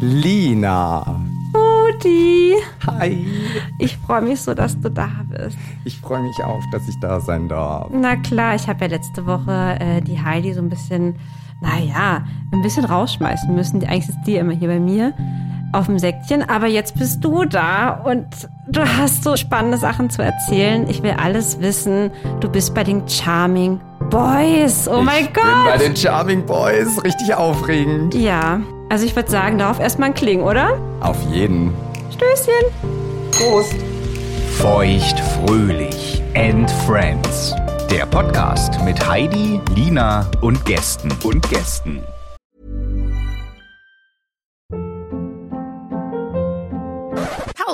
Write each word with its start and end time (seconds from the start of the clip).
Lina. 0.00 1.04
Rudi. 1.54 2.54
Hi. 2.86 3.26
Ich 3.78 3.96
freue 3.98 4.22
mich 4.22 4.40
so, 4.40 4.54
dass 4.54 4.78
du 4.78 4.90
da 4.90 5.08
bist. 5.28 5.56
Ich 5.84 5.98
freue 6.00 6.22
mich 6.22 6.36
auch, 6.44 6.62
dass 6.70 6.88
ich 6.88 6.94
da 7.00 7.20
sein 7.20 7.48
darf. 7.48 7.88
Na 7.92 8.16
klar, 8.16 8.54
ich 8.54 8.68
habe 8.68 8.84
ja 8.84 8.90
letzte 8.90 9.26
Woche 9.26 9.76
äh, 9.80 10.00
die 10.00 10.22
Heidi 10.22 10.52
so 10.52 10.60
ein 10.60 10.68
bisschen, 10.68 11.16
naja, 11.60 12.24
ein 12.52 12.62
bisschen 12.62 12.84
rausschmeißen 12.84 13.52
müssen. 13.54 13.82
Eigentlich 13.84 14.08
ist 14.10 14.22
die 14.26 14.36
immer 14.36 14.52
hier 14.52 14.68
bei 14.68 14.78
mir 14.78 15.14
auf 15.72 15.86
dem 15.86 15.98
Säckchen. 15.98 16.48
Aber 16.48 16.66
jetzt 16.66 16.96
bist 16.96 17.24
du 17.24 17.44
da 17.44 17.90
und 17.90 18.26
du 18.68 18.80
hast 18.80 19.24
so 19.24 19.36
spannende 19.36 19.78
Sachen 19.78 20.10
zu 20.10 20.22
erzählen. 20.22 20.88
Ich 20.88 21.02
will 21.02 21.14
alles 21.20 21.60
wissen. 21.60 22.10
Du 22.40 22.48
bist 22.48 22.72
bei 22.74 22.84
den 22.84 23.06
Charming 23.08 23.80
Boys. 24.10 24.88
Oh 24.88 25.02
mein 25.02 25.24
ich 25.24 25.32
Gott. 25.34 25.44
bin 25.44 25.64
bei 25.64 25.76
den 25.78 25.96
Charming 25.96 26.46
Boys. 26.46 27.02
Richtig 27.02 27.34
aufregend. 27.34 28.14
Ja, 28.14 28.60
also 28.88 29.04
ich 29.04 29.14
würde 29.14 29.30
sagen, 29.30 29.58
darauf 29.58 29.80
erstmal 29.80 30.10
ein 30.10 30.14
Kling, 30.14 30.42
oder? 30.42 30.78
Auf 31.00 31.16
jeden. 31.30 31.72
Stößchen. 32.10 32.64
Prost. 33.32 33.74
Feucht 34.58 35.20
fröhlich 35.20 36.22
and 36.34 36.70
Friends. 36.86 37.54
Der 37.90 38.06
Podcast 38.06 38.82
mit 38.84 39.08
Heidi, 39.08 39.60
Lina 39.74 40.28
und 40.40 40.64
Gästen 40.64 41.10
und 41.24 41.48
Gästen. 41.48 42.02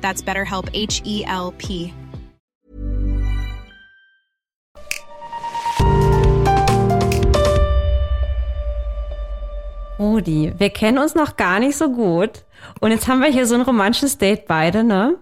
That's 0.00 0.22
BetterHelp 0.22 0.70
H 0.74 1.02
E 1.04 1.24
L 1.24 1.52
P. 1.58 1.92
Rudi, 9.98 10.52
wir 10.56 10.70
kennen 10.70 10.98
uns 10.98 11.14
noch 11.14 11.36
gar 11.36 11.58
nicht 11.58 11.76
so 11.76 11.90
gut. 11.90 12.44
Und 12.80 12.92
jetzt 12.92 13.08
haben 13.08 13.20
wir 13.20 13.28
hier 13.28 13.46
so 13.46 13.54
ein 13.54 13.62
romantisches 13.62 14.18
Date 14.18 14.46
beide, 14.46 14.84
ne? 14.84 15.16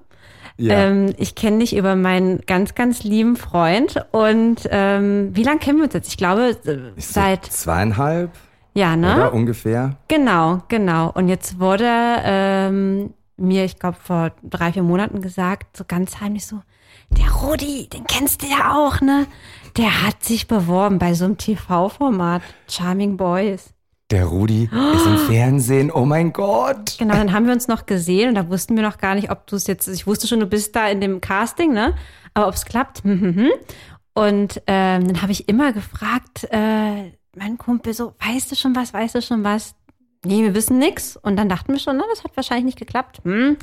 Ja. 0.59 0.75
Ähm, 0.75 1.15
ich 1.19 1.35
kenne 1.35 1.59
dich 1.59 1.77
über 1.77 1.97
meinen 1.97 2.41
ganz, 2.47 2.75
ganz 2.75 3.03
lieben 3.03 3.37
Freund. 3.37 3.97
Und 4.13 4.69
ähm, 4.71 5.31
wie 5.35 5.43
lange 5.43 5.59
kennen 5.59 5.79
wir 5.79 5.85
uns 5.85 5.95
jetzt? 5.95 6.09
Ich 6.09 6.17
glaube, 6.17 6.57
äh, 6.65 6.79
Ich 6.97 7.07
so 7.07 7.21
seit, 7.21 7.45
zweieinhalb, 7.45 8.31
ja, 8.75 8.97
ne? 8.97 9.17
oder 9.17 9.35
ungefähr? 9.35 9.97
Genau, 10.09 10.63
genau. 10.69 11.11
Und 11.15 11.29
jetzt 11.29 11.59
wurde 11.61 11.87
ähm, 11.89 13.15
mir, 13.37 13.65
ich 13.65 13.79
glaube, 13.79 13.99
vor 14.03 14.33
drei, 14.43 14.73
vier 14.73 14.83
Monaten 14.83 15.21
gesagt, 15.21 15.77
so 15.77 15.85
ganz 15.87 16.21
heimlich 16.21 16.47
so, 16.47 16.63
der 17.11 17.31
Rudi, 17.31 17.89
den 17.89 18.05
kennst 18.05 18.43
du 18.43 18.47
ja 18.47 18.75
auch, 18.75 19.01
ne? 19.01 19.27
Der 19.77 20.03
hat 20.03 20.25
sich 20.25 20.49
beworben 20.49 20.99
bei 20.99 21.15
so 21.15 21.25
einem 21.25 21.39
TV-Format, 21.39 22.43
Charming 22.69 23.17
Boys. 23.17 23.73
Der 24.11 24.27
Rudi 24.27 24.65
ist 24.95 25.07
im 25.07 25.19
Fernsehen. 25.19 25.91
Oh 25.91 26.05
mein 26.05 26.33
Gott. 26.33 26.97
Genau, 26.99 27.15
dann 27.15 27.33
haben 27.33 27.47
wir 27.47 27.53
uns 27.53 27.67
noch 27.67 27.87
gesehen 27.87 28.29
und 28.29 28.35
da 28.37 28.49
wussten 28.49 28.77
wir 28.77 28.83
noch 28.83 28.99
gar 28.99 29.17
nicht, 29.17 29.31
ob 29.31 29.47
du 29.49 29.57
es 29.57 29.67
jetzt, 29.67 29.89
ich 29.89 30.07
wusste 30.07 30.29
schon, 30.29 30.39
du 30.39 30.47
bist 30.47 30.77
da 30.77 30.89
in 30.89 31.01
dem 31.01 31.21
Casting, 31.21 31.73
ne? 31.73 31.95
Aber 32.33 32.49
ob 32.49 32.55
es 32.55 32.65
klappt, 32.65 33.03
hm, 33.03 33.21
hm, 33.21 33.35
hm. 33.35 33.51
Und 34.15 34.63
ähm, 34.67 35.09
dann 35.09 35.23
habe 35.23 35.33
ich 35.33 35.49
immer 35.49 35.73
gefragt, 35.73 36.47
äh, 36.51 37.13
mein 37.37 37.59
Kumpel 37.59 37.95
so, 37.95 38.15
weißt 38.25 38.51
du 38.51 38.57
schon 38.57 38.75
was, 38.75 38.95
weißt 38.95 39.17
du 39.17 39.23
schon 39.23 39.45
was? 39.45 39.75
Nee, 40.27 40.43
wir 40.43 40.55
wissen 40.55 40.79
nix. 40.79 41.17
Und 41.17 41.37
dann 41.37 41.49
dachten 41.49 41.73
wir 41.73 41.79
schon, 41.81 41.97
na, 41.97 42.05
das 42.11 42.25
hat 42.25 42.37
wahrscheinlich 42.37 42.65
nicht 42.67 42.79
geklappt. 42.79 43.21
Hm. 43.25 43.57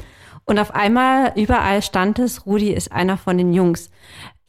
Und 0.46 0.60
auf 0.60 0.74
einmal 0.76 1.32
überall 1.36 1.82
stand 1.82 2.20
es, 2.20 2.46
Rudi 2.46 2.72
ist 2.74 2.92
einer 2.92 3.18
von 3.18 3.38
den 3.38 3.54
Jungs. 3.54 3.90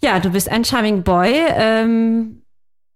Ja, 0.03 0.19
du 0.21 0.31
bist 0.31 0.49
ein 0.49 0.65
Charming 0.65 1.03
Boy. 1.03 1.35
Ähm, 1.55 2.43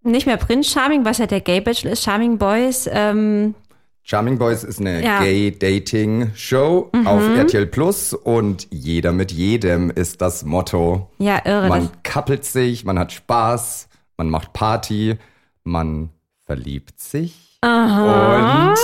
nicht 0.03 0.27
mehr 0.27 0.37
Prince 0.37 0.71
Charming, 0.71 1.05
was 1.05 1.19
ja 1.19 1.27
der 1.27 1.41
Gay 1.41 1.61
Bachelor 1.61 1.93
ist, 1.93 2.03
Charming 2.05 2.39
Boys. 2.39 2.89
Ähm, 2.93 3.55
Charming 4.03 4.39
Boys 4.39 4.65
ist 4.65 4.81
eine 4.81 5.05
Ja. 5.05 5.21
Gay-Dating-Show 5.23 6.91
auf 7.05 7.23
RTL 7.37 7.67
Plus 7.67 8.15
und 8.15 8.67
jeder 8.71 9.13
mit 9.13 9.33
jedem 9.33 9.91
ist 9.91 10.21
das 10.23 10.45
Motto. 10.45 11.11
ja, 11.19 11.41
irre. 11.45 11.69
Man 11.69 11.91
kappelt 12.05 12.45
sich, 12.45 12.85
man 12.85 12.99
hat 12.99 13.13
Spaß, 13.13 13.89
man 14.17 14.31
macht 14.31 14.55
Party, 14.55 15.17
man 15.63 16.09
verliebt 16.47 16.99
sich 17.01 17.48
und 17.63 18.75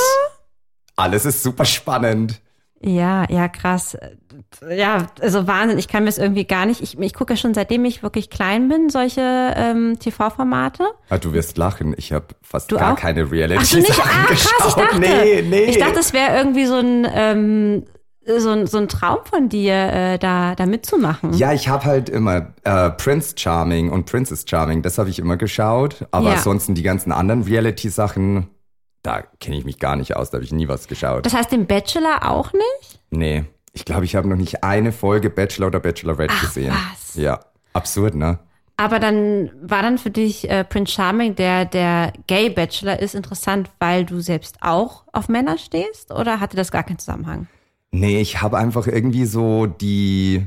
alles 0.97 1.25
ist 1.27 1.43
super 1.43 1.65
spannend. 1.65 2.41
Ja, 2.87 3.25
ja, 3.31 3.49
krass. 3.49 3.97
Ja, 4.69 5.07
also 5.21 5.47
Wahnsinn. 5.47 5.79
Ich 5.79 5.89
kann 5.89 6.03
mir 6.05 6.11
das 6.11 6.19
irgendwie 6.19 6.45
gar 6.45 6.67
nicht. 6.67 6.83
Ich, 6.83 6.99
ich 6.99 7.15
gucke 7.15 7.33
ja 7.33 7.37
schon 7.39 7.55
seitdem 7.55 7.83
ich 7.87 8.03
wirklich 8.03 8.29
klein 8.29 8.69
bin, 8.69 8.91
solche 8.91 9.23
ähm, 9.57 9.99
TV-Formate. 9.99 10.85
Ah, 11.09 11.17
du 11.17 11.33
wirst 11.33 11.57
lachen, 11.57 11.95
ich 11.97 12.13
habe 12.13 12.27
fast 12.43 12.71
Du 12.71 12.77
gar 12.77 12.93
auch? 12.93 12.97
keine 12.99 13.23
Ach 13.23 13.27
so, 13.29 13.33
Reality 13.33 13.77
nicht? 13.77 13.87
Sachen 13.95 14.03
Ah, 14.11 14.27
krass, 14.27 14.39
ich 14.45 14.65
geschaut. 14.75 14.79
dachte. 14.79 14.99
Nee, 15.01 15.43
nee. 15.49 15.65
Ich 15.65 15.79
dachte, 15.79 15.99
es 16.01 16.13
wäre 16.13 16.37
irgendwie 16.37 16.67
so 16.67 16.75
ein, 16.75 17.07
ähm, 17.11 17.85
so 18.39 18.51
ein, 18.51 18.67
so 18.67 18.77
ein 18.77 18.89
Traum 18.89 19.19
von 19.25 19.49
dir, 19.49 19.73
äh, 19.75 20.19
da, 20.19 20.55
da 20.55 20.67
mitzumachen. 20.67 21.33
Ja, 21.33 21.55
ich 21.55 21.69
habe 21.69 21.85
halt 21.87 22.11
immer 22.11 22.53
äh, 22.65 22.91
Prince 22.91 23.35
Charming 23.39 23.91
und 23.91 24.05
Princess 24.05 24.45
Charming, 24.47 24.83
das 24.83 24.99
habe 24.99 25.09
ich 25.09 25.19
immer 25.21 25.39
geschaut. 25.39 26.07
Aber 26.11 26.29
Ja. 26.29 26.35
ansonsten 26.37 26.75
die 26.75 26.83
ganzen 26.83 27.13
anderen 27.13 27.45
Reality-Sachen, 27.45 28.49
da 29.05 29.23
kenne 29.39 29.57
ich 29.57 29.65
mich 29.65 29.79
gar 29.79 29.95
nicht 29.95 30.17
aus, 30.17 30.31
da 30.31 30.37
habe 30.39 30.45
ich 30.45 30.51
nie 30.53 30.67
was 30.67 30.89
geschaut. 30.89 31.25
Das 31.25 31.35
heißt, 31.35 31.53
den 31.53 31.67
Bachelor 31.67 32.29
auch 32.29 32.53
nicht? 32.53 32.99
nee, 33.11 33.45
ich 33.77 33.85
glaube, 33.85 34.05
ich 34.05 34.15
habe 34.17 34.29
noch 34.29 34.37
nicht 34.37 34.63
eine 34.65 34.93
Folge 34.93 35.31
Bachelor 35.31 35.67
oder 35.69 35.81
Bachelorette 35.81 36.33
Ach, 36.37 36.41
gesehen. 36.43 36.73
was? 36.73 37.15
Ja, 37.17 37.41
absurd, 37.73 38.15
ne? 38.15 38.39
Aber 38.77 38.99
dann 39.01 39.51
war 39.63 39.83
dann 39.83 39.99
für 39.99 40.11
dich 40.11 40.49
äh, 40.51 40.65
Prince 40.65 40.93
Charming, 40.93 41.35
der 41.37 41.65
der 41.65 42.13
Gay 42.29 42.51
Bachelor 42.51 42.99
ist, 43.01 43.15
interessant, 43.15 43.71
weil 43.79 44.05
du 44.05 44.21
selbst 44.21 44.59
auch 44.63 45.05
auf 45.13 45.29
Männer 45.29 45.59
stehst? 45.59 46.13
Oder 46.13 46.41
hatte 46.41 46.57
das 46.57 46.71
gar 46.73 46.83
keinen 46.85 46.99
Zusammenhang? 46.99 47.47
Nee, 47.93 48.21
ich 48.21 48.43
habe 48.43 48.59
einfach 48.59 48.87
irgendwie 48.89 49.27
so 49.27 49.67
die 49.67 50.47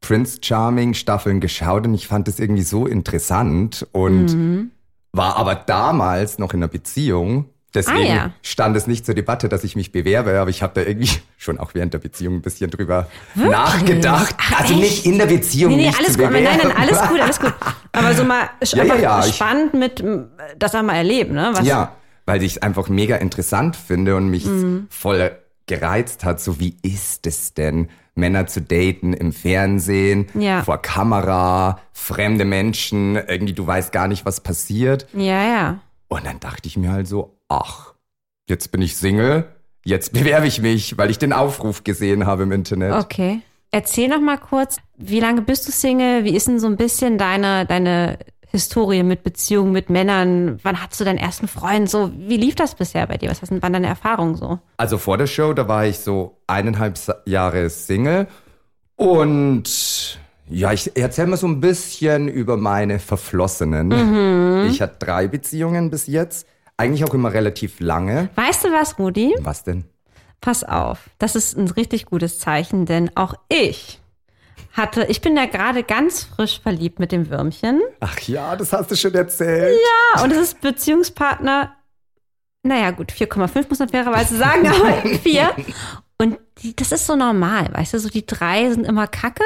Prince 0.00 0.38
Charming 0.42 0.92
Staffeln 0.94 1.40
geschaut 1.40 1.86
und 1.86 1.94
ich 1.94 2.06
fand 2.06 2.28
das 2.28 2.38
irgendwie 2.38 2.62
so 2.62 2.86
interessant 2.86 3.86
und 3.92 4.34
Mhm. 4.36 4.70
war 5.12 5.36
aber 5.36 5.54
damals 5.54 6.38
noch 6.38 6.52
in 6.52 6.60
einer 6.62 6.68
Beziehung. 6.68 7.50
Deswegen 7.74 7.98
Ah, 7.98 8.14
ja. 8.14 8.30
stand 8.42 8.76
es 8.76 8.86
nicht 8.86 9.04
zur 9.04 9.14
Debatte, 9.16 9.48
dass 9.48 9.64
ich 9.64 9.74
mich 9.74 9.90
bewerbe, 9.90 10.38
aber 10.38 10.48
ich 10.50 10.62
habe 10.62 10.74
da 10.80 10.86
irgendwie 10.88 11.10
schon 11.38 11.58
auch 11.58 11.74
während 11.74 11.92
der 11.92 11.98
Beziehung 11.98 12.36
ein 12.36 12.42
bisschen 12.42 12.70
drüber 12.70 13.08
nachgedacht. 13.34 14.34
Ach, 14.38 14.60
also 14.60 14.74
echt? 14.74 14.82
nicht 14.82 15.06
in 15.06 15.18
der 15.18 15.26
Beziehung. 15.26 15.72
Nee, 15.72 15.82
nee, 15.82 15.86
mich 15.88 15.98
alles 15.98 16.16
gut. 16.18 16.30
Nein, 16.30 16.44
nein, 16.44 16.58
bewerben. 16.58 16.80
alles 16.80 17.02
gut, 17.08 17.20
alles 17.20 17.40
gut. 17.40 17.54
Aber 17.92 18.14
so 18.14 18.24
mal 18.24 18.48
Ja, 18.64 18.84
ja, 18.96 19.26
ich- 19.26 19.34
spannend 19.36 19.74
mit 19.74 20.04
das 20.58 20.74
auch 20.74 20.82
mal 20.82 20.94
erleben, 20.96 21.34
ne? 21.34 21.50
Was, 21.54 21.66
Ja, 21.66 21.96
weil 22.26 22.42
ich 22.42 22.56
es 22.56 22.62
einfach 22.62 22.88
mega 22.88 23.16
interessant 23.16 23.76
finde 23.76 24.16
und 24.16 24.28
mich 24.28 24.44
Mhm. 24.46 24.86
voll 24.90 25.32
gereizt 25.66 26.24
hat. 26.24 26.40
So, 26.40 26.60
wie 26.60 26.76
ist 26.82 27.26
es 27.26 27.54
denn, 27.54 27.88
Männer 28.14 28.46
zu 28.46 28.60
daten 28.62 29.12
im 29.12 29.32
Fernsehen, 29.32 30.26
Ja. 30.34 30.62
vor 30.62 30.80
Kamera, 30.80 31.80
fremde 31.92 32.44
Menschen, 32.44 33.16
irgendwie 33.16 33.54
du 33.54 33.66
weißt 33.66 33.90
gar 33.90 34.06
nicht, 34.06 34.24
was 34.24 34.40
passiert. 34.40 35.06
Ja, 35.12 35.42
ja. 35.42 35.78
Und 36.08 36.24
dann 36.26 36.38
dachte 36.38 36.68
ich 36.68 36.76
mir 36.76 36.92
halt 36.92 37.08
so, 37.08 37.33
ach, 37.48 37.94
jetzt 38.48 38.72
bin 38.72 38.82
ich 38.82 38.96
Single, 38.96 39.44
jetzt 39.84 40.12
bewerbe 40.14 40.46
ich 40.46 40.60
mich, 40.60 40.96
weil 40.98 41.10
ich 41.10 41.18
den 41.18 41.32
Aufruf 41.32 41.84
gesehen 41.84 42.26
habe 42.26 42.44
im 42.44 42.52
Internet. 42.52 42.92
Okay. 42.94 43.40
Erzähl 43.70 44.08
noch 44.08 44.20
mal 44.20 44.38
kurz, 44.38 44.76
wie 44.96 45.18
lange 45.18 45.42
bist 45.42 45.66
du 45.66 45.72
Single? 45.72 46.24
Wie 46.24 46.36
ist 46.36 46.46
denn 46.46 46.60
so 46.60 46.68
ein 46.68 46.76
bisschen 46.76 47.18
deine, 47.18 47.66
deine 47.66 48.18
Historie 48.46 49.02
mit 49.02 49.24
Beziehungen 49.24 49.72
mit 49.72 49.90
Männern? 49.90 50.60
Wann 50.62 50.80
hattest 50.80 51.00
du 51.00 51.04
deinen 51.04 51.18
ersten 51.18 51.48
Freund? 51.48 51.90
So, 51.90 52.12
wie 52.16 52.36
lief 52.36 52.54
das 52.54 52.76
bisher 52.76 53.04
bei 53.08 53.16
dir? 53.16 53.30
Was 53.30 53.42
waren 53.42 53.72
deine 53.72 53.88
Erfahrungen 53.88 54.36
so? 54.36 54.60
Also 54.76 54.96
vor 54.96 55.18
der 55.18 55.26
Show, 55.26 55.54
da 55.54 55.66
war 55.66 55.86
ich 55.86 55.98
so 55.98 56.38
eineinhalb 56.46 57.00
Jahre 57.26 57.68
Single 57.68 58.28
und 58.94 60.20
ja, 60.48 60.72
ich 60.72 60.96
erzähle 60.96 61.28
mal 61.28 61.36
so 61.36 61.48
ein 61.48 61.60
bisschen 61.60 62.28
über 62.28 62.56
meine 62.56 63.00
Verflossenen. 63.00 64.66
Ich 64.68 64.80
hatte 64.80 64.96
drei 64.98 65.26
Beziehungen 65.26 65.90
bis 65.90 66.06
jetzt, 66.06 66.46
eigentlich 66.76 67.04
auch 67.04 67.14
immer 67.14 67.32
relativ 67.32 67.80
lange. 67.80 68.30
Weißt 68.34 68.64
du 68.64 68.72
was, 68.72 68.98
Rudi? 68.98 69.34
Was 69.40 69.64
denn? 69.64 69.84
Pass 70.40 70.64
auf, 70.64 71.10
das 71.18 71.36
ist 71.36 71.56
ein 71.56 71.68
richtig 71.68 72.06
gutes 72.06 72.38
Zeichen, 72.38 72.84
denn 72.84 73.10
auch 73.16 73.34
ich 73.48 74.00
hatte, 74.72 75.04
ich 75.08 75.20
bin 75.20 75.36
ja 75.36 75.46
gerade 75.46 75.84
ganz 75.84 76.24
frisch 76.24 76.60
verliebt 76.60 76.98
mit 76.98 77.12
dem 77.12 77.30
Würmchen. 77.30 77.80
Ach 78.00 78.18
ja, 78.20 78.56
das 78.56 78.72
hast 78.72 78.90
du 78.90 78.96
schon 78.96 79.14
erzählt. 79.14 79.78
Ja, 80.14 80.22
und 80.22 80.32
es 80.32 80.38
ist 80.38 80.60
Beziehungspartner, 80.60 81.74
naja 82.62 82.90
gut, 82.90 83.12
4,5 83.12 83.68
muss 83.68 83.78
man 83.78 83.88
fairerweise 83.88 84.36
sagen, 84.36 84.66
aber 84.68 85.18
4. 85.18 85.54
Und 86.18 86.38
die, 86.58 86.74
das 86.76 86.92
ist 86.92 87.06
so 87.06 87.16
normal, 87.16 87.68
weißt 87.72 87.94
du, 87.94 87.98
so 88.00 88.08
die 88.08 88.26
drei 88.26 88.68
sind 88.70 88.84
immer 88.84 89.06
kacke 89.06 89.44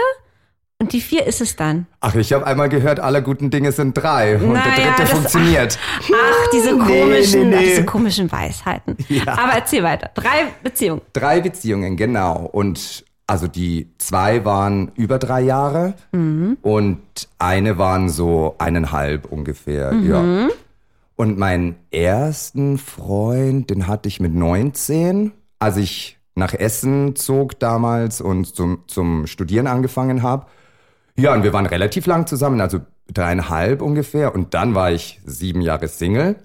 und 0.81 0.93
die 0.93 1.01
vier 1.01 1.27
ist 1.27 1.41
es 1.41 1.57
dann. 1.57 1.87
Ach, 2.01 2.15
ich 2.15 2.33
habe 2.33 2.47
einmal 2.47 2.69
gehört, 2.69 3.01
alle 3.01 3.21
guten 3.21 3.51
Dinge 3.51 3.73
sind 3.73 3.95
drei 3.95 4.37
und 4.37 4.53
Naja, 4.53 4.75
der 4.77 4.85
dritte 4.87 5.03
das- 5.03 5.11
funktioniert. 5.11 5.79
Ach, 6.05 6.51
diese 6.53 6.73
Nee, 6.77 7.01
komischen, 7.01 7.51
nee, 7.51 7.57
nee. 7.57 7.65
diese 7.67 7.85
komischen 7.85 8.31
Weisheiten. 8.31 8.97
Aber 9.27 9.53
erzähl 9.55 9.83
weiter. 9.83 10.11
Drei 10.15 10.47
Beziehungen. 10.63 11.03
Drei 11.13 11.41
Beziehungen, 11.41 11.97
genau. 11.97 12.49
Und 12.53 13.05
also 13.27 13.49
die 13.49 13.89
zwei 13.99 14.45
waren 14.45 14.93
über 14.95 15.19
drei 15.19 15.41
Jahre 15.41 15.95
und 16.63 17.01
eine 17.41 17.77
waren 17.77 18.09
so 18.09 18.55
eineinhalb 18.59 19.27
ungefähr, 19.33 19.93
ja. 19.95 20.49
Und 21.17 21.37
meinen 21.39 21.75
ersten 21.91 22.79
Freund, 22.79 23.69
den 23.71 23.89
hatte 23.89 24.07
ich 24.09 24.21
mit 24.21 24.33
19, 24.33 25.33
als 25.59 25.77
ich 25.77 26.19
nach 26.37 26.55
Essen 26.55 27.17
zog 27.17 27.59
damals 27.59 28.21
und 28.21 28.55
zum, 28.55 28.85
zum 28.87 29.27
Studieren 29.27 29.67
angefangen 29.67 30.23
habe. 30.23 30.47
Ja, 31.19 31.35
und 31.35 31.43
wir 31.43 31.53
waren 31.53 31.67
relativ 31.67 32.07
lang 32.07 32.29
zusammen, 32.29 32.61
also 32.61 32.81
dreieinhalb 33.13 33.83
ungefähr. 33.83 34.35
Und 34.35 34.55
dann 34.55 34.77
war 34.77 34.93
ich 34.93 35.21
sieben 35.25 35.61
Jahre 35.61 35.89
Single. 35.89 36.37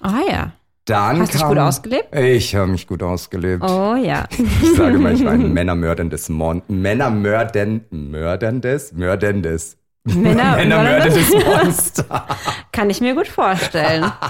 Ah 0.00 0.20
ja. 0.28 0.52
Dann 0.86 1.20
Hast 1.20 1.34
du 1.34 1.38
dich 1.38 1.46
gut 1.46 1.58
ausgelebt? 1.58 2.16
Ich 2.16 2.56
habe 2.56 2.66
mich 2.66 2.88
gut 2.88 3.04
ausgelebt. 3.04 3.62
Oh 3.62 3.94
ja. 3.94 4.24
Ich 4.36 4.74
sage 4.74 4.98
mal, 4.98 5.14
ich 5.14 5.24
war 5.24 5.32
ein 5.32 5.52
männermördendes 5.54 6.28
Mon 6.28 6.62
Männermörden 6.66 7.84
mörderndes 7.90 8.92
mörderndes 8.92 9.76
Männer, 10.02 10.56
Männermördendes 10.56 11.30
Monster. 11.32 12.26
Kann 12.72 12.90
ich 12.90 13.00
mir 13.00 13.14
gut 13.14 13.28
vorstellen. 13.28 14.10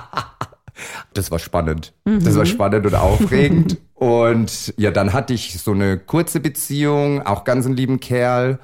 Das 1.15 1.31
war 1.31 1.39
spannend. 1.39 1.93
Das 2.05 2.35
war 2.35 2.47
spannend 2.47 2.87
und 2.87 2.95
aufregend. 2.95 3.77
Und 3.95 4.73
ja, 4.79 4.91
dann 4.91 5.13
hatte 5.13 5.35
ich 5.35 5.61
so 5.63 5.73
eine 5.73 5.99
kurze 5.99 6.41
Beziehung, 6.41 7.25
auch 7.25 7.45
ganz 7.45 7.67
einen 7.67 7.77
lieben 7.77 8.01
Kerl. 8.01 8.59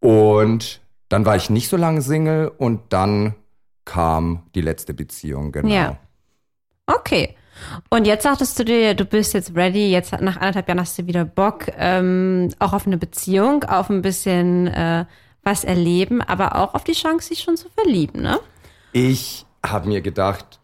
Und 0.00 0.80
dann 1.08 1.24
war 1.24 1.36
ich 1.36 1.50
nicht 1.50 1.68
so 1.68 1.76
lange 1.76 2.02
Single 2.02 2.48
und 2.48 2.92
dann 2.92 3.34
kam 3.84 4.42
die 4.54 4.60
letzte 4.60 4.94
Beziehung, 4.94 5.52
genau. 5.52 5.68
Ja. 5.68 5.98
Okay. 6.86 7.36
Und 7.88 8.06
jetzt 8.06 8.24
sagtest 8.24 8.58
du 8.58 8.64
dir, 8.64 8.94
du 8.94 9.04
bist 9.04 9.32
jetzt 9.32 9.56
ready, 9.56 9.90
jetzt 9.90 10.12
nach 10.12 10.36
anderthalb 10.36 10.68
Jahren 10.68 10.80
hast 10.80 10.98
du 10.98 11.06
wieder 11.06 11.24
Bock, 11.24 11.68
ähm, 11.78 12.50
auch 12.58 12.72
auf 12.72 12.86
eine 12.86 12.98
Beziehung, 12.98 13.64
auf 13.64 13.88
ein 13.88 14.02
bisschen 14.02 14.66
äh, 14.66 15.06
was 15.42 15.64
erleben, 15.64 16.20
aber 16.20 16.56
auch 16.56 16.74
auf 16.74 16.84
die 16.84 16.92
Chance, 16.92 17.28
sich 17.28 17.40
schon 17.40 17.56
zu 17.56 17.68
verlieben, 17.70 18.20
ne? 18.20 18.40
Ich 18.92 19.46
habe 19.64 19.88
mir 19.88 20.02
gedacht, 20.02 20.60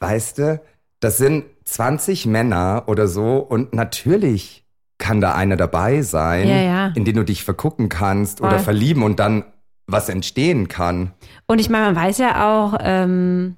weißt 0.00 0.38
du, 0.38 0.60
das 1.00 1.18
sind 1.18 1.46
20 1.64 2.26
Männer 2.26 2.84
oder 2.86 3.08
so 3.08 3.38
und 3.38 3.74
natürlich 3.74 4.63
kann 4.98 5.20
da 5.20 5.34
einer 5.34 5.56
dabei 5.56 6.02
sein, 6.02 6.48
Ja, 6.48 6.56
ja. 6.60 6.86
in 6.94 7.04
den 7.04 7.16
du 7.16 7.24
dich 7.24 7.44
vergucken 7.44 7.88
kannst 7.88 8.40
oder 8.40 8.52
Voll. 8.52 8.58
verlieben 8.60 9.02
und 9.02 9.18
dann 9.20 9.44
was 9.86 10.08
entstehen 10.08 10.68
kann. 10.68 11.12
Und 11.46 11.58
ich 11.60 11.68
meine, 11.68 11.86
man 11.92 11.96
weiß 11.96 12.18
ja 12.18 12.46
auch, 12.48 12.78
ähm, 12.80 13.56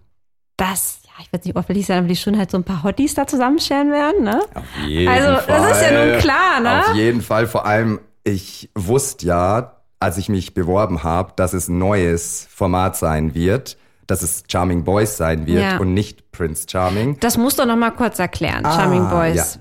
dass, 0.56 1.00
ja, 1.04 1.10
ich 1.22 1.32
weiß 1.32 1.44
nicht, 1.44 1.56
ob 1.56 1.68
will 1.68 1.76
ich 1.76 1.86
sagen, 1.86 1.98
aber 2.00 2.08
die 2.08 2.16
schon 2.16 2.36
halt 2.38 2.50
so 2.50 2.56
ein 2.56 2.64
paar 2.64 2.82
Hotties 2.82 3.14
da 3.14 3.26
zusammenscheren 3.26 3.92
werden, 3.92 4.24
ne? 4.24 4.40
Auf 4.54 4.64
jeden 4.86 5.08
Also, 5.12 5.40
Fall. 5.42 5.60
das 5.60 5.70
ist 5.82 5.90
ja 5.90 6.04
nun 6.06 6.18
klar, 6.18 6.60
ne? 6.60 6.80
Auf 6.80 6.94
jeden 6.94 7.20
Fall. 7.22 7.46
Vor 7.46 7.66
allem, 7.66 8.00
ich 8.24 8.70
wusste 8.74 9.26
ja, 9.26 9.72
als 10.00 10.18
ich 10.18 10.28
mich 10.28 10.54
beworben 10.54 11.04
habe, 11.04 11.32
dass 11.36 11.52
es 11.52 11.68
ein 11.68 11.78
neues 11.78 12.48
Format 12.50 12.96
sein 12.96 13.34
wird, 13.34 13.76
dass 14.06 14.22
es 14.22 14.44
Charming 14.48 14.84
Boys 14.84 15.16
sein 15.16 15.46
wird 15.46 15.62
Ja. 15.62 15.76
und 15.78 15.92
nicht 15.94 16.30
Prince 16.32 16.66
Charming. 16.70 17.18
Das 17.20 17.36
musst 17.36 17.58
du 17.58 17.64
noch 17.66 17.76
mal 17.76 17.90
kurz 17.90 18.18
erklären, 18.18 18.62
Charming 18.64 19.02
Ah, 19.02 19.14
Boys. 19.14 19.54
Ja. 19.54 19.60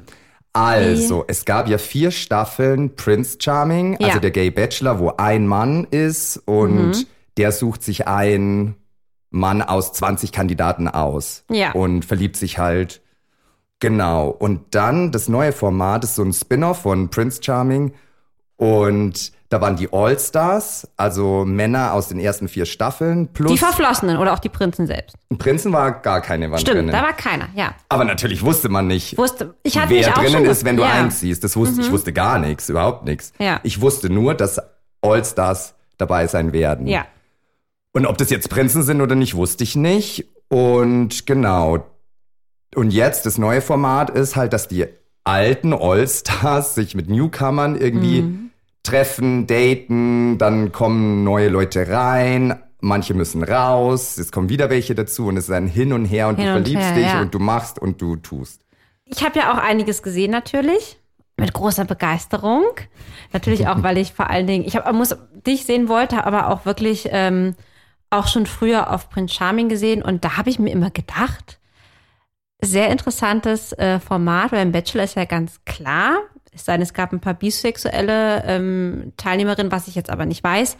Also, 0.55 1.25
es 1.27 1.45
gab 1.45 1.67
ja 1.67 1.77
vier 1.77 2.11
Staffeln 2.11 2.95
Prince 2.95 3.37
Charming, 3.41 3.97
also 3.97 4.07
Ja. 4.07 4.19
der 4.19 4.31
Gay 4.31 4.49
Bachelor, 4.51 4.99
wo 4.99 5.13
ein 5.17 5.47
Mann 5.47 5.85
ist 5.91 6.37
und 6.45 6.89
Mhm. 6.91 7.05
der 7.37 7.51
sucht 7.51 7.83
sich 7.83 8.07
einen 8.07 8.75
Mann 9.31 9.61
aus 9.61 9.91
20 9.93 10.31
Kandidaten 10.31 10.87
aus 10.87 11.43
Ja. 11.51 11.73
und 11.73 12.05
verliebt 12.05 12.37
sich 12.37 12.57
halt. 12.57 13.01
Genau. 13.81 14.29
Und 14.29 14.73
dann 14.73 15.11
das 15.11 15.27
neue 15.27 15.51
Format 15.51 16.05
ist 16.05 16.15
so 16.15 16.23
ein 16.23 16.31
Spin-off 16.31 16.83
von 16.83 17.09
Prince 17.09 17.41
Charming 17.43 17.93
und 18.55 19.33
da 19.55 19.61
waren 19.61 19.77
die 19.77 19.87
All-Stars, 19.93 20.85
also 20.97 21.45
Männer 21.45 21.93
aus 21.93 22.09
den 22.09 22.19
ersten 22.19 22.49
vier 22.49 22.65
Staffeln 22.65 23.29
plus 23.29 23.53
Die 23.53 23.57
Verflossenen 23.57 24.17
oder 24.17 24.33
auch 24.33 24.39
die 24.39 24.49
Prinzen 24.49 24.85
selbst. 24.85 25.15
Prinzen 25.37 25.71
war 25.71 25.93
gar 26.01 26.19
keine 26.19 26.51
waren 26.51 26.59
Stimmt, 26.59 26.79
drinnen. 26.79 26.91
da 26.91 27.01
war 27.01 27.13
keiner, 27.13 27.47
ja. 27.55 27.73
Aber 27.87 28.03
natürlich 28.03 28.43
wusste 28.43 28.67
man 28.67 28.87
nicht, 28.87 29.17
Wusste, 29.17 29.53
ich 29.63 29.77
hatte 29.77 29.91
wer 29.91 30.11
drinnen 30.11 30.43
ist, 30.43 30.65
wenn 30.65 30.75
du 30.75 30.83
ja. 30.83 30.89
Mhm. 30.89 30.95
einziehst. 31.05 31.41
Das 31.41 31.55
wusste, 31.55 31.79
Ich 31.79 31.89
wusste 31.89 32.11
gar 32.11 32.37
nichts, 32.37 32.67
überhaupt 32.67 33.05
nichts. 33.05 33.31
Ja. 33.39 33.61
Ich 33.63 33.79
wusste 33.79 34.09
nur, 34.09 34.33
dass 34.33 34.59
All-Stars 35.01 35.75
dabei 35.97 36.27
sein 36.27 36.51
werden. 36.51 36.87
Ja. 36.87 37.05
Und 37.93 38.05
ob 38.07 38.17
das 38.17 38.31
jetzt 38.31 38.49
Prinzen 38.49 38.83
sind 38.83 38.99
oder 38.99 39.15
nicht, 39.15 39.35
wusste 39.35 39.63
ich 39.63 39.77
nicht. 39.77 40.25
Und 40.49 41.25
genau. 41.25 41.85
Und 42.75 42.91
jetzt, 42.91 43.25
das 43.25 43.37
neue 43.37 43.61
Format 43.61 44.09
ist 44.09 44.35
halt, 44.35 44.51
dass 44.51 44.67
die 44.67 44.85
alten 45.23 45.71
All-Stars 45.71 46.75
sich 46.75 46.93
mit 46.93 47.09
Newcomern 47.09 47.77
irgendwie 47.77 48.23
Mhm. 48.23 48.51
Treffen, 48.85 49.47
daten, 49.47 50.37
dann 50.37 50.71
kommen 50.71 51.23
neue 51.23 51.49
Leute 51.49 51.87
rein, 51.89 52.57
manche 52.79 53.13
müssen 53.13 53.43
raus, 53.43 54.17
es 54.17 54.31
kommen 54.31 54.49
wieder 54.49 54.69
welche 54.69 54.95
dazu 54.95 55.27
und 55.27 55.37
es 55.37 55.45
ist 55.45 55.51
ein 55.51 55.67
Hin 55.67 55.91
und 55.91 56.05
Her 56.05 56.29
und 56.29 56.37
Hin 56.37 56.45
du 56.45 56.55
und 56.55 56.63
verliebst 56.63 56.89
her, 56.89 56.95
dich 56.95 57.07
ja. 57.07 57.21
und 57.21 57.33
du 57.33 57.39
machst 57.39 57.79
und 57.79 58.01
du 58.01 58.15
tust. 58.15 58.61
Ich 59.05 59.23
habe 59.23 59.39
ja 59.39 59.53
auch 59.53 59.57
einiges 59.57 60.01
gesehen 60.01 60.31
natürlich. 60.31 60.99
Mit 61.37 61.51
großer 61.51 61.83
Begeisterung. 61.83 62.63
Natürlich 63.33 63.67
auch, 63.67 63.83
weil 63.83 63.97
ich 63.97 64.13
vor 64.13 64.29
allen 64.29 64.47
Dingen, 64.47 64.63
ich 64.65 64.77
hab, 64.77 64.91
muss 64.93 65.17
dich 65.45 65.65
sehen 65.65 65.89
wollte, 65.89 66.25
aber 66.25 66.49
auch 66.49 66.65
wirklich 66.65 67.09
ähm, 67.11 67.55
auch 68.09 68.27
schon 68.27 68.45
früher 68.45 68.91
auf 68.91 69.09
Prince 69.09 69.35
Charming 69.35 69.67
gesehen. 69.67 70.01
Und 70.01 70.23
da 70.23 70.37
habe 70.37 70.49
ich 70.49 70.59
mir 70.59 70.71
immer 70.71 70.91
gedacht, 70.91 71.59
sehr 72.61 72.89
interessantes 72.89 73.73
äh, 73.73 73.99
Format, 73.99 74.53
weil 74.53 74.61
im 74.61 74.71
Bachelor 74.71 75.03
ist 75.03 75.15
ja 75.15 75.25
ganz 75.25 75.59
klar, 75.65 76.19
es 76.55 76.65
sei 76.65 76.73
denn, 76.73 76.81
es 76.81 76.93
gab 76.93 77.11
ein 77.11 77.19
paar 77.19 77.33
bisexuelle 77.33 78.43
ähm, 78.45 79.13
Teilnehmerinnen, 79.17 79.71
was 79.71 79.87
ich 79.87 79.95
jetzt 79.95 80.09
aber 80.09 80.25
nicht 80.25 80.43
weiß. 80.43 80.77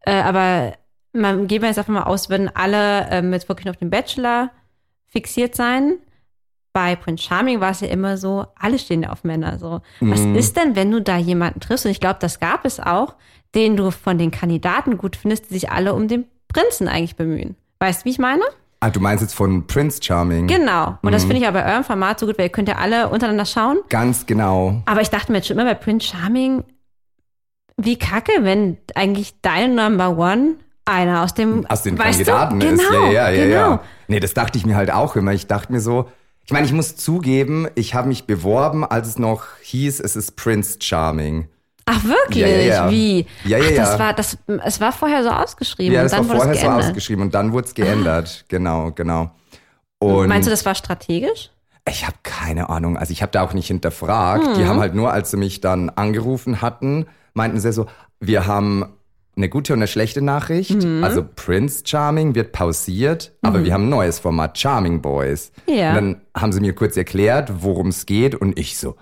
Äh, 0.00 0.20
aber 0.20 0.74
man 1.12 1.46
gehen 1.46 1.62
wir 1.62 1.68
jetzt 1.68 1.78
einfach 1.78 1.92
mal 1.92 2.02
aus, 2.02 2.28
würden 2.28 2.50
alle 2.54 3.08
ähm, 3.10 3.32
jetzt 3.32 3.48
wirklich 3.48 3.70
auf 3.70 3.76
den 3.76 3.90
Bachelor 3.90 4.50
fixiert 5.06 5.54
sein. 5.54 5.94
Bei 6.72 6.96
Prince 6.96 7.22
Charming 7.22 7.60
war 7.60 7.70
es 7.70 7.80
ja 7.80 7.88
immer 7.88 8.18
so, 8.18 8.46
alle 8.56 8.78
stehen 8.78 9.04
ja 9.04 9.10
auf 9.10 9.22
Männer. 9.24 9.58
So, 9.58 9.80
was 10.00 10.20
ist 10.20 10.56
denn, 10.56 10.74
wenn 10.74 10.90
du 10.90 11.00
da 11.00 11.16
jemanden 11.16 11.60
triffst? 11.60 11.86
Und 11.86 11.92
ich 11.92 12.00
glaube, 12.00 12.18
das 12.20 12.40
gab 12.40 12.64
es 12.64 12.80
auch, 12.80 13.14
den 13.54 13.76
du 13.76 13.92
von 13.92 14.18
den 14.18 14.32
Kandidaten 14.32 14.98
gut 14.98 15.14
findest, 15.14 15.50
die 15.50 15.54
sich 15.54 15.70
alle 15.70 15.94
um 15.94 16.08
den 16.08 16.26
Prinzen 16.48 16.88
eigentlich 16.88 17.14
bemühen. 17.14 17.54
Weißt 17.78 18.02
du, 18.02 18.04
wie 18.06 18.10
ich 18.10 18.18
meine? 18.18 18.42
Ah, 18.84 18.90
du 18.90 19.00
meinst 19.00 19.22
jetzt 19.22 19.34
von 19.34 19.66
Prince 19.66 19.98
Charming? 20.02 20.46
Genau. 20.46 20.98
Und 21.00 21.12
das 21.12 21.22
finde 21.24 21.38
ich 21.38 21.46
aber 21.46 21.62
bei 21.62 21.72
eurem 21.72 21.84
Format 21.84 22.20
so 22.20 22.26
gut, 22.26 22.36
weil 22.36 22.44
ihr 22.46 22.52
könnt 22.52 22.68
ja 22.68 22.76
alle 22.76 23.08
untereinander 23.08 23.46
schauen. 23.46 23.78
Ganz 23.88 24.26
genau. 24.26 24.82
Aber 24.84 25.00
ich 25.00 25.08
dachte 25.08 25.32
mir 25.32 25.38
jetzt 25.38 25.48
schon 25.48 25.56
immer 25.58 25.64
bei 25.64 25.72
Prince 25.74 26.08
Charming, 26.08 26.64
wie 27.78 27.96
kacke, 27.98 28.32
wenn 28.42 28.76
eigentlich 28.94 29.40
dein 29.40 29.74
Number 29.74 30.18
One 30.18 30.56
einer 30.84 31.22
aus 31.22 31.32
dem 31.32 31.64
Aus 31.64 31.82
den 31.82 31.96
Kandidaten 31.96 32.60
du? 32.60 32.66
ist. 32.66 32.86
Genau, 32.86 33.06
Ja, 33.10 33.30
ja, 33.30 33.30
ja, 33.30 33.44
genau. 33.46 33.70
ja. 33.76 33.80
Nee, 34.08 34.20
das 34.20 34.34
dachte 34.34 34.58
ich 34.58 34.66
mir 34.66 34.76
halt 34.76 34.92
auch 34.92 35.16
immer. 35.16 35.32
Ich 35.32 35.46
dachte 35.46 35.72
mir 35.72 35.80
so, 35.80 36.10
Ich 36.44 36.52
meine, 36.52 36.66
ich 36.66 36.74
muss 36.74 36.94
zugeben, 36.94 37.66
ich 37.76 37.94
habe 37.94 38.08
mich 38.08 38.26
beworben, 38.26 38.84
als 38.84 39.08
es 39.08 39.18
noch 39.18 39.44
hieß, 39.62 40.00
es 40.00 40.14
ist 40.14 40.36
Prince 40.36 40.76
Charming. 40.82 41.48
Ach 41.86 42.04
wirklich? 42.04 42.42
Ja, 42.42 42.48
ja, 42.48 42.60
ja. 42.60 42.90
Wie? 42.90 43.26
Ja, 43.44 43.58
ja, 43.58 43.64
Ach, 43.64 43.76
das 43.76 43.92
ja. 43.92 43.98
war 43.98 44.12
das 44.14 44.38
es 44.64 44.80
war 44.80 44.92
vorher 44.92 45.22
so 45.22 45.30
ausgeschrieben 45.30 45.94
Ja, 45.94 46.00
und 46.00 46.04
das 46.04 46.12
war 46.12 46.18
dann 46.20 46.28
wurde 46.28 46.36
vorher 46.38 46.54
es 46.54 46.60
so 46.60 46.66
geändert. 46.66 46.84
ausgeschrieben 46.88 47.22
und 47.24 47.34
dann 47.34 47.52
wurde 47.52 47.66
es 47.66 47.74
geändert. 47.74 48.44
Genau, 48.48 48.90
genau. 48.92 49.30
Und 49.98 50.28
Meinst 50.28 50.46
du, 50.46 50.50
das 50.50 50.64
war 50.64 50.74
strategisch? 50.74 51.50
Ich 51.88 52.06
habe 52.06 52.16
keine 52.22 52.70
Ahnung. 52.70 52.96
Also 52.96 53.12
ich 53.12 53.20
habe 53.22 53.32
da 53.32 53.42
auch 53.42 53.52
nicht 53.52 53.66
hinterfragt. 53.66 54.46
Hm. 54.46 54.54
Die 54.54 54.64
haben 54.64 54.80
halt 54.80 54.94
nur, 54.94 55.12
als 55.12 55.30
sie 55.30 55.36
mich 55.36 55.60
dann 55.60 55.90
angerufen 55.90 56.62
hatten, 56.62 57.06
meinten 57.34 57.60
sie 57.60 57.72
so, 57.72 57.86
wir 58.20 58.46
haben 58.46 58.86
eine 59.36 59.48
gute 59.48 59.72
und 59.72 59.80
eine 59.80 59.88
schlechte 59.88 60.22
Nachricht. 60.22 60.82
Mhm. 60.84 61.02
Also 61.02 61.24
Prince 61.34 61.82
Charming 61.84 62.34
wird 62.34 62.52
pausiert, 62.52 63.32
aber 63.42 63.64
wir 63.64 63.74
haben 63.74 63.86
ein 63.86 63.90
neues 63.90 64.20
Format, 64.20 64.58
Charming 64.58 65.02
Boys. 65.02 65.50
Ja. 65.66 65.90
Und 65.90 65.94
dann 65.96 66.20
haben 66.36 66.52
sie 66.52 66.60
mir 66.60 66.72
kurz 66.74 66.96
erklärt, 66.96 67.50
worum 67.62 67.88
es 67.88 68.06
geht 68.06 68.34
und 68.34 68.58
ich 68.58 68.78
so, 68.78 68.94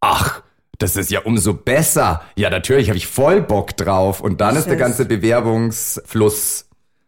ach, 0.00 0.42
das 0.78 0.96
ist 0.96 1.10
ja 1.10 1.20
umso 1.20 1.54
besser. 1.54 2.22
Ja, 2.36 2.50
natürlich 2.50 2.88
habe 2.88 2.96
ich 2.96 3.06
voll 3.06 3.40
Bock 3.42 3.76
drauf. 3.76 4.20
Und 4.20 4.40
dann 4.40 4.56
ist 4.56 4.66
der 4.66 4.74
Süß. 4.74 4.80
ganze 4.80 5.04
Bewerbungsfluss 5.06 6.66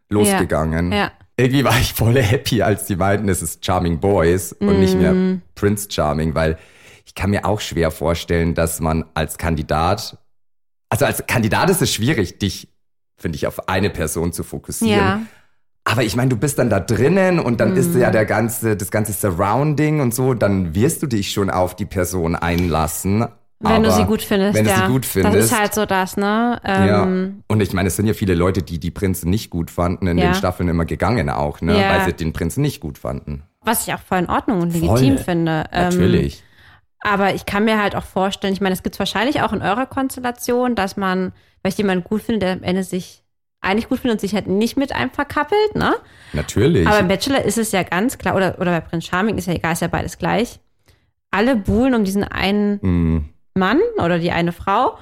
losgegangen. 0.08 0.92
Ja. 0.92 1.12
Irgendwie 1.36 1.64
war 1.64 1.78
ich 1.78 1.94
voll 1.94 2.20
happy, 2.20 2.62
als 2.62 2.84
die 2.86 2.96
meinten, 2.96 3.28
es 3.28 3.42
ist 3.42 3.64
Charming 3.64 3.98
Boys 4.00 4.52
und 4.52 4.80
nicht 4.80 4.96
mehr 4.96 5.12
Mm. 5.14 5.42
Prince 5.54 5.88
Charming, 5.90 6.34
weil 6.34 6.58
ich 7.06 7.14
kann 7.14 7.30
mir 7.30 7.44
auch 7.46 7.60
schwer 7.60 7.90
vorstellen, 7.90 8.54
dass 8.54 8.80
man 8.80 9.04
als 9.14 9.38
Kandidat, 9.38 10.18
also 10.90 11.06
als 11.06 11.24
Kandidat 11.26 11.70
ist 11.70 11.80
es 11.80 11.92
schwierig, 11.94 12.38
dich, 12.38 12.68
finde 13.16 13.36
ich, 13.36 13.46
auf 13.46 13.68
eine 13.70 13.88
Person 13.88 14.32
zu 14.34 14.42
fokussieren. 14.44 14.98
Ja. 14.98 15.22
Aber 15.84 16.02
ich 16.02 16.14
meine, 16.14 16.28
du 16.28 16.36
bist 16.36 16.58
dann 16.58 16.68
da 16.68 16.78
drinnen 16.78 17.40
und 17.40 17.58
dann 17.58 17.74
ist 17.74 17.94
Mm. 17.94 18.00
ja 18.00 18.10
der 18.10 18.26
ganze, 18.26 18.76
das 18.76 18.90
ganze 18.90 19.12
Surrounding 19.14 20.00
und 20.00 20.14
so, 20.14 20.34
dann 20.34 20.74
wirst 20.74 21.02
du 21.02 21.06
dich 21.06 21.32
schon 21.32 21.48
auf 21.48 21.74
die 21.74 21.86
Person 21.86 22.36
einlassen. 22.36 23.24
Wenn 23.62 23.82
du 23.82 23.88
Aber 23.90 23.96
sie 23.98 24.04
gut 24.06 24.22
findest, 24.22 24.54
Wenn 24.56 24.64
du 24.64 24.70
ja. 24.70 24.86
sie 24.86 24.92
gut 24.92 25.04
findest. 25.04 25.36
Das 25.36 25.44
ist 25.44 25.58
halt 25.58 25.74
so 25.74 25.84
das, 25.84 26.16
ne? 26.16 26.58
Ja. 26.66 27.02
Ähm, 27.04 27.42
Und 27.46 27.60
ich 27.60 27.74
meine, 27.74 27.88
es 27.88 27.96
sind 27.96 28.06
ja 28.06 28.14
viele 28.14 28.34
Leute, 28.34 28.62
die 28.62 28.80
die 28.80 28.90
Prinzen 28.90 29.28
nicht 29.28 29.50
gut 29.50 29.70
fanden, 29.70 30.06
in 30.06 30.16
Ja. 30.16 30.26
den 30.30 30.34
Staffeln 30.34 30.68
immer 30.70 30.86
gegangen 30.86 31.28
auch, 31.28 31.60
ne? 31.60 31.78
Ja. 31.78 31.90
Weil 31.90 32.06
sie 32.06 32.12
den 32.14 32.32
Prinzen 32.32 32.62
nicht 32.62 32.80
gut 32.80 32.96
fanden. 32.96 33.42
Was 33.62 33.86
ich 33.86 33.92
auch 33.92 34.00
voll 34.00 34.18
in 34.18 34.30
Ordnung 34.30 34.62
und 34.62 34.72
legitim 34.72 35.16
Voll. 35.16 35.18
finde. 35.18 35.64
Ähm, 35.72 35.84
Natürlich. 35.90 36.42
Aber 37.00 37.34
ich 37.34 37.44
kann 37.44 37.64
mir 37.66 37.82
halt 37.82 37.94
auch 37.96 38.04
vorstellen, 38.04 38.54
ich 38.54 38.62
meine, 38.62 38.72
es 38.72 38.82
gibt 38.82 38.98
wahrscheinlich 38.98 39.42
auch 39.42 39.52
in 39.52 39.60
eurer 39.62 39.84
Konstellation, 39.86 40.74
dass 40.74 40.96
man, 40.96 41.32
weil 41.62 41.72
ich 41.72 41.78
jemanden 41.78 42.04
gut 42.04 42.22
finde, 42.22 42.40
der 42.40 42.52
am 42.54 42.62
Ende 42.62 42.82
sich 42.82 43.24
eigentlich 43.60 43.90
gut 43.90 43.98
findet 43.98 44.16
und 44.16 44.20
sich 44.22 44.34
halt 44.34 44.46
nicht 44.46 44.78
mit 44.78 44.94
einem 44.94 45.10
verkappelt, 45.10 45.74
ne? 45.74 45.94
Natürlich. 46.32 46.86
Aber 46.86 46.98
im 47.00 47.08
Bachelor 47.08 47.42
ist 47.44 47.58
es 47.58 47.72
ja 47.72 47.82
ganz 47.82 48.16
klar, 48.16 48.34
oder, 48.36 48.58
oder 48.58 48.70
bei 48.70 48.80
Prinz 48.80 49.04
Charming 49.04 49.36
ist 49.36 49.46
ja 49.48 49.52
egal, 49.52 49.74
ist 49.74 49.82
ja 49.82 49.88
beides 49.88 50.16
gleich. 50.16 50.60
Alle 51.30 51.56
buhlen 51.56 51.94
um 51.94 52.04
diesen 52.04 52.24
einen 52.24 52.78
Mm, 52.82 53.24
Mann 53.60 53.78
oder 54.04 54.18
die 54.18 54.32
eine 54.32 54.50
Frau. 54.52 54.98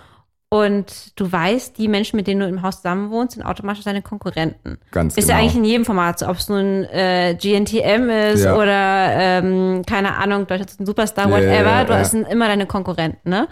Und 0.51 1.19
du 1.21 1.31
weißt, 1.31 1.77
die 1.77 1.89
Menschen, 1.89 2.17
mit 2.17 2.27
denen 2.27 2.41
du 2.41 2.47
im 2.47 2.63
Haus 2.63 2.77
zusammen 2.77 3.11
wohnst, 3.11 3.35
sind 3.35 3.45
automatisch 3.45 3.85
deine 3.85 4.01
Konkurrenten. 4.01 4.79
Ganz 4.93 5.17
ist 5.17 5.27
genau. 5.27 5.37
ja 5.37 5.43
eigentlich 5.43 5.57
in 5.57 5.65
jedem 5.65 5.85
Format 5.85 6.19
so, 6.19 6.27
ob 6.27 6.37
es 6.39 6.49
nun 6.49 6.85
äh, 6.85 7.35
GNTM 7.35 8.09
ist 8.09 8.45
Ja. 8.45 8.57
oder, 8.57 9.11
ähm, 9.43 9.83
keine 9.87 10.17
Ahnung, 10.17 10.47
Deutschland 10.47 10.71
ist 10.71 10.81
ein 10.81 10.87
Superstar, 10.87 11.31
whatever. 11.31 11.65
ja, 11.71 11.85
du 11.85 11.93
hast 11.95 12.15
immer 12.15 12.47
deine 12.47 12.65
Konkurrenten, 12.67 13.29
ne? 13.29 13.47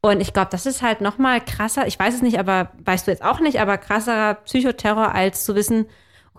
Und 0.00 0.20
ich 0.20 0.32
glaube, 0.32 0.48
das 0.50 0.66
ist 0.66 0.82
halt 0.82 1.00
noch 1.00 1.16
mal 1.18 1.40
krasser, 1.40 1.86
ich 1.86 1.96
weiß 1.96 2.14
es 2.14 2.22
nicht, 2.22 2.40
aber 2.40 2.72
weißt 2.84 3.06
du 3.06 3.12
jetzt 3.12 3.22
auch 3.24 3.38
nicht, 3.38 3.60
aber 3.60 3.78
krasserer 3.78 4.34
Psychoterror, 4.34 5.14
als 5.14 5.44
zu 5.44 5.54
wissen, 5.54 5.86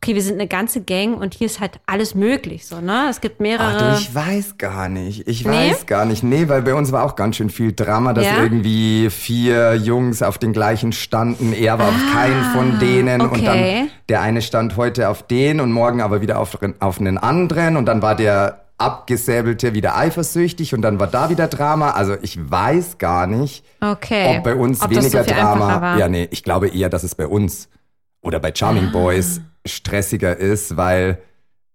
okay, 0.03 0.15
wir 0.15 0.21
sind 0.21 0.33
eine 0.33 0.47
ganze 0.47 0.81
Gang 0.81 1.17
und 1.19 1.33
hier 1.33 1.45
ist 1.47 1.61
halt 1.61 1.79
alles 1.85 2.13
möglich, 2.13 2.65
so, 2.67 2.81
ne? 2.81 3.07
Es 3.09 3.21
gibt 3.21 3.39
mehrere. 3.39 3.77
Ach 3.77 3.95
du, 3.95 4.01
ich 4.01 4.13
weiß 4.13 4.57
gar 4.57 4.89
nicht. 4.89 5.27
Ich 5.29 5.45
Nee? 5.45 5.71
weiß 5.71 5.85
gar 5.85 6.03
nicht. 6.05 6.23
Nee, 6.23 6.49
weil 6.49 6.61
bei 6.61 6.75
uns 6.75 6.91
war 6.91 7.03
auch 7.05 7.15
ganz 7.15 7.37
schön 7.37 7.49
viel 7.49 7.71
Drama, 7.71 8.11
dass 8.13 8.25
Ja? 8.25 8.43
irgendwie 8.43 9.09
vier 9.09 9.75
Jungs 9.75 10.21
auf 10.21 10.37
den 10.37 10.51
gleichen 10.51 10.91
standen. 10.91 11.53
Er 11.53 11.79
war 11.79 11.87
auf 11.87 12.13
keinen 12.13 12.43
von 12.53 12.79
denen. 12.79 13.21
Und 13.21 13.45
dann 13.45 13.57
Ah, 13.57 13.61
okay. 13.61 13.87
der 14.09 14.21
eine 14.21 14.41
stand 14.41 14.75
heute 14.75 15.07
auf 15.07 15.23
den 15.23 15.61
und 15.61 15.71
morgen 15.71 16.01
aber 16.01 16.19
wieder 16.21 16.39
auf, 16.39 16.57
auf 16.79 16.99
einen 16.99 17.17
anderen. 17.17 17.77
Und 17.77 17.85
dann 17.85 18.01
war 18.01 18.15
der 18.15 18.59
Abgesäbelte 18.77 19.73
wieder 19.73 19.95
eifersüchtig 19.95 20.73
und 20.73 20.81
dann 20.81 20.99
war 20.99 21.07
da 21.07 21.29
wieder 21.29 21.47
Drama. 21.47 21.91
Also 21.91 22.15
ich 22.21 22.37
weiß 22.51 22.97
gar 22.97 23.27
nicht, 23.27 23.63
okay. 23.79 24.35
ob 24.37 24.43
bei 24.43 24.55
uns 24.55 24.81
Ob 24.81 24.93
so 24.93 24.99
weniger 24.99 25.19
einfacher 25.21 25.39
Drama. 25.79 25.97
Ja, 25.97 26.09
nee, 26.09 26.27
ich 26.31 26.43
glaube 26.43 26.67
eher, 26.67 26.89
dass 26.89 27.03
es 27.03 27.15
bei 27.15 27.27
uns 27.27 27.69
oder 28.21 28.39
bei 28.39 28.49
Ah. 28.49 28.55
Charming 28.55 28.91
Boys 28.91 29.39
stressiger 29.65 30.35
ist, 30.37 30.77
weil 30.77 31.21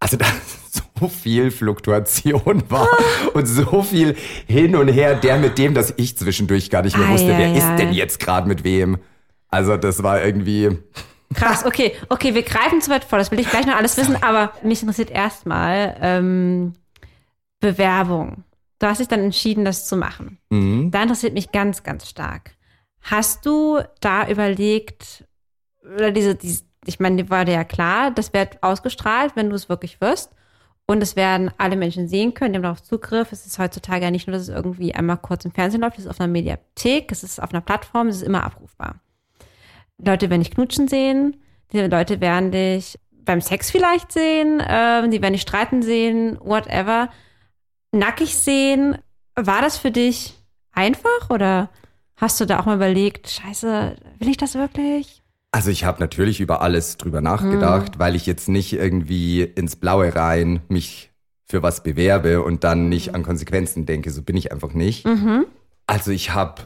also 0.01 0.17
da 0.17 0.27
so 1.01 1.09
viel 1.09 1.51
Fluktuation 1.51 2.63
war 2.69 2.87
Ah. 2.89 3.29
und 3.35 3.47
so 3.47 3.83
viel 3.83 4.15
hin 4.47 4.77
und 4.77 4.89
her, 4.89 5.15
der 5.17 5.39
mit 5.39 5.59
dem, 5.59 5.75
dass 5.75 5.93
ich 5.97 6.17
zwischendurch 6.17 6.71
gar 6.71 6.83
nicht 6.83 6.97
mehr 6.97 7.09
Ei, 7.09 7.13
wusste, 7.13 7.29
wer 7.29 7.49
ei, 7.49 7.57
ist 7.57 7.77
denn 7.79 7.93
jetzt 7.93 8.21
gerade 8.21 8.47
mit 8.49 8.63
wem. 8.65 8.99
Also 9.49 9.77
das 9.77 10.03
war 10.03 10.23
irgendwie 10.25 10.79
Krass, 11.35 11.65
okay, 11.67 11.93
okay, 12.09 12.35
wir 12.35 12.43
greifen 12.43 12.81
zu 12.81 12.91
weit 12.91 13.05
vor, 13.05 13.19
das 13.19 13.31
will 13.31 13.39
ich 13.41 13.51
gleich 13.51 13.67
noch 13.67 13.77
alles 13.77 13.97
wissen, 13.99 14.17
aber 14.23 14.53
mich 14.63 14.81
interessiert 14.81 15.11
erstmal 15.11 15.97
ähm, 16.01 16.73
Bewerbung. 17.61 18.45
Du 18.79 18.87
hast 18.87 18.99
dich 19.01 19.09
dann 19.09 19.21
entschieden, 19.21 19.65
das 19.65 19.87
zu 19.87 19.97
machen. 19.97 20.39
mhm. 20.51 20.91
Da 20.91 21.03
interessiert 21.03 21.35
mich 21.35 21.51
ganz, 21.51 21.83
ganz 21.83 22.09
stark. 22.09 22.53
Hast 23.03 23.45
du 23.47 23.81
da 24.01 24.29
überlegt, 24.29 25.25
oder 25.85 26.11
diese, 26.13 26.35
diese 26.35 26.63
ich 26.89 27.01
meine, 27.01 27.29
war 27.31 27.45
dir 27.45 27.53
ja 27.53 27.65
klar, 27.65 28.11
das 28.11 28.33
wird 28.33 28.63
ausgestrahlt, 28.63 29.37
wenn 29.37 29.51
du 29.51 29.57
es 29.57 29.69
wirklich 29.69 30.01
wirst. 30.01 30.33
Und 30.87 31.03
es 31.03 31.17
werden 31.17 31.51
alle 31.59 31.77
Menschen 31.77 32.09
sehen 32.09 32.33
können, 32.33 32.55
die 32.55 32.57
haben 32.57 32.63
darauf 32.63 32.83
Zugriff. 32.83 33.31
Es 33.31 33.45
ist 33.45 33.59
heutzutage 33.59 34.07
ja 34.07 34.11
nicht 34.11 34.27
nur, 34.27 34.33
dass 34.33 34.45
es 34.45 34.49
irgendwie 34.49 34.95
einmal 34.95 35.19
kurz 35.19 35.45
im 35.45 35.53
Fernsehen 35.53 35.83
läuft, 35.83 35.99
es 35.99 36.07
ist 36.07 36.11
auf 36.11 36.19
einer 36.19 36.33
Mediathek, 36.33 37.13
es 37.13 37.23
ist 37.23 37.43
auf 37.43 37.53
einer 37.53 37.61
Plattform, 37.61 38.09
es 38.09 38.17
ist 38.17 38.23
immer 38.23 38.43
abrufbar. 38.43 39.01
Leute 39.99 40.31
werden 40.31 40.41
dich 40.41 40.51
knutschen 40.51 40.89
sehen, 40.89 41.37
die 41.73 41.81
Leute 41.81 42.23
werden 42.23 42.53
dich 42.53 42.99
beim 43.11 43.43
Sex 43.43 43.71
vielleicht 43.71 44.13
sehen, 44.13 44.63
ähm, 44.67 45.11
die 45.11 45.21
werden 45.21 45.35
dich 45.35 45.43
streiten 45.43 45.83
sehen, 45.83 46.39
whatever. 46.41 47.11
Nackig 47.93 48.37
sehen. 48.37 48.97
War 49.37 49.61
das 49.61 49.77
für 49.77 49.91
dich 49.91 50.35
einfach 50.73 51.29
oder 51.29 51.69
hast 52.17 52.41
du 52.41 52.47
da 52.47 52.61
auch 52.61 52.65
mal 52.65 52.77
überlegt, 52.77 53.29
scheiße, 53.29 53.97
will 54.19 54.29
ich 54.29 54.39
das 54.39 54.55
wirklich? 54.55 55.23
Also 55.51 55.71
ich 55.71 55.85
habe 55.85 56.01
natürlich 56.01 56.41
über 56.41 56.61
alles 56.61 56.97
drüber 56.99 57.21
nachgedacht, 57.21 57.95
Mhm. 57.95 57.99
weil 57.99 58.15
ich 58.15 58.27
jetzt 58.27 58.49
nicht 58.49 58.73
irgendwie 58.75 59.43
ins 59.43 59.77
Blaue 59.77 60.15
rein 60.15 60.61
mich 60.69 61.11
für 61.47 61.63
was 61.63 61.83
bewerbe 61.83 62.43
und 62.43 62.65
dann 62.65 62.89
nicht 62.91 63.15
an 63.15 63.23
Konsequenzen 63.23 63.87
denke. 63.87 64.11
So 64.11 64.23
bin 64.23 64.37
ich 64.37 64.53
einfach 64.53 64.75
nicht. 64.75 65.07
Mhm. 65.07 65.47
Also 65.87 66.11
ich 66.11 66.35
habe 66.35 66.63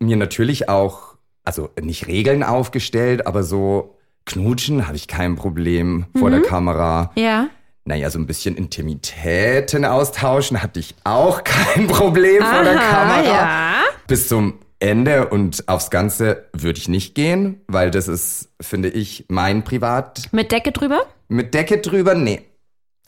mir 0.00 0.16
natürlich 0.16 0.68
auch, 0.68 1.14
also 1.44 1.70
nicht 1.80 2.08
Regeln 2.08 2.42
aufgestellt, 2.42 3.26
aber 3.26 3.44
so 3.44 3.96
knutschen 4.26 4.86
habe 4.88 4.96
ich 4.96 5.06
kein 5.06 5.36
Problem 5.36 6.06
vor 6.16 6.28
Mhm. 6.28 6.32
der 6.32 6.42
Kamera. 6.42 7.12
Ja. 7.14 7.46
Naja, 7.84 8.10
so 8.10 8.18
ein 8.18 8.26
bisschen 8.26 8.56
Intimitäten 8.56 9.84
austauschen 9.84 10.60
hatte 10.62 10.80
ich 10.80 10.94
auch 11.04 11.44
kein 11.44 11.86
Problem 11.86 12.42
vor 12.42 12.64
der 12.64 12.74
Kamera. 12.74 13.22
ja. 13.24 13.74
Bis 14.08 14.26
zum 14.28 14.54
Ende 14.80 15.28
und 15.28 15.68
aufs 15.68 15.90
Ganze 15.90 16.46
würde 16.52 16.78
ich 16.78 16.88
nicht 16.88 17.14
gehen, 17.14 17.60
weil 17.66 17.90
das 17.90 18.06
ist, 18.06 18.50
finde 18.60 18.88
ich, 18.88 19.24
mein 19.28 19.64
Privat. 19.64 20.28
Mit 20.30 20.52
Decke 20.52 20.72
drüber? 20.72 21.02
Mit 21.28 21.52
Decke 21.54 21.78
drüber, 21.78 22.14
nee. 22.14 22.42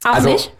Auch 0.05 0.15
also, 0.15 0.31
nicht? 0.31 0.53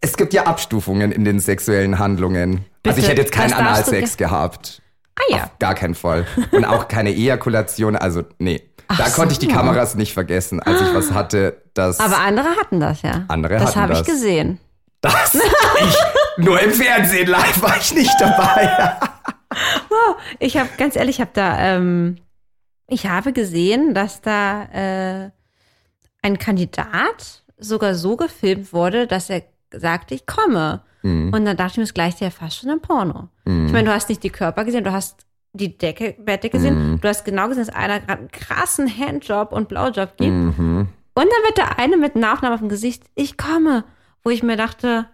es 0.00 0.16
gibt 0.16 0.34
ja 0.34 0.44
Abstufungen 0.44 1.12
in 1.12 1.24
den 1.24 1.38
sexuellen 1.40 1.98
Handlungen. 1.98 2.64
Also 2.84 2.98
ich 2.98 3.04
Bitte, 3.04 3.08
hätte 3.08 3.22
jetzt 3.22 3.32
keinen 3.32 3.52
Analsex 3.52 4.16
gehabt. 4.16 4.82
Ah 5.16 5.22
ja. 5.34 5.44
Auf 5.44 5.58
gar 5.58 5.74
keinen 5.74 5.94
Fall. 5.94 6.26
Und 6.50 6.64
auch 6.64 6.88
keine 6.88 7.10
Ejakulation, 7.10 7.96
also 7.96 8.24
nee. 8.38 8.62
da 8.88 9.06
so. 9.06 9.14
konnte 9.16 9.32
ich 9.32 9.38
die 9.38 9.48
Kameras 9.48 9.94
nicht 9.94 10.12
vergessen, 10.12 10.60
als 10.60 10.80
ich 10.80 10.94
was 10.94 11.12
hatte, 11.12 11.62
das 11.74 12.00
Aber 12.00 12.18
andere 12.18 12.48
hatten 12.60 12.80
das 12.80 13.02
ja. 13.02 13.24
Andere 13.28 13.54
das 13.54 13.68
hatten 13.68 13.80
habe 13.80 13.92
ich 13.94 13.98
das. 14.00 14.08
gesehen. 14.08 14.58
das 15.00 15.34
ich 15.80 16.44
nur 16.44 16.60
im 16.60 16.72
Fernsehen 16.72 17.28
live 17.28 17.62
war 17.62 17.76
ich 17.78 17.94
nicht 17.94 18.14
dabei. 18.20 18.98
Ich 20.38 20.56
habe, 20.56 20.68
ganz 20.78 20.96
ehrlich, 20.96 21.16
ich 21.16 21.20
habe 21.20 21.30
da, 21.34 21.58
ähm, 21.76 22.16
ich 22.88 23.06
habe 23.06 23.32
gesehen, 23.32 23.94
dass 23.94 24.20
da 24.20 24.64
äh, 24.64 25.30
ein 26.22 26.38
Kandidat 26.38 27.44
sogar 27.58 27.94
so 27.94 28.16
gefilmt 28.16 28.72
wurde, 28.72 29.06
dass 29.06 29.30
er 29.30 29.42
sagte, 29.72 30.14
ich 30.14 30.26
komme. 30.26 30.82
Mhm. 31.02 31.32
Und 31.32 31.44
dann 31.44 31.56
dachte 31.56 31.72
ich 31.72 31.76
mir, 31.78 31.82
das 31.84 31.94
gleicht 31.94 32.20
ja 32.20 32.30
fast 32.30 32.58
schon 32.58 32.70
ein 32.70 32.80
Porno. 32.80 33.28
Ich 33.44 33.72
meine, 33.72 33.84
du 33.84 33.94
hast 33.94 34.08
nicht 34.08 34.22
die 34.22 34.30
Körper 34.30 34.64
gesehen, 34.64 34.82
du 34.84 34.92
hast 34.92 35.24
die 35.52 35.76
Decke, 35.78 36.16
Bettdecke 36.18 36.58
gesehen, 36.58 36.92
Mhm. 36.92 37.00
du 37.00 37.08
hast 37.08 37.24
genau 37.24 37.48
gesehen, 37.48 37.64
dass 37.66 37.74
einer 37.74 38.00
gerade 38.00 38.20
einen 38.20 38.30
krassen 38.30 38.88
Handjob 38.98 39.52
und 39.52 39.68
Blowjob 39.68 40.16
gibt. 40.16 40.32
Mhm. 40.32 40.88
Und 41.14 41.24
dann 41.24 41.44
wird 41.44 41.56
der 41.58 41.78
eine 41.78 41.96
mit 41.96 42.14
Nachnamen 42.16 42.54
auf 42.54 42.60
dem 42.60 42.68
Gesicht, 42.68 43.04
ich 43.14 43.36
komme, 43.38 43.84
wo 44.22 44.30
ich 44.30 44.42
mir 44.42 44.56
dachte, 44.56 45.06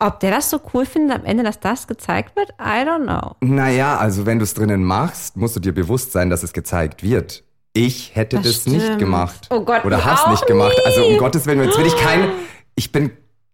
ob 0.00 0.18
der 0.20 0.30
das 0.32 0.50
so 0.50 0.60
cool 0.74 0.84
findet 0.86 1.16
am 1.16 1.24
Ende, 1.24 1.44
dass 1.44 1.60
das 1.60 1.86
gezeigt 1.86 2.34
wird, 2.36 2.50
I 2.60 2.84
don't 2.86 3.04
know. 3.04 3.36
Naja, 3.40 3.96
also 3.98 4.26
wenn 4.26 4.38
du 4.38 4.44
es 4.44 4.54
drinnen 4.54 4.82
machst, 4.82 5.36
musst 5.36 5.54
du 5.56 5.60
dir 5.60 5.72
bewusst 5.74 6.12
sein, 6.12 6.30
dass 6.30 6.42
es 6.42 6.52
gezeigt 6.52 7.02
wird. 7.02 7.44
Ich 7.72 8.16
hätte 8.16 8.36
das, 8.38 8.64
Das 8.64 8.66
nicht 8.66 8.98
gemacht. 8.98 9.46
Oh 9.50 9.60
Gott, 9.60 9.84
Oder 9.84 10.04
hast 10.04 10.26
nicht 10.28 10.46
gemacht. 10.46 10.76
Also 10.84 11.04
um 11.04 11.12
nie. 11.12 11.18
Gottes 11.18 11.46
Willen, 11.46 11.62
jetzt 11.62 11.78
will 11.78 11.86
ich 11.86 11.96
kein. 11.96 12.28
Ich 12.76 12.92
bin 12.92 13.10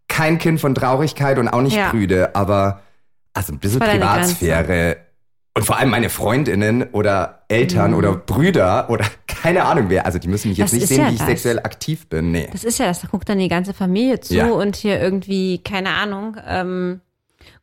kein 0.08 0.38
Kind 0.38 0.60
von 0.60 0.72
Traurigkeit 0.74 1.38
und 1.38 1.48
auch 1.48 1.62
nicht 1.62 1.74
Ja. 1.76 1.88
prüde, 1.90 2.36
aber 2.36 2.82
also 3.34 3.52
ein 3.52 3.58
bisschen 3.58 3.80
Privatsphäre. 3.80 4.98
Und 5.54 5.64
vor 5.64 5.78
allem 5.78 5.90
meine 5.90 6.10
Freundinnen 6.10 6.84
oder 6.92 7.35
Eltern 7.48 7.94
oder 7.94 8.14
Brüder 8.14 8.90
oder 8.90 9.04
keine 9.26 9.64
Ahnung 9.64 9.86
wer. 9.88 10.06
Also 10.06 10.18
die 10.18 10.28
müssen 10.28 10.48
mich 10.48 10.58
jetzt 10.58 10.72
Mhm. 10.72 10.80
Das 10.80 10.88
nicht 10.90 10.96
sehen, 10.96 11.04
ja 11.04 11.10
wie 11.10 11.14
ich 11.14 11.18
das. 11.18 11.28
sexuell 11.28 11.58
aktiv 11.60 12.08
bin. 12.08 12.32
Nee. 12.32 12.48
Das 12.52 12.64
ist 12.64 12.78
ja 12.78 12.86
das, 12.86 13.00
da 13.00 13.08
guckt 13.08 13.28
dann 13.28 13.38
die 13.38 13.48
ganze 13.48 13.72
Familie 13.74 14.20
zu 14.20 14.34
Ja. 14.34 14.48
und 14.50 14.76
hier 14.76 15.00
irgendwie, 15.00 15.58
keine 15.58 15.90
Ahnung. 15.90 16.36
Ähm, 16.46 17.00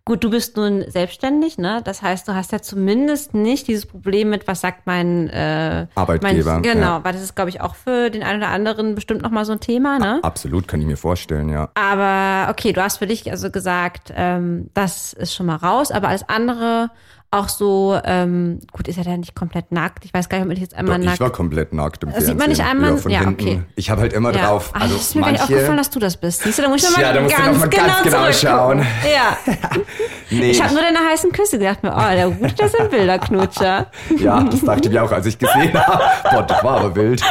gut, 0.06 0.24
du 0.24 0.30
bist 0.30 0.56
nun 0.58 0.84
selbstständig, 0.90 1.58
ne? 1.58 1.82
Das 1.84 2.02
heißt, 2.02 2.28
du 2.28 2.34
hast 2.36 2.52
ja 2.54 2.62
zumindest 2.62 3.34
nicht 3.34 3.68
dieses 3.68 3.86
Problem 3.86 4.30
mit, 4.30 4.48
was 4.48 4.62
sagt 4.62 4.86
mein 4.86 5.30
äh, 5.30 5.88
Arbeitgeber, 5.96 6.54
Mein, 6.54 6.62
genau, 6.64 6.82
ja. 6.98 7.04
weil 7.04 7.14
das 7.14 7.22
ist, 7.22 7.36
glaube 7.36 7.50
ich, 7.50 7.60
auch 7.62 7.76
für 7.76 8.10
den 8.10 8.24
einen 8.24 8.42
oder 8.42 8.52
anderen 8.52 8.96
bestimmt 8.96 9.22
nochmal 9.22 9.44
so 9.46 9.52
ein 9.54 9.60
Thema, 9.60 10.00
ne? 10.00 10.20
Absolut, 10.22 10.68
kann 10.68 10.80
ich 10.82 10.88
mir 10.88 10.98
vorstellen, 10.98 11.50
ja. 11.50 11.70
Aber 11.76 12.50
okay, 12.52 12.72
du 12.74 12.82
hast 12.82 12.98
für 12.98 13.08
dich 13.08 13.30
also 13.32 13.50
gesagt, 13.52 14.14
ähm, 14.16 14.70
das 14.74 15.12
ist 15.14 15.34
schon 15.36 15.46
mal 15.46 15.56
raus, 15.58 15.92
aber 15.92 16.08
alles 16.10 16.28
andere 16.30 16.90
auch 17.34 17.50
so, 17.50 18.00
ähm, 18.06 18.60
gut, 18.72 18.88
ist 18.88 18.98
er 18.98 19.04
da 19.04 19.18
nicht 19.18 19.36
komplett 19.36 19.72
nackt? 19.72 20.06
Ich 20.06 20.14
weiß 20.14 20.30
gar 20.30 20.38
nicht, 20.38 20.46
ob 20.48 20.54
ich 20.54 20.60
jetzt 20.60 20.76
einmal 20.76 20.98
Doch, 21.00 21.06
nackt. 21.06 21.16
ich 21.16 21.22
war 21.22 21.30
komplett 21.32 21.74
nackt 21.74 22.04
im 22.04 22.10
Das 22.10 22.24
Fernsehen. 22.26 22.32
sieht 22.34 22.40
man 22.40 22.50
nicht 22.50 22.64
einmal- 22.64 23.12
ja, 23.12 23.22
ja, 23.24 23.28
okay. 23.30 23.62
Ich 23.76 23.90
habe 23.90 24.02
halt 24.02 24.14
immer 24.14 24.34
ja. 24.34 24.46
drauf, 24.48 24.72
Ah, 24.74 24.82
also 24.82 24.96
das 24.96 25.04
ist 25.08 25.16
mir 25.16 25.22
gar 25.22 25.32
nicht 25.32 25.40
manche... 25.42 25.54
aufgefallen, 25.56 25.78
dass 25.78 25.90
du 25.90 26.00
das 26.00 26.18
bist. 26.18 26.44
Siehst 26.44 26.58
du, 26.60 26.62
da 26.64 26.70
muss 26.70 26.84
ich 26.84 26.90
noch 26.90 26.96
Tja, 26.98 27.08
mal 27.08 27.14
da 27.14 27.22
musst 27.22 27.36
du 27.36 27.42
ganz, 27.42 27.52
noch 27.54 27.60
mal 27.60 27.70
ganz 27.70 28.04
genau, 28.04 28.18
genau 28.18 28.32
zurückgucken. 28.32 28.84
schauen. 28.84 28.86
Ja. 29.14 29.38
nee, 30.30 30.52
Ich 30.52 30.64
habe 30.64 30.74
nur 30.74 30.82
deine 30.84 31.00
heißen 31.00 31.32
Küsse 31.32 31.58
gedacht 31.60 31.84
mir, 31.84 31.92
oh, 31.96 32.16
der 32.16 32.40
Wut, 32.40 32.54
das 32.58 32.72
sind 32.72 32.90
Bilderknutscher. 32.92 33.88
Ja, 34.20 34.44
das 34.44 34.62
dachte 34.62 34.88
ich 34.88 34.94
mir 34.94 35.04
auch, 35.04 35.12
als 35.12 35.26
ich 35.26 35.38
gesehen 35.40 35.74
habe. 35.74 36.04
Boah, 36.32 36.44
das 36.44 36.64
war 36.64 36.78
aber 36.80 36.96
wild. 36.96 37.22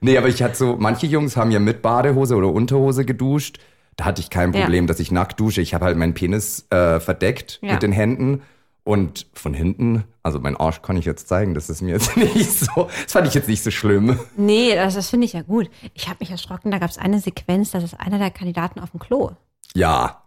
nee, 0.00 0.16
aber 0.18 0.28
ich 0.28 0.42
hatte 0.42 0.56
so, 0.56 0.76
manche 0.78 1.06
Jungs 1.06 1.36
haben 1.36 1.50
ja 1.50 1.58
mit 1.58 1.82
Badehose 1.82 2.34
oder 2.36 2.48
Unterhose 2.48 3.04
geduscht. 3.04 3.58
Da 3.96 4.04
hatte 4.06 4.20
ich 4.20 4.30
kein 4.30 4.52
Ja. 4.52 4.60
Problem, 4.62 4.86
dass 4.86 4.98
ich 5.00 5.10
nackt 5.12 5.38
dusche. 5.40 5.60
Ich 5.60 5.74
habe 5.74 5.84
halt 5.84 5.96
meinen 5.96 6.14
Penis 6.14 6.66
äh, 6.70 6.98
verdeckt 7.00 7.58
Ja. 7.62 7.72
mit 7.74 7.82
den 7.82 7.92
Händen. 7.92 8.42
Und 8.86 9.26
von 9.32 9.54
hinten, 9.54 10.04
also 10.22 10.38
mein 10.40 10.58
Arsch 10.58 10.82
kann 10.82 10.98
ich 10.98 11.06
jetzt 11.06 11.26
zeigen, 11.26 11.54
das 11.54 11.70
ist 11.70 11.80
mir 11.80 11.92
jetzt 11.92 12.14
nicht 12.18 12.50
so, 12.52 12.90
das 13.04 13.12
fand 13.12 13.26
ich 13.26 13.32
jetzt 13.32 13.48
nicht 13.48 13.62
so 13.62 13.70
schlimm. 13.70 14.18
Nee, 14.36 14.74
das, 14.74 14.94
das 14.94 15.08
finde 15.08 15.24
ich 15.24 15.32
ja 15.32 15.40
gut. 15.40 15.70
Ich 15.94 16.06
habe 16.08 16.18
mich 16.20 16.30
erschrocken, 16.30 16.70
da 16.70 16.76
gab 16.78 16.90
es 16.90 16.98
eine 16.98 17.18
Sequenz, 17.18 17.70
das 17.70 17.82
ist 17.82 17.98
einer 17.98 18.18
der 18.18 18.30
Kandidaten 18.30 18.80
auf 18.80 18.90
dem 18.90 19.00
Klo. 19.00 19.30
Ja. 19.74 20.22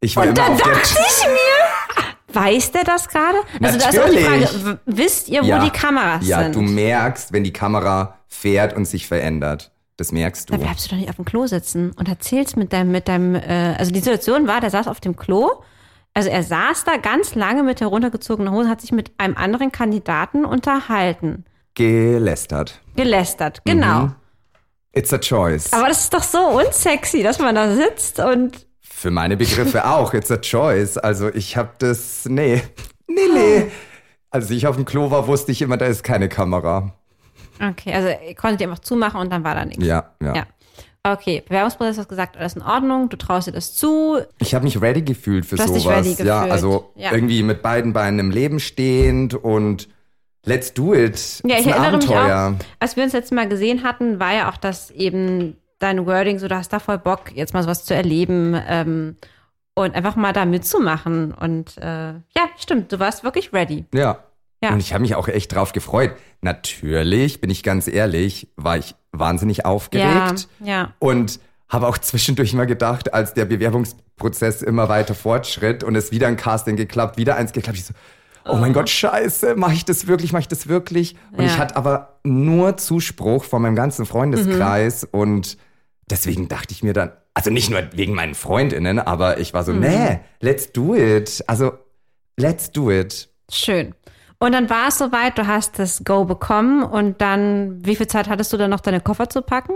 Ich 0.00 0.16
war 0.16 0.26
Und 0.26 0.36
da 0.36 0.48
der 0.48 0.56
dachte 0.56 0.98
ich 0.98 1.26
mir, 1.28 2.34
weiß 2.34 2.72
der 2.72 2.82
das 2.82 3.08
gerade? 3.08 3.38
Also 3.62 3.78
da 3.78 3.88
ist 3.88 4.00
auch 4.00 4.10
die. 4.10 4.18
Frage, 4.18 4.80
wisst 4.86 5.28
ihr, 5.28 5.42
wo 5.42 5.46
ja, 5.46 5.64
die 5.64 5.70
Kameras 5.70 6.26
Ja, 6.26 6.42
sind? 6.42 6.56
du 6.56 6.62
merkst, 6.62 7.32
wenn 7.32 7.44
die 7.44 7.52
Kamera 7.52 8.18
fährt 8.26 8.74
und 8.74 8.84
sich 8.86 9.06
verändert. 9.06 9.70
Das 9.96 10.12
merkst 10.12 10.50
Da 10.50 10.56
du. 10.56 10.62
bleibst 10.62 10.86
du 10.86 10.90
doch 10.90 10.96
nicht 10.96 11.08
auf 11.08 11.16
dem 11.16 11.24
Klo 11.24 11.46
sitzen 11.46 11.92
und 11.92 12.08
erzählst 12.08 12.56
mit 12.56 12.72
deinem, 12.72 12.92
mit 12.92 13.08
deinem, 13.08 13.34
äh, 13.34 13.74
also 13.78 13.90
die 13.92 14.00
Situation 14.00 14.46
war, 14.46 14.60
der 14.60 14.70
saß 14.70 14.88
auf 14.88 15.00
dem 15.00 15.16
Klo, 15.16 15.50
also 16.12 16.28
er 16.28 16.42
saß 16.42 16.84
da 16.84 16.96
ganz 16.98 17.34
lange 17.34 17.62
mit 17.62 17.80
heruntergezogenen 17.80 18.52
Hose, 18.52 18.68
hat 18.68 18.80
sich 18.80 18.92
mit 18.92 19.12
einem 19.18 19.36
anderen 19.36 19.72
Kandidaten 19.72 20.44
unterhalten. 20.44 21.44
Gelästert. 21.74 22.80
Gelästert, 22.96 23.62
genau. 23.64 24.00
Mhm. 24.00 24.14
It's 24.92 25.12
a 25.12 25.18
choice. 25.18 25.72
Aber 25.74 25.88
das 25.88 26.04
ist 26.04 26.14
doch 26.14 26.22
so 26.22 26.38
unsexy, 26.38 27.22
dass 27.22 27.38
man 27.38 27.54
da 27.54 27.74
sitzt 27.74 28.18
und 28.18 28.66
Für 28.80 29.10
meine 29.10 29.36
Begriffe 29.36 29.84
auch. 29.86 30.14
It's 30.14 30.30
a 30.30 30.38
choice. 30.38 30.96
Also 30.96 31.28
ich 31.34 31.56
habe 31.58 31.70
das. 31.78 32.24
Nee. 32.26 32.62
Nee, 33.06 33.20
nee. 33.34 33.66
Als 34.30 34.48
ich 34.50 34.66
auf 34.66 34.76
dem 34.76 34.86
Klo 34.86 35.10
war, 35.10 35.26
wusste 35.26 35.52
ich 35.52 35.60
immer, 35.60 35.76
da 35.76 35.84
ist 35.86 36.02
keine 36.02 36.30
Kamera. 36.30 36.94
Okay, 37.60 37.92
also 37.94 38.08
ihr 38.08 38.34
konntet 38.34 38.60
ihr 38.62 38.68
einfach 38.68 38.80
zumachen 38.82 39.20
und 39.20 39.32
dann 39.32 39.44
war 39.44 39.54
da 39.54 39.64
nichts. 39.64 39.84
Ja, 39.84 40.10
ja. 40.22 40.34
Ja. 40.34 40.46
Okay, 41.08 41.42
Bewerbungsprozess 41.46 41.98
hast 41.98 42.08
gesagt, 42.08 42.36
alles 42.36 42.54
in 42.56 42.62
Ordnung, 42.62 43.08
du 43.08 43.16
traust 43.16 43.46
dir 43.46 43.52
das 43.52 43.74
zu. 43.74 44.18
Ich 44.40 44.54
habe 44.56 44.64
mich 44.64 44.80
ready 44.82 45.02
gefühlt 45.02 45.46
für 45.46 45.54
Du 45.56 45.62
hast 45.62 45.72
dich 45.74 45.84
sowas. 45.84 45.98
ready 46.04 46.10
ja, 46.24 46.38
gefühlt. 46.38 46.52
also 46.52 46.90
Ja. 46.96 47.12
irgendwie 47.12 47.42
mit 47.44 47.62
beiden 47.62 47.92
Beinen 47.92 48.18
im 48.18 48.30
Leben 48.32 48.58
stehend 48.58 49.32
und 49.34 49.88
let's 50.44 50.74
do 50.74 50.94
it. 50.94 51.12
Ja, 51.44 51.56
Ist 51.58 51.66
ich 51.66 51.66
ein 51.74 51.80
erinnere 51.82 51.96
mich 51.98 52.08
Abenteuer. 52.10 52.54
auch, 52.58 52.64
als 52.80 52.96
wir 52.96 53.04
uns 53.04 53.12
letztes 53.12 53.30
Mal 53.30 53.48
gesehen 53.48 53.84
hatten, 53.84 54.18
war 54.18 54.34
ja 54.34 54.50
auch 54.50 54.56
das 54.56 54.90
eben 54.90 55.56
dein 55.78 56.06
Wording, 56.06 56.40
so 56.40 56.48
du 56.48 56.56
hast 56.56 56.72
da 56.72 56.80
voll 56.80 56.98
Bock, 56.98 57.30
jetzt 57.34 57.54
mal 57.54 57.62
sowas 57.62 57.84
zu 57.84 57.94
erleben 57.94 58.60
ähm, 58.66 59.16
und 59.74 59.94
einfach 59.94 60.16
mal 60.16 60.32
da 60.32 60.44
mitzumachen. 60.44 61.32
Und 61.34 61.76
äh, 61.78 62.14
ja, 62.14 62.48
stimmt, 62.58 62.90
du 62.90 62.98
warst 62.98 63.22
wirklich 63.22 63.52
ready. 63.52 63.84
Ja. 63.94 64.18
Ja. 64.62 64.72
Und 64.72 64.80
ich 64.80 64.92
habe 64.92 65.02
mich 65.02 65.14
auch 65.14 65.28
echt 65.28 65.54
drauf 65.54 65.72
gefreut. 65.72 66.12
Natürlich, 66.40 67.40
bin 67.40 67.50
ich 67.50 67.62
ganz 67.62 67.88
ehrlich, 67.88 68.48
war 68.56 68.78
ich 68.78 68.94
wahnsinnig 69.12 69.64
aufgeregt. 69.66 70.48
Ja, 70.60 70.66
ja. 70.66 70.94
Und 70.98 71.40
habe 71.68 71.86
auch 71.88 71.98
zwischendurch 71.98 72.52
mal 72.54 72.66
gedacht, 72.66 73.12
als 73.12 73.34
der 73.34 73.44
Bewerbungsprozess 73.44 74.62
immer 74.62 74.88
weiter 74.88 75.14
fortschritt 75.14 75.82
und 75.84 75.94
es 75.96 76.12
wieder 76.12 76.28
ein 76.28 76.36
Casting 76.36 76.76
geklappt, 76.76 77.16
wieder 77.18 77.36
eins 77.36 77.52
geklappt, 77.52 77.76
ich 77.78 77.84
so, 77.86 77.94
oh, 78.46 78.54
mein 78.56 78.72
Gott, 78.72 78.88
scheiße, 78.88 79.56
mache 79.56 79.74
ich 79.74 79.84
das 79.84 80.06
wirklich, 80.06 80.32
mache 80.32 80.42
ich 80.42 80.48
das 80.48 80.68
wirklich? 80.68 81.16
Und 81.32 81.40
Ja. 81.40 81.46
ich 81.46 81.58
hatte 81.58 81.76
aber 81.76 82.20
nur 82.24 82.76
Zuspruch 82.76 83.42
von 83.44 83.62
meinem 83.62 83.74
ganzen 83.74 84.06
Freundeskreis 84.06 85.02
Mhm. 85.02 85.08
und 85.20 85.58
deswegen 86.08 86.46
dachte 86.48 86.72
ich 86.72 86.82
mir 86.84 86.92
dann, 86.92 87.10
also 87.34 87.50
nicht 87.50 87.68
nur 87.68 87.82
wegen 87.92 88.14
meinen 88.14 88.34
Freundinnen, 88.36 88.98
aber 89.00 89.38
ich 89.40 89.52
war 89.52 89.62
Mhm. 89.62 89.66
so, 89.66 89.72
nee, 89.72 90.20
let's 90.40 90.72
do 90.72 90.94
it. 90.94 91.42
Also, 91.48 91.72
let's 92.36 92.70
do 92.70 92.90
it. 92.92 93.28
Schön. 93.50 93.94
Und 94.38 94.52
dann 94.52 94.68
war 94.68 94.88
es 94.88 94.98
soweit, 94.98 95.38
du 95.38 95.46
hast 95.46 95.78
das 95.78 96.04
Go 96.04 96.24
bekommen 96.24 96.82
und 96.82 97.20
dann, 97.20 97.84
wie 97.84 97.96
viel 97.96 98.06
Zeit 98.06 98.28
hattest 98.28 98.52
du 98.52 98.56
dann 98.56 98.70
noch, 98.70 98.80
deine 98.80 99.00
Koffer 99.00 99.28
zu 99.30 99.40
packen? 99.42 99.72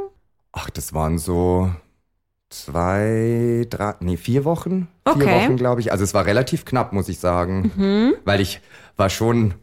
Ach, 0.52 0.68
das 0.70 0.92
waren 0.92 1.18
so 1.18 1.70
zwei, 2.50 3.66
drei, 3.70 3.94
nee, 4.00 4.16
vier 4.16 4.44
Wochen. 4.44 4.88
Vier 5.06 5.14
Okay. 5.14 5.44
Wochen, 5.44 5.56
glaube 5.56 5.80
ich. 5.80 5.92
Also 5.92 6.04
es 6.04 6.14
war 6.14 6.26
relativ 6.26 6.64
knapp, 6.64 6.92
muss 6.92 7.08
ich 7.08 7.18
sagen. 7.18 8.16
Weil 8.24 8.40
ich 8.40 8.60
war 8.96 9.08
schon 9.08 9.54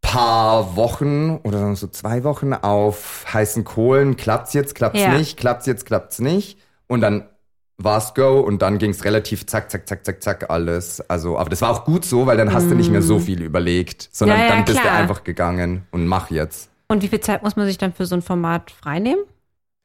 paar 0.00 0.76
Wochen 0.76 1.36
oder 1.42 1.74
so 1.74 1.86
zwei 1.88 2.24
Wochen 2.24 2.52
auf 2.52 3.24
heißen 3.32 3.64
Kohlen. 3.64 4.16
Klappt's 4.16 4.52
jetzt, 4.52 4.74
klappt's 4.74 5.00
Ja. 5.00 5.16
nicht, 5.16 5.36
klappt's 5.38 5.66
jetzt, 5.66 5.86
klappt's 5.86 6.18
nicht. 6.18 6.58
Und 6.86 7.00
dann 7.00 7.28
war's 7.78 8.14
Go 8.14 8.40
und 8.40 8.60
dann 8.62 8.78
ging's 8.78 9.04
relativ 9.04 9.46
zack, 9.46 9.70
zack, 9.70 9.88
zack, 9.88 10.04
zack, 10.04 10.22
zack 10.22 10.50
alles. 10.50 11.00
Also, 11.08 11.38
aber 11.38 11.48
das 11.50 11.62
war 11.62 11.70
auch 11.70 11.84
gut 11.84 12.04
so, 12.04 12.26
weil 12.26 12.36
dann 12.36 12.52
hast 12.52 12.68
du 12.70 12.74
nicht 12.74 12.90
mehr 12.90 13.02
so 13.02 13.18
viel 13.20 13.40
überlegt, 13.42 14.08
sondern 14.12 14.38
Ja, 14.38 14.44
ja, 14.46 14.50
dann 14.50 14.64
bist 14.64 14.78
du 14.78 14.82
klar. 14.82 14.94
einfach 14.96 15.22
gegangen 15.24 15.86
und 15.92 16.06
mach 16.06 16.30
jetzt. 16.30 16.70
Und 16.88 17.02
wie 17.02 17.08
viel 17.08 17.20
Zeit 17.20 17.42
muss 17.42 17.54
man 17.56 17.66
sich 17.66 17.78
dann 17.78 17.92
für 17.92 18.04
so 18.06 18.14
ein 18.16 18.22
Format 18.22 18.70
freinehmen? 18.70 19.24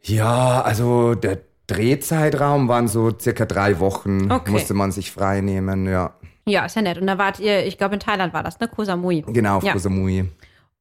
Ja, 0.01 0.61
also 0.61 1.15
der 1.15 1.39
Drehzeitraum 1.67 2.67
waren 2.67 2.87
so 2.87 3.11
circa 3.17 3.45
drei 3.45 3.79
Wochen, 3.79 4.31
Okay. 4.31 4.51
musste 4.51 4.73
man 4.73 4.91
sich 4.91 5.11
frei 5.11 5.41
nehmen, 5.41 5.85
ja. 5.87 6.13
Ja, 6.45 6.65
ist 6.65 6.75
ja 6.75 6.81
nett. 6.81 6.97
Und 6.97 7.07
da 7.07 7.17
wart 7.17 7.39
ihr, 7.39 7.65
ich 7.65 7.77
glaube 7.77 7.93
in 7.93 7.99
Thailand 7.99 8.33
war 8.33 8.43
das, 8.43 8.59
ne? 8.59 8.67
Koh 8.67 8.83
Samui. 8.83 9.23
Genau, 9.27 9.57
auf 9.57 9.63
Ja. 9.63 9.73
Koh 9.73 9.79
Samui. 9.79 10.29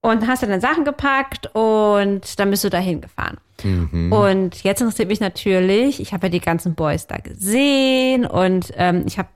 Und 0.01 0.27
hast 0.27 0.43
du 0.43 0.47
deine 0.47 0.61
Sachen 0.61 0.85
gepackt 0.85 1.55
und 1.55 2.39
dann 2.41 2.51
bist 2.51 2.65
du 2.65 2.71
dahin 2.71 3.01
gefahren. 3.01 3.37
Mhm. 3.65 4.13
Und 4.13 4.63
jetzt 4.63 4.81
interessiert 4.81 5.09
mich 5.09 5.21
natürlich, 5.21 6.01
ich 6.01 6.13
habe 6.13 6.27
ja 6.27 6.31
die 6.31 6.41
ganzen 6.41 6.75
Boys 6.75 7.07
da 7.07 7.19
gesehen 7.19 8.27
und 8.27 8.73
ähm, 8.77 9.05
ich 9.07 9.19
habe 9.19 9.29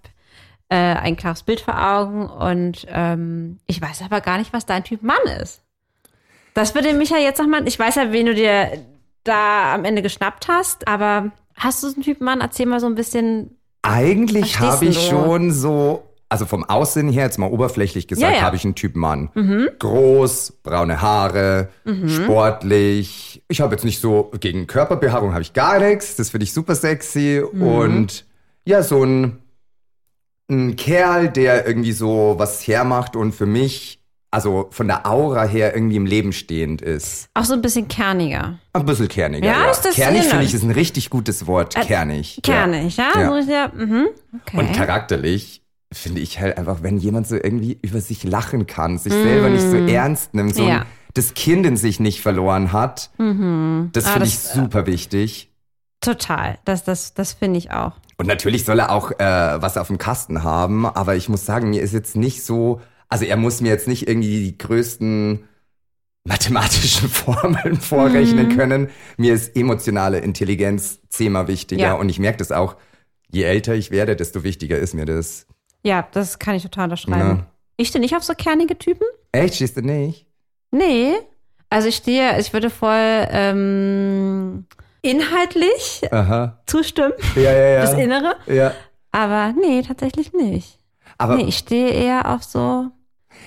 äh, 0.68 0.76
ein 0.76 1.16
klares 1.16 1.42
Bild 1.42 1.60
vor 1.60 1.80
Augen 1.80 2.28
und 2.28 2.86
ähm, 2.90 3.58
ich 3.66 3.80
weiß 3.80 4.02
aber 4.02 4.20
gar 4.20 4.38
nicht, 4.38 4.52
was 4.52 4.66
dein 4.66 4.84
Typ 4.84 5.02
Mann 5.02 5.16
ist. 5.40 5.62
Das 6.54 6.74
würde 6.74 6.94
mich 6.94 7.10
ja 7.10 7.18
jetzt 7.18 7.38
nochmal, 7.38 7.68
ich 7.68 7.78
weiß 7.78 7.96
ja, 7.96 8.12
wen 8.12 8.26
du 8.26 8.34
dir 8.34 8.70
da 9.24 9.74
am 9.74 9.84
Ende 9.84 10.02
geschnappt 10.02 10.48
hast, 10.48 10.88
aber 10.88 11.30
hast 11.54 11.82
du 11.82 11.88
so 11.88 11.94
einen 11.94 12.02
Typ 12.02 12.20
Mann? 12.20 12.40
Erzähl 12.40 12.66
mal 12.66 12.80
so 12.80 12.86
ein 12.86 12.94
bisschen. 12.94 13.56
Eigentlich 13.82 14.58
habe 14.58 14.86
ich 14.86 15.08
schon 15.08 15.52
so, 15.52 16.02
also 16.28 16.44
vom 16.46 16.64
Aussehen 16.64 17.08
her, 17.08 17.24
jetzt 17.24 17.38
mal 17.38 17.50
oberflächlich 17.50 18.08
gesagt, 18.08 18.22
Ja, 18.22 18.30
Mhm. 18.30 18.34
ja. 18.40 18.42
habe 18.46 18.56
ich 18.56 18.64
einen 18.64 18.74
Typ 18.74 18.96
Mann. 18.96 19.30
Groß, 19.78 20.54
braune 20.62 21.00
Haare, 21.00 21.68
Mhm. 21.84 22.08
sportlich. 22.08 23.42
Ich 23.48 23.60
habe 23.60 23.74
jetzt 23.74 23.84
nicht 23.84 24.00
so, 24.00 24.30
gegen 24.40 24.66
Körperbehaarung 24.66 25.32
habe 25.32 25.42
ich 25.42 25.52
gar 25.52 25.78
nichts, 25.78 26.16
das 26.16 26.30
finde 26.30 26.44
ich 26.44 26.52
super 26.52 26.74
sexy. 26.74 27.42
Mhm. 27.52 27.62
Und 27.62 28.24
ja, 28.64 28.82
so 28.82 29.04
ein, 29.04 29.38
ein 30.50 30.76
Kerl, 30.76 31.28
der 31.28 31.66
irgendwie 31.66 31.92
so 31.92 32.34
was 32.38 32.66
hermacht 32.66 33.16
und 33.16 33.32
für 33.32 33.46
mich, 33.46 34.00
also 34.32 34.66
von 34.70 34.86
der 34.88 35.06
Aura 35.06 35.44
her 35.44 35.74
irgendwie 35.74 35.96
im 35.96 36.06
Leben 36.06 36.32
stehend 36.32 36.82
ist. 36.82 37.28
Auch 37.34 37.44
so 37.44 37.54
ein 37.54 37.62
bisschen 37.62 37.88
kerniger. 37.88 38.58
Ein 38.72 38.84
bisschen 38.86 39.08
kerniger. 39.08 39.46
Ja, 39.46 39.64
Ja, 39.66 39.70
ist 39.70 39.84
das 39.84 39.94
Kernig 39.94 40.24
finde 40.24 40.44
ich 40.44 40.54
ist 40.54 40.62
ein 40.62 40.70
richtig 40.72 41.10
gutes 41.10 41.46
Wort. 41.46 41.74
kernig. 41.74 42.40
Kernig, 42.42 42.96
ja? 42.96 43.10
Ja. 43.14 43.38
Ja 43.40 43.72
mhm. 43.74 44.08
Okay. 44.42 44.58
Und 44.58 44.72
charakterlich 44.74 45.62
finde 45.98 46.20
ich 46.20 46.40
halt 46.40 46.56
einfach, 46.58 46.82
wenn 46.82 46.98
jemand 46.98 47.26
so 47.26 47.34
irgendwie 47.36 47.78
über 47.82 48.00
sich 48.00 48.24
lachen 48.24 48.66
kann, 48.66 48.98
sich 48.98 49.12
selber 49.12 49.48
nicht 49.50 49.62
so 49.68 49.76
ernst 49.76 50.34
nimmt, 50.34 50.54
so 50.54 50.64
Mm. 50.64 50.68
Ja. 50.68 50.76
ein, 50.80 50.86
das 51.14 51.34
Kind 51.34 51.64
in 51.66 51.76
sich 51.76 51.98
nicht 52.00 52.20
verloren 52.20 52.72
hat, 52.72 53.10
das 53.18 54.04
Ah, 54.06 54.10
finde 54.12 54.26
ich 54.26 54.38
super 54.38 54.86
wichtig. 54.86 55.50
Total. 56.00 56.58
Das, 56.66 56.84
das, 56.84 57.14
das 57.14 57.32
finde 57.32 57.58
ich 57.58 57.70
auch. 57.70 57.92
Und 58.18 58.26
natürlich 58.26 58.64
soll 58.64 58.78
er 58.78 58.90
auch 58.92 59.10
äh, 59.12 59.60
was 59.62 59.76
auf 59.78 59.86
dem 59.88 59.98
Kasten 59.98 60.42
haben, 60.42 60.84
aber 60.86 61.16
ich 61.16 61.28
muss 61.28 61.44
sagen, 61.46 61.70
mir 61.70 61.82
ist 61.82 61.92
jetzt 61.94 62.16
nicht 62.16 62.44
so, 62.44 62.80
also 63.08 63.24
er 63.24 63.36
muss 63.36 63.60
mir 63.60 63.68
jetzt 63.68 63.88
nicht 63.88 64.08
irgendwie 64.08 64.44
die 64.44 64.58
größten 64.58 65.44
mathematischen 66.24 67.08
Formeln 67.10 67.76
vorrechnen 67.80 68.48
Mhm. 68.48 68.56
können. 68.56 68.88
Mir 69.16 69.34
ist 69.34 69.56
emotionale 69.56 70.18
Intelligenz 70.18 71.00
zehnmal 71.08 71.48
wichtiger 71.48 71.82
Ja. 71.82 71.92
und 71.94 72.08
ich 72.08 72.18
merke 72.18 72.38
das 72.38 72.52
auch, 72.52 72.76
je 73.30 73.42
älter 73.44 73.74
ich 73.74 73.90
werde, 73.90 74.16
desto 74.16 74.42
wichtiger 74.44 74.78
ist 74.78 74.94
mir 74.94 75.04
das. 75.06 75.46
Ja, 75.86 76.06
das 76.12 76.38
kann 76.40 76.56
ich 76.56 76.62
total 76.64 76.84
unterschreiben. 76.84 77.38
Ja. 77.38 77.46
Ich 77.76 77.88
stehe 77.88 78.00
nicht 78.00 78.16
auf 78.16 78.24
so 78.24 78.34
kernige 78.34 78.76
Typen. 78.76 79.06
Echt, 79.30 79.54
stehst 79.54 79.76
du 79.76 79.82
nicht? 79.82 80.26
Nee. 80.72 81.12
Also 81.70 81.86
ich 81.88 81.96
stehe, 81.96 82.38
ich 82.40 82.52
würde 82.52 82.70
voll 82.70 83.26
ähm, 83.30 84.66
inhaltlich 85.02 86.02
Aha. 86.10 86.58
zustimmen, 86.66 87.12
Ja, 87.36 87.52
ja, 87.52 87.66
ja. 87.68 87.80
das 87.82 87.94
Innere. 87.94 88.36
Ja. 88.46 88.72
Aber 89.12 89.52
nee, 89.60 89.82
tatsächlich 89.82 90.32
nicht. 90.32 90.78
Aber 91.18 91.36
nee, 91.36 91.44
ich 91.44 91.58
stehe 91.58 91.88
eher 91.90 92.34
auf 92.34 92.42
so, 92.42 92.86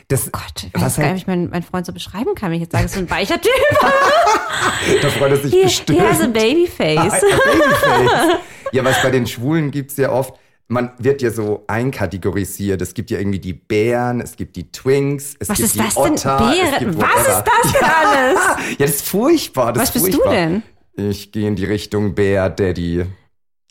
das, 0.08 0.32
Gott, 0.32 0.63
ich 0.63 0.73
Was 0.73 0.82
weiß 0.84 0.95
gar 0.97 1.06
halt- 1.08 1.13
nicht, 1.15 1.28
wie 1.28 1.32
ich 1.32 1.38
meinen, 1.38 1.49
meinen 1.49 1.63
Freund 1.63 1.86
so 1.86 1.91
beschreiben 1.93 2.36
kann, 2.36 2.49
wenn 2.52 2.56
ich 2.56 2.62
jetzt 2.63 2.71
sage, 2.71 2.86
es 2.86 2.93
ist 2.93 2.97
ein 2.99 3.10
weicher 3.10 3.39
Typ. 3.41 3.52
da 5.02 5.10
freut 5.10 5.32
er 5.32 5.38
sich 5.38 5.54
Hier, 5.54 5.63
bestimmt. 5.63 5.99
hier 5.99 6.10
hast 6.10 6.21
du 6.21 6.25
Ah, 6.25 6.28
Babyface. 6.30 6.97
ein 6.97 7.10
Babyface. 7.19 8.38
ja, 8.71 8.84
was 8.86 9.02
bei 9.02 9.12
den 9.12 9.28
Schwulen 9.28 9.71
gibt's 9.71 9.97
ja 9.97 10.12
oft, 10.12 10.34
man 10.69 10.91
wird 10.99 11.21
ja 11.23 11.32
so 11.32 11.63
einkategorisiert. 11.67 12.82
Es 12.82 12.93
gibt 12.93 13.10
ja 13.10 13.17
irgendwie 13.17 13.39
die 13.39 13.53
Bären, 13.53 14.21
es 14.21 14.36
gibt 14.36 14.55
die 14.55 14.71
Twinks, 14.71 15.36
es 15.39 15.49
Was 15.49 15.58
gibt 15.58 15.65
ist 15.67 15.75
die 15.75 15.79
das 15.79 15.95
denn? 15.95 16.13
Otter. 16.13 16.51
es 16.53 16.79
Bären? 16.79 16.97
Was 17.01 17.27
ist 17.27 17.43
das 17.43 17.73
denn 17.73 17.89
alles? 17.89 18.39
Ja, 18.79 18.86
das 18.86 18.89
ist 18.91 19.08
furchtbar. 19.08 19.73
Das 19.73 19.82
Was 19.82 19.95
ist 19.95 20.03
bist 20.05 20.13
du 20.13 20.21
furchtbar. 20.23 20.36
denn? 20.36 20.63
Ich 20.95 21.32
gehe 21.32 21.47
in 21.47 21.55
die 21.55 21.65
Richtung 21.65 22.13
Bär, 22.13 22.49
Daddy. 22.49 23.05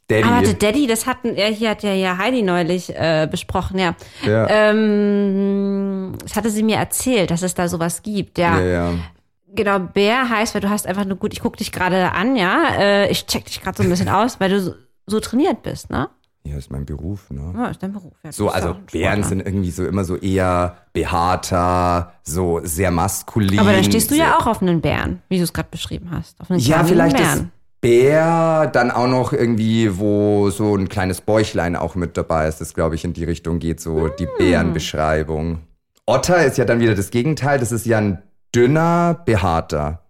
Daddy. 0.09 0.25
Aber 0.25 0.41
der 0.43 0.55
Daddy, 0.55 0.87
das 0.87 1.07
hatten, 1.07 1.37
ja, 1.37 1.47
hier 1.47 1.71
hat 1.71 1.83
ja, 1.83 1.93
ja 1.93 2.19
Heidi 2.19 2.43
neulich 2.43 2.89
äh, 2.97 3.29
besprochen, 3.31 3.79
ja. 3.79 3.95
Ja. 4.25 4.49
Ähm, 4.49 6.15
das 6.23 6.35
hatte 6.35 6.51
sie 6.51 6.63
mir 6.63 6.77
erzählt, 6.79 7.31
dass 7.31 7.43
es 7.43 7.55
da 7.55 7.69
sowas 7.69 8.03
gibt, 8.03 8.39
ja. 8.39 8.59
ja, 8.59 8.67
ja. 8.67 8.95
Genau, 9.55 9.79
Bär 9.79 10.29
heißt, 10.29 10.55
weil 10.55 10.63
du 10.63 10.71
hast 10.71 10.87
einfach 10.87 11.05
nur 11.05 11.17
gut, 11.19 11.33
ich 11.33 11.41
guck 11.41 11.59
dich 11.59 11.71
gerade 11.71 12.13
an, 12.13 12.35
ja. 12.37 12.75
Äh, 12.79 13.11
ich 13.11 13.27
check 13.27 13.45
dich 13.45 13.61
gerade 13.61 13.77
so 13.77 13.83
ein 13.83 13.91
bisschen 13.91 14.09
aus, 14.09 14.41
weil 14.41 14.51
du 14.51 14.61
so, 14.61 14.75
so 15.07 15.21
trainiert 15.21 15.63
bist, 15.63 15.91
ne? 15.91 16.09
Ja, 16.51 16.57
ist 16.57 16.71
mein 16.71 16.87
Beruf, 16.87 17.31
ne? 17.31 17.53
Ja, 17.55 17.67
ist 17.67 17.83
dein 17.83 17.93
Beruf. 17.93 18.13
Ja, 18.25 18.33
So, 18.33 18.49
also 18.49 18.75
Bären 18.91 19.23
sind 19.23 19.41
irgendwie 19.45 19.71
so 19.71 19.85
immer 19.87 20.05
so 20.05 20.17
eher 20.17 20.77
behaarter, 20.93 22.13
so 22.23 22.61
sehr 22.65 22.91
maskulin. 22.91 23.59
Aber 23.59 23.73
dann 23.73 23.85
stehst 23.85 24.11
du 24.11 24.15
ja 24.15 24.39
auch 24.39 24.47
auf 24.47 24.63
einen 24.63 24.81
Bären, 24.81 25.21
wie 25.29 25.39
du 25.39 25.45
es 25.45 25.53
gerade 25.53 25.69
beschrieben 25.71 26.11
hast. 26.11 26.41
Auf 26.41 26.51
einen 26.51 26.61
Ja, 26.61 26.85
vielleicht 26.85 27.17
Bären. 27.17 27.39
ist 27.39 27.47
Bär 27.81 28.67
dann 28.73 28.91
auch 28.91 29.07
noch 29.07 29.33
irgendwie, 29.33 29.99
wo 29.99 30.51
so 30.51 30.75
ein 30.75 30.89
kleines 30.89 31.21
Bäuchlein 31.21 31.77
auch 31.77 31.95
mit 31.95 32.17
dabei 32.17 32.49
ist. 32.49 32.61
Das, 32.61 32.75
glaube 32.75 32.95
ich, 32.97 33.05
in 33.05 33.13
die 33.13 33.25
Richtung 33.25 33.59
geht, 33.59 33.81
so 33.81 34.09
die 34.09 34.25
Hm. 34.27 34.33
Bärenbeschreibung. 34.39 35.61
Otter 36.07 36.45
ist 36.45 36.59
ja 36.59 36.65
dann 36.65 36.81
wieder 36.81 36.95
das 36.95 37.11
Gegenteil. 37.11 37.59
Das 37.61 37.71
ist 37.71 37.87
ja 37.87 37.99
ein 37.99 38.23
dünner, 38.55 39.21
behaarter. 39.25 40.03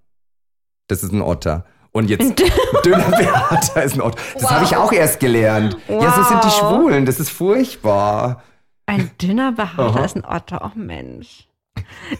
Das 0.86 1.02
ist 1.02 1.12
ein 1.12 1.20
Otter. 1.20 1.64
Und 1.92 2.10
jetzt 2.10 2.38
dünner, 2.84 3.10
behaarter 3.10 3.82
ist 3.82 3.94
ein 3.94 4.02
Otter. 4.02 4.18
Das 4.34 4.50
habe 4.50 4.64
ich 4.64 4.76
auch 4.76 4.92
erst 4.92 5.20
gelernt. 5.20 5.76
Ja, 5.88 6.12
so 6.12 6.22
sind 6.22 6.44
die 6.44 6.48
Wow. 6.48 6.58
Schwulen. 6.58 7.06
Das 7.06 7.18
ist 7.18 7.30
furchtbar. 7.30 8.42
Ein 8.86 9.10
dünner 9.20 9.52
Behaarter 9.52 9.98
Aha. 9.98 10.04
ist 10.04 10.16
ein 10.16 10.24
Otter. 10.24 10.62
Oh 10.64 10.78
Mensch. 10.78 11.48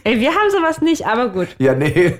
Ey, 0.03 0.19
wir 0.19 0.29
haben 0.31 0.49
sowas 0.51 0.81
nicht, 0.81 1.05
aber 1.05 1.29
gut. 1.29 1.49
Ja, 1.59 1.73
nee, 1.75 2.17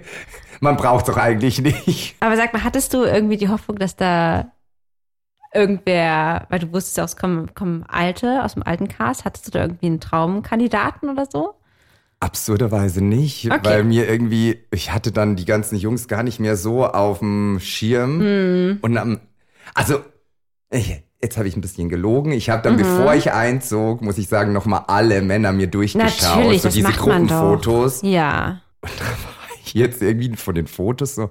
man 0.59 0.75
braucht 0.75 1.07
doch 1.07 1.17
eigentlich 1.17 1.61
nicht. 1.61 2.15
Aber 2.19 2.35
sag 2.35 2.51
mal, 2.53 2.63
hattest 2.63 2.93
du 2.93 3.03
irgendwie 3.03 3.37
die 3.37 3.49
Hoffnung, 3.49 3.77
dass 3.77 3.95
da 3.95 4.51
irgendwer, 5.53 6.45
weil 6.49 6.59
du 6.59 6.71
wusstest 6.73 6.97
ja, 6.97 7.03
es 7.03 7.15
kommen, 7.17 7.53
kommen 7.55 7.83
Alte 7.87 8.43
aus 8.43 8.53
dem 8.53 8.63
alten 8.63 8.87
Cast, 8.87 9.25
hattest 9.25 9.47
du 9.47 9.51
da 9.51 9.61
irgendwie 9.61 9.87
einen 9.87 9.99
Traumkandidaten 9.99 11.09
oder 11.09 11.25
so? 11.31 11.55
Absurderweise 12.21 13.01
nicht, 13.03 13.45
Okay. 13.49 13.59
weil 13.63 13.83
mir 13.85 14.09
irgendwie, 14.09 14.59
ich 14.71 14.91
hatte 14.91 15.11
dann 15.11 15.35
die 15.37 15.45
ganzen 15.45 15.77
Jungs 15.77 16.07
gar 16.09 16.23
nicht 16.23 16.39
mehr 16.39 16.57
so 16.57 16.85
auf 16.85 17.19
dem 17.19 17.59
Schirm. 17.61 18.19
Hm. 18.19 18.77
Und 18.81 18.97
am, 18.97 19.19
also, 19.73 19.99
ich, 20.69 21.01
jetzt 21.21 21.37
habe 21.37 21.47
ich 21.47 21.55
ein 21.55 21.61
bisschen 21.61 21.87
gelogen. 21.87 22.33
Ich 22.33 22.49
habe 22.49 22.61
dann, 22.61 22.73
Mhm. 22.73 22.79
bevor 22.79 23.13
ich 23.15 23.31
einzog, 23.31 24.01
muss 24.01 24.17
ich 24.17 24.27
sagen, 24.27 24.51
nochmal 24.51 24.83
alle 24.87 25.21
Männer 25.21 25.53
mir 25.53 25.67
durchgeschaut. 25.67 26.35
Natürlich, 26.35 26.61
so 26.61 26.67
das 26.67 26.73
diese 26.75 26.87
macht 26.89 27.05
man 27.07 27.27
doch. 27.27 27.39
Gruppenfotos. 27.39 28.01
Ja. 28.03 28.61
Jetzt 29.73 30.01
irgendwie 30.01 30.35
von 30.35 30.55
den 30.55 30.67
Fotos 30.67 31.15
so. 31.15 31.29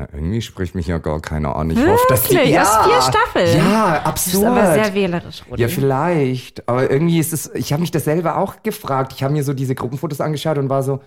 Na, 0.00 0.06
irgendwie 0.12 0.40
spricht 0.40 0.76
mich 0.76 0.86
ja 0.86 0.98
gar 0.98 1.20
keiner 1.20 1.56
an. 1.56 1.70
Ich 1.70 1.78
hoffe, 1.78 2.06
dass 2.08 2.22
die. 2.22 2.36
Ja, 2.36 2.62
Aus 2.62 2.86
vier 2.86 3.02
Staffeln? 3.02 3.56
Ja, 3.58 3.98
Du 4.04 4.12
bist 4.12 4.28
absurd. 4.28 4.46
aber 4.46 4.72
sehr 4.74 4.94
wählerisch, 4.94 5.42
Rudi. 5.50 5.62
Ja, 5.62 5.68
vielleicht. 5.68 6.68
Aber 6.68 6.88
irgendwie 6.88 7.18
ist 7.18 7.32
es, 7.32 7.50
ich 7.54 7.72
habe 7.72 7.80
mich 7.80 7.90
das 7.90 8.04
selber 8.04 8.36
auch 8.38 8.62
gefragt. 8.62 9.12
Ich 9.16 9.24
habe 9.24 9.32
mir 9.34 9.42
so 9.42 9.52
diese 9.54 9.74
Gruppenfotos 9.74 10.20
angeschaut 10.20 10.56
und 10.58 10.68
war 10.68 10.84
so, 10.84 11.00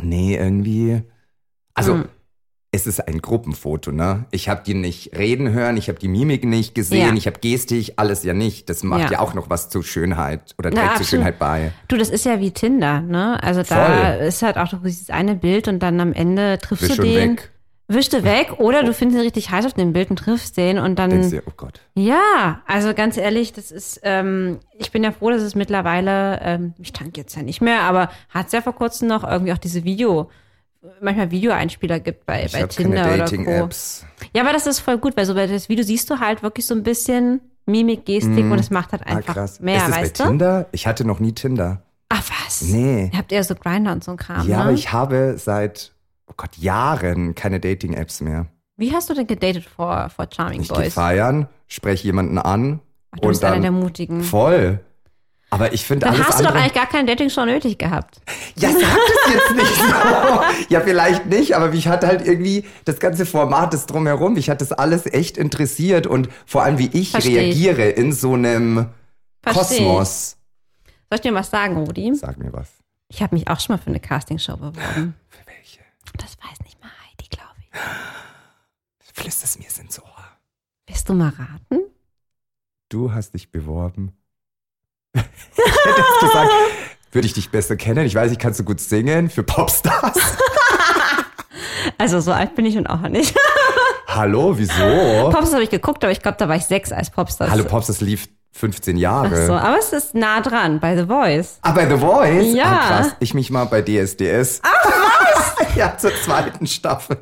nee, 0.00 0.36
irgendwie. 0.36 1.02
Also, 1.74 1.94
Hm. 1.94 2.04
es 2.70 2.86
ist 2.86 3.00
ein 3.08 3.20
Gruppenfoto, 3.20 3.90
ne? 3.90 4.26
Ich 4.30 4.48
habe 4.48 4.62
die 4.64 4.74
nicht 4.74 5.16
reden 5.18 5.50
hören, 5.50 5.76
ich 5.76 5.88
habe 5.88 5.98
die 5.98 6.06
Mimik 6.06 6.44
nicht 6.44 6.76
gesehen, 6.76 7.08
Ja. 7.08 7.14
ich 7.14 7.26
habe 7.26 7.40
Gestik, 7.40 7.94
alles 7.96 8.22
ja 8.22 8.32
nicht. 8.32 8.70
Das 8.70 8.84
macht 8.84 9.06
ja, 9.06 9.12
Ja. 9.14 9.18
auch 9.18 9.34
noch 9.34 9.50
was 9.50 9.70
zur 9.70 9.82
Schönheit 9.82 10.54
oder 10.56 10.70
trägt 10.70 10.98
zur. 10.98 11.06
Schönheit 11.06 11.40
bei. 11.40 11.72
Du, 11.88 11.96
das 11.96 12.10
ist 12.10 12.24
ja 12.26 12.38
wie 12.38 12.52
Tinder, 12.52 13.00
ne? 13.00 13.42
Also 13.42 13.64
da 13.64 13.86
Voll. 14.18 14.26
ist 14.28 14.42
halt 14.42 14.56
auch 14.56 14.68
das 14.68 15.10
eine 15.10 15.34
Bild 15.34 15.66
und 15.66 15.80
dann 15.80 15.98
am 15.98 16.12
Ende 16.12 16.58
triffst 16.58 16.86
Bist 16.86 16.92
du 16.98 17.02
schon 17.02 17.12
den, 17.12 17.30
weg. 17.32 17.50
Wischst 17.92 18.12
du 18.12 18.22
weg 18.24 18.54
oder 18.58 18.82
du 18.84 18.94
findest 18.94 19.18
ihn 19.18 19.24
richtig 19.24 19.50
heiß 19.50 19.66
auf 19.66 19.74
dem 19.74 19.92
Bild 19.92 20.10
und 20.10 20.16
triffst 20.16 20.56
den 20.56 20.78
und 20.78 20.98
dann 20.98 21.10
Denkst 21.10 21.30
dir, 21.30 21.42
oh 21.46 21.52
Gott. 21.56 21.80
Ja, 21.94 22.62
also 22.66 22.94
ganz 22.94 23.16
ehrlich, 23.16 23.52
das 23.52 23.70
ist, 23.70 24.00
ähm, 24.04 24.60
ich 24.78 24.90
bin 24.92 25.02
ja 25.04 25.10
froh, 25.12 25.30
dass 25.30 25.42
es 25.42 25.54
mittlerweile, 25.54 26.40
ähm, 26.42 26.74
ich 26.78 26.92
tanke 26.92 27.20
jetzt 27.20 27.34
ja 27.36 27.42
nicht 27.42 27.60
mehr, 27.60 27.82
aber 27.82 28.08
hat 28.28 28.46
es 28.46 28.52
ja 28.52 28.60
vor 28.62 28.74
kurzem 28.74 29.08
noch 29.08 29.24
irgendwie 29.24 29.52
auch 29.52 29.58
diese 29.58 29.84
Video, 29.84 30.30
manchmal 31.00 31.30
Videoeinspieler 31.30 32.00
gibt 32.00 32.26
bei, 32.26 32.44
Ich 32.44 32.52
bei 32.52 32.62
Tinder 32.64 33.02
keine 33.02 33.14
oder 33.14 33.24
Co. 33.24 33.30
Dating-Apps. 33.30 34.06
Ja, 34.34 34.42
aber 34.42 34.52
das 34.52 34.66
ist 34.66 34.80
voll 34.80 34.98
gut, 34.98 35.16
weil 35.16 35.26
so 35.26 35.34
bei 35.34 35.46
das 35.46 35.68
Video 35.68 35.84
siehst 35.84 36.08
du 36.10 36.20
halt 36.20 36.42
wirklich 36.42 36.66
so 36.66 36.74
ein 36.74 36.82
bisschen 36.82 37.40
Mimik, 37.66 38.04
Gestik 38.06 38.44
und 38.50 38.58
es 38.58 38.70
macht 38.70 38.92
halt 38.92 39.02
Ah, 39.04 39.16
einfach 39.16 39.34
krass. 39.34 39.60
mehr, 39.60 39.76
ist 39.76 39.88
das 39.88 39.96
weißt 39.96 40.18
bei 40.18 40.24
du? 40.24 40.30
Tinder? 40.30 40.66
Ich 40.72 40.86
hatte 40.86 41.04
noch 41.04 41.20
nie 41.20 41.32
Tinder. 41.32 41.82
Ach 42.08 42.22
was? 42.44 42.62
Nee. 42.62 43.10
Ihr 43.12 43.18
habt 43.18 43.30
eher 43.30 43.44
so 43.44 43.54
Grinder 43.54 43.92
und 43.92 44.02
so 44.02 44.10
ein 44.12 44.16
Kram, 44.16 44.48
Ja, 44.48 44.56
ne? 44.58 44.62
aber 44.64 44.72
ich 44.72 44.92
habe 44.92 45.34
seit, 45.38 45.92
oh 46.30 46.34
Gott, 46.36 46.56
Jahren 46.56 47.34
keine 47.34 47.60
Dating-Apps 47.60 48.20
mehr. 48.20 48.46
Wie 48.76 48.92
hast 48.94 49.10
du 49.10 49.14
denn 49.14 49.26
gedatet 49.26 49.64
vor, 49.64 50.08
vor 50.10 50.26
Charming 50.34 50.62
Ich 50.62 50.68
gehe 50.68 50.76
Boys? 50.78 50.94
feiern, 50.94 51.48
spreche 51.66 52.04
jemanden 52.04 52.38
an 52.38 52.80
Ach, 53.10 53.18
du 53.18 53.28
bist 53.28 53.42
und 53.42 53.46
einer 53.46 53.54
dann 53.56 53.62
der 53.62 53.72
Mutigen. 53.72 54.22
voll. 54.22 54.80
Aber 55.52 55.72
ich 55.72 55.84
finde 55.84 56.06
Dann 56.06 56.14
alles 56.14 56.28
hast 56.28 56.38
du 56.40 56.44
doch 56.44 56.54
eigentlich 56.54 56.74
gar 56.74 56.86
keine 56.86 57.06
Dating-Show 57.06 57.44
nötig 57.44 57.76
gehabt. 57.76 58.20
ja, 58.54 58.70
sag 58.70 58.80
das 58.80 59.34
jetzt 59.34 59.56
nicht 59.56 59.74
so. 59.76 60.42
ja, 60.68 60.80
vielleicht 60.80 61.26
nicht, 61.26 61.56
aber 61.56 61.70
mich 61.70 61.88
hat 61.88 62.04
halt 62.06 62.24
irgendwie 62.24 62.64
das 62.84 63.00
ganze 63.00 63.26
Format, 63.26 63.72
das 63.74 63.86
drumherum, 63.86 64.34
mich 64.34 64.48
hat 64.48 64.60
das 64.60 64.70
alles 64.70 65.06
echt 65.06 65.36
interessiert 65.36 66.06
und 66.06 66.28
vor 66.46 66.62
allem, 66.62 66.78
wie 66.78 66.88
ich 66.92 67.10
Versteh 67.10 67.30
ich. 67.30 67.36
reagiere 67.66 67.82
in 67.88 68.12
so 68.12 68.34
einem 68.34 68.90
Versteh 69.42 69.74
ich. 69.78 69.80
Kosmos. 69.80 70.36
Soll 71.10 71.16
ich 71.16 71.20
dir 71.22 71.34
was 71.34 71.50
sagen, 71.50 71.76
Rudi? 71.78 72.14
Sag 72.14 72.38
mir 72.38 72.52
was. 72.52 72.68
Ich 73.08 73.20
habe 73.20 73.34
mich 73.34 73.48
auch 73.48 73.58
schon 73.58 73.74
mal 73.74 73.82
für 73.82 73.90
eine 73.90 73.98
Castingshow 73.98 74.56
beworben. 74.56 75.16
Das 76.16 76.36
weiß 76.38 76.60
nicht 76.64 76.80
mal 76.80 76.90
Heidi, 76.90 77.28
glaube 77.28 77.54
ich. 77.60 77.70
Flüster 79.14 79.44
es 79.44 79.58
mir 79.58 79.66
ins 79.82 80.00
Ohr. 80.02 80.24
Willst 80.86 81.08
du 81.08 81.14
mal 81.14 81.30
raten? 81.30 81.80
Du 82.88 83.12
hast 83.12 83.34
dich 83.34 83.50
beworben. 83.50 84.12
ich 85.14 85.22
hätte 85.22 86.00
jetzt 86.00 86.20
gesagt, 86.20 86.50
würde 87.12 87.26
ich 87.26 87.32
dich 87.32 87.50
besser 87.50 87.76
kennen. 87.76 88.06
Ich 88.06 88.14
weiß, 88.14 88.32
ich 88.32 88.38
kannst 88.38 88.60
du 88.60 88.64
gut 88.64 88.80
singen 88.80 89.30
für 89.30 89.42
Popstars. 89.42 90.18
Also 91.98 92.20
so 92.20 92.32
alt 92.32 92.54
bin 92.54 92.64
ich 92.64 92.78
und 92.78 92.86
auch 92.86 93.00
nicht. 93.08 93.36
Hallo, 94.06 94.56
wieso? 94.56 94.72
Popstars 95.30 95.52
habe 95.52 95.62
ich 95.64 95.70
geguckt, 95.70 96.02
aber 96.02 96.12
ich 96.12 96.20
glaube, 96.22 96.38
da 96.38 96.48
war 96.48 96.56
ich 96.56 96.64
sechs 96.64 96.92
als 96.92 97.10
Popstars. 97.10 97.50
Hallo 97.50 97.64
Popstars 97.64 98.00
lief 98.00 98.26
15 98.52 98.96
Ach 98.96 99.00
Jahre. 99.00 99.46
so, 99.46 99.54
aber 99.54 99.78
es 99.78 99.92
ist 99.92 100.14
nah 100.14 100.40
dran 100.40 100.80
bei 100.80 100.96
The 100.96 101.06
Voice. 101.06 101.58
Ah, 101.62 101.72
bei 101.72 101.88
The 101.88 101.96
Voice? 101.96 102.54
Ja. 102.54 102.64
Ah, 102.64 102.86
krass. 102.88 103.16
Ich 103.20 103.34
mich 103.34 103.50
mal 103.50 103.64
bei 103.64 103.82
DSDS. 103.82 104.60
Ach, 104.62 104.84
was? 104.84 105.66
ja, 105.76 105.96
zur 105.96 106.12
zweiten 106.14 106.66
Staffel. 106.66 107.18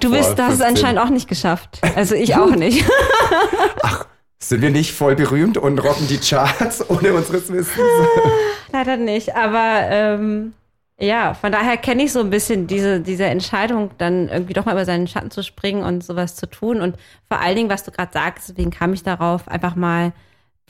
Du 0.00 0.10
Boah, 0.10 0.18
bist, 0.18 0.38
du 0.38 0.42
hast 0.42 0.54
es 0.54 0.58
15. 0.60 0.66
anscheinend 0.66 1.00
auch 1.00 1.10
nicht 1.10 1.28
geschafft. 1.28 1.80
Also 1.96 2.14
ich 2.14 2.34
auch 2.36 2.54
nicht. 2.54 2.84
Sind 4.40 4.62
wir 4.62 4.70
nicht 4.70 4.92
voll 4.92 5.16
berühmt 5.16 5.58
und 5.58 5.78
rocken 5.78 6.06
die 6.06 6.18
Charts 6.18 6.88
ohne 6.88 7.12
unseres 7.12 7.52
Wissens? 7.52 7.78
Leider 8.72 8.96
nicht. 8.96 9.34
Aber 9.34 9.80
ähm, 9.88 10.52
ja, 11.00 11.34
von 11.34 11.50
daher 11.50 11.76
kenne 11.76 12.04
ich 12.04 12.12
so 12.12 12.20
ein 12.20 12.30
bisschen 12.30 12.66
diese, 12.66 13.00
diese 13.00 13.24
Entscheidung, 13.24 13.90
dann 13.98 14.28
irgendwie 14.28 14.52
doch 14.52 14.64
mal 14.64 14.72
über 14.72 14.84
seinen 14.84 15.08
Schatten 15.08 15.30
zu 15.30 15.42
springen 15.42 15.82
und 15.82 16.04
sowas 16.04 16.36
zu 16.36 16.46
tun. 16.46 16.80
Und 16.80 16.96
vor 17.26 17.40
allen 17.40 17.56
Dingen, 17.56 17.70
was 17.70 17.82
du 17.84 17.90
gerade 17.90 18.12
sagst, 18.12 18.48
deswegen 18.48 18.70
kam 18.70 18.92
ich 18.92 19.02
darauf, 19.02 19.48
einfach 19.48 19.74
mal 19.74 20.12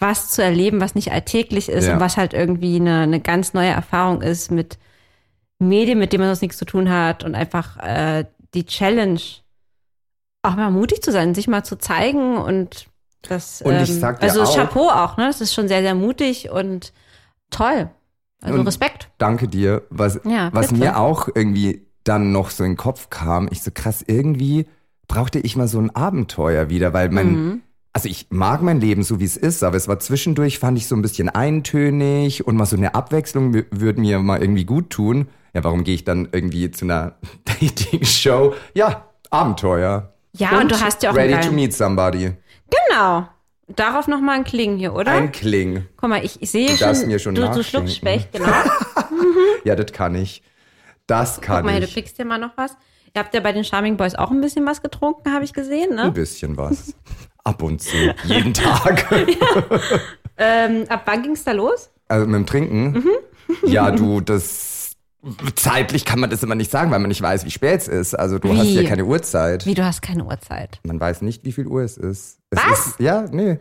was 0.01 0.31
zu 0.31 0.43
erleben, 0.43 0.81
was 0.81 0.95
nicht 0.95 1.13
alltäglich 1.13 1.69
ist 1.69 1.87
Ja. 1.87 1.95
und 1.95 2.01
was 2.01 2.17
halt 2.17 2.33
irgendwie 2.35 2.77
eine, 2.77 3.01
eine 3.01 3.21
ganz 3.21 3.53
neue 3.55 3.71
Erfahrung 3.71 4.23
ist 4.23 4.51
mit 4.51 4.79
Medien, 5.59 5.99
mit 5.99 6.13
denen 6.13 6.23
man 6.23 6.29
sonst 6.31 6.43
nichts 6.43 6.57
zu 6.59 6.65
tun 6.65 6.91
hat 6.91 7.25
und 7.25 7.35
einfach 7.35 7.77
äh, 7.79 8.25
die 8.55 8.65
Challenge, 8.65 9.21
auch 10.43 10.55
mal 10.57 10.71
mutig 10.71 11.03
zu 11.03 11.11
sein, 11.13 11.35
sich 11.35 11.49
mal 11.49 11.65
zu 11.65 11.77
zeigen 11.77 12.37
und 12.39 12.87
das, 13.23 13.61
Und 13.63 13.75
ich 13.81 13.93
sag 13.95 14.21
dir 14.21 14.27
also 14.27 14.43
auch- 14.43 14.55
Chapeau 14.57 14.89
auch, 14.89 15.17
ne? 15.17 15.27
Das 15.27 15.41
ist 15.41 15.53
schon 15.53 15.67
sehr, 15.67 15.83
sehr 15.83 15.97
mutig 15.97 16.51
und 16.51 16.93
toll. 17.51 17.91
Also 18.41 18.61
Und- 18.61 18.67
Respekt. 18.67 19.11
Danke 19.19 19.49
dir. 19.49 19.83
Was, 19.91 20.21
Ja, 20.25 20.51
was 20.53 20.71
mir 20.71 20.97
auch 20.99 21.29
irgendwie 21.35 21.85
dann 22.05 22.31
noch 22.31 22.51
so 22.51 22.63
in 22.63 22.73
den 22.73 22.77
Kopf 22.77 23.11
kam, 23.11 23.49
ich 23.51 23.63
so 23.63 23.73
krass, 23.75 24.05
irgendwie 24.07 24.67
brauchte 25.09 25.41
ich 25.41 25.57
mal 25.57 25.67
so 25.67 25.81
ein 25.81 25.95
Abenteuer 25.95 26.71
wieder, 26.71 26.93
weil 26.93 27.09
mein, 27.11 27.33
Mhm. 27.33 27.63
Also 27.93 28.09
ich 28.09 28.27
mag 28.31 28.63
mein 28.63 28.81
Leben 28.81 29.03
so 29.03 29.19
wie 29.21 29.25
es 29.25 29.37
ist, 29.37 29.65
aber 29.65 29.77
es 29.77 29.89
war 29.89 29.99
zwischendurch, 29.99 30.59
fand 30.59 30.79
ich 30.79 30.87
so 30.87 30.95
ein 30.95 31.03
bisschen 31.03 31.29
eintönig 31.29 32.47
und 32.47 32.57
mal 32.57 32.67
so 32.67 32.77
eine 32.77 32.95
Abwechslung 32.95 33.53
wü- 33.55 33.67
würde 33.71 34.01
mir 34.01 34.19
mal 34.21 34.41
irgendwie 34.41 34.65
gut 34.65 34.91
tun. 34.91 35.29
Ja, 35.55 35.65
warum 35.65 35.83
gehe 35.85 35.95
ich 35.95 36.05
dann 36.05 36.29
irgendwie 36.31 36.71
zu 36.71 36.85
einer 36.85 37.17
Dating-Show? 37.45 38.55
Ja, 38.75 39.07
Abenteuer. 39.31 40.13
Ja, 40.33 40.61
und 40.61 40.71
du 40.71 40.81
hast 40.81 41.03
ja 41.03 41.11
auch 41.11 41.17
einen 41.17 41.35
Ready 41.35 41.49
to 41.49 41.53
meet 41.55 41.73
somebody. 41.75 42.33
Genau. 42.89 43.29
Darauf 43.67 44.07
nochmal 44.09 44.37
ein 44.37 44.45
Kling 44.45 44.77
hier, 44.79 44.95
oder? 44.95 45.13
Ein 45.13 45.33
Kling. 45.33 45.87
Guck 45.97 46.09
mal, 46.09 46.25
ich, 46.25 46.41
ich 46.41 46.51
sehe 46.51 46.69
Du 46.69 46.77
schon, 46.77 47.07
mir 47.07 47.19
schon 47.19 47.35
du, 47.35 47.49
du 47.51 47.63
schluckst 47.63 47.97
Specht, 47.97 48.33
genau. 48.33 48.47
Ja, 49.65 49.75
das 49.75 49.93
kann 49.93 50.15
ich. 50.15 50.43
Das 51.07 51.41
kann 51.41 51.57
Guck 51.57 51.65
mal 51.67 51.71
hier, 51.73 51.81
du 51.81 51.87
ich. 51.87 51.93
kriegst 51.95 52.19
dir 52.19 52.25
mal 52.25 52.39
noch 52.39 52.57
was. 52.57 52.73
Ihr 53.15 53.21
habt 53.23 53.35
ja 53.35 53.41
bei 53.41 53.53
den 53.53 53.65
Charming 53.65 53.97
Boys 53.97 54.15
auch 54.15 54.31
ein 54.31 54.41
bisschen 54.41 54.65
was 54.67 54.81
getrunken, 54.83 55.33
habe 55.33 55.45
ich 55.45 55.53
gesehen, 55.53 55.95
ne? 55.97 56.05
Ein 56.05 56.13
bisschen 56.15 56.57
was. 56.57 56.95
Ab 57.45 57.63
und 57.63 57.81
zu. 57.81 57.97
Jeden 58.25 58.55
Tag. 58.55 59.07
Ähm, 60.41 60.85
ab 60.89 61.03
wann 61.07 61.23
ging's 61.25 61.43
da 61.43 61.51
los? 61.51 61.91
Also 62.07 62.25
mit 62.27 62.37
dem 62.37 62.47
Trinken? 62.47 62.93
Mhm. 62.93 63.09
Ja, 63.67 63.91
du, 63.91 64.21
das. 64.21 64.93
Zeitlich 65.57 66.05
kann 66.05 66.21
man 66.21 66.31
das 66.31 66.45
immer 66.45 66.55
nicht 66.55 66.71
sagen, 66.71 66.93
weil 66.93 67.01
man 67.01 67.09
nicht 67.09 67.21
weiß, 67.21 67.45
wie 67.45 67.51
spät 67.51 67.81
es 67.81 67.89
ist. 67.89 68.15
Also 68.15 68.39
du 68.39 68.57
hast 68.57 68.67
Wie? 68.67 68.75
ja 68.83 68.89
keine 68.89 69.05
Uhrzeit. 69.05 69.67
Wie, 69.67 69.75
du 69.75 69.85
hast 69.85 70.01
keine 70.01 70.25
Uhrzeit. 70.25 70.79
Man 70.85 71.01
weiß 71.01 71.23
nicht, 71.23 71.45
wie 71.45 71.51
viel 71.51 71.67
Uhr 71.67 71.83
es 71.83 71.97
ist. 71.97 72.39
Es 72.51 72.59
Was? 72.71 72.87
Ist, 72.87 73.01
ja, 73.01 73.23
nee. 73.33 73.59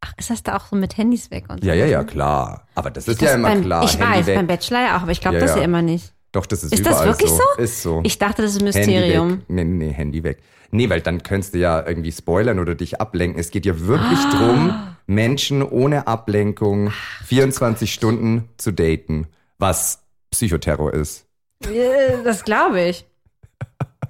Ach, 0.00 0.12
ist 0.16 0.30
das 0.30 0.44
da 0.44 0.56
auch 0.56 0.66
so 0.66 0.76
mit 0.76 0.96
Handys 0.96 1.32
weg 1.32 1.46
und 1.48 1.60
so? 1.62 1.66
Ja, 1.68 1.74
ja, 1.74 1.86
ja, 1.86 2.04
klar. 2.04 2.68
Aber 2.76 2.90
das 2.92 3.08
ist 3.08 3.20
Das 3.20 3.30
ja 3.30 3.34
immer 3.34 3.48
beim, 3.48 3.62
klar. 3.64 3.82
Ich 3.84 3.98
Handy 3.98 4.18
weiß, 4.18 4.26
weg. 4.26 4.36
beim 4.36 4.46
Bachelor 4.46 4.80
ja 4.80 4.96
auch, 4.98 5.02
aber 5.02 5.10
ich 5.10 5.20
glaube 5.20 5.38
Ja, 5.38 5.40
das 5.40 5.50
ja. 5.52 5.56
ja 5.58 5.62
immer 5.64 5.82
nicht. 5.82 6.12
Doch, 6.32 6.46
das 6.46 6.64
ist, 6.64 6.72
Ist 6.72 6.86
das 6.86 6.94
überall 6.96 7.08
wirklich 7.08 7.30
so? 7.30 7.42
Ist 7.58 7.82
so. 7.82 8.00
Ich 8.04 8.18
dachte, 8.18 8.42
das 8.42 8.52
ist 8.56 8.62
ein 8.62 8.72
Handy 8.72 8.92
Mysterium. 8.92 9.30
weg. 9.38 9.44
Nee, 9.48 9.64
nee, 9.64 9.90
Handy 9.92 10.22
weg. 10.24 10.38
Nee, 10.70 10.88
weil 10.88 11.02
dann 11.02 11.22
könntest 11.22 11.52
du 11.54 11.58
ja 11.58 11.86
irgendwie 11.86 12.10
spoilern 12.12 12.58
oder 12.58 12.74
dich 12.74 13.00
ablenken. 13.00 13.38
Es 13.38 13.50
geht 13.50 13.66
ja 13.66 13.78
wirklich 13.80 14.18
Ah. 14.18 14.30
drum, 14.30 14.94
Menschen 15.06 15.62
ohne 15.62 16.06
Ablenkung 16.06 16.90
24 17.26 17.92
Stunden 17.92 18.48
zu 18.56 18.72
daten, 18.72 19.26
was 19.58 20.02
Psychoterror 20.30 20.94
ist. 20.94 21.26
Das 22.24 22.44
glaube 22.44 22.80
ich. 22.80 23.04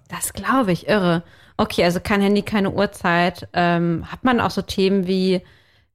Das 0.09 0.33
glaube 0.33 0.71
ich, 0.73 0.87
irre. 0.89 1.23
Okay, 1.57 1.83
also 1.85 1.99
kein 2.01 2.21
Handy, 2.21 2.43
keine 2.43 2.71
Uhrzeit. 2.71 3.49
Ähm, 3.53 4.05
hat 4.11 4.23
man 4.25 4.41
auch 4.41 4.51
so 4.51 4.63
Themen 4.63 5.07
wie, 5.09 5.41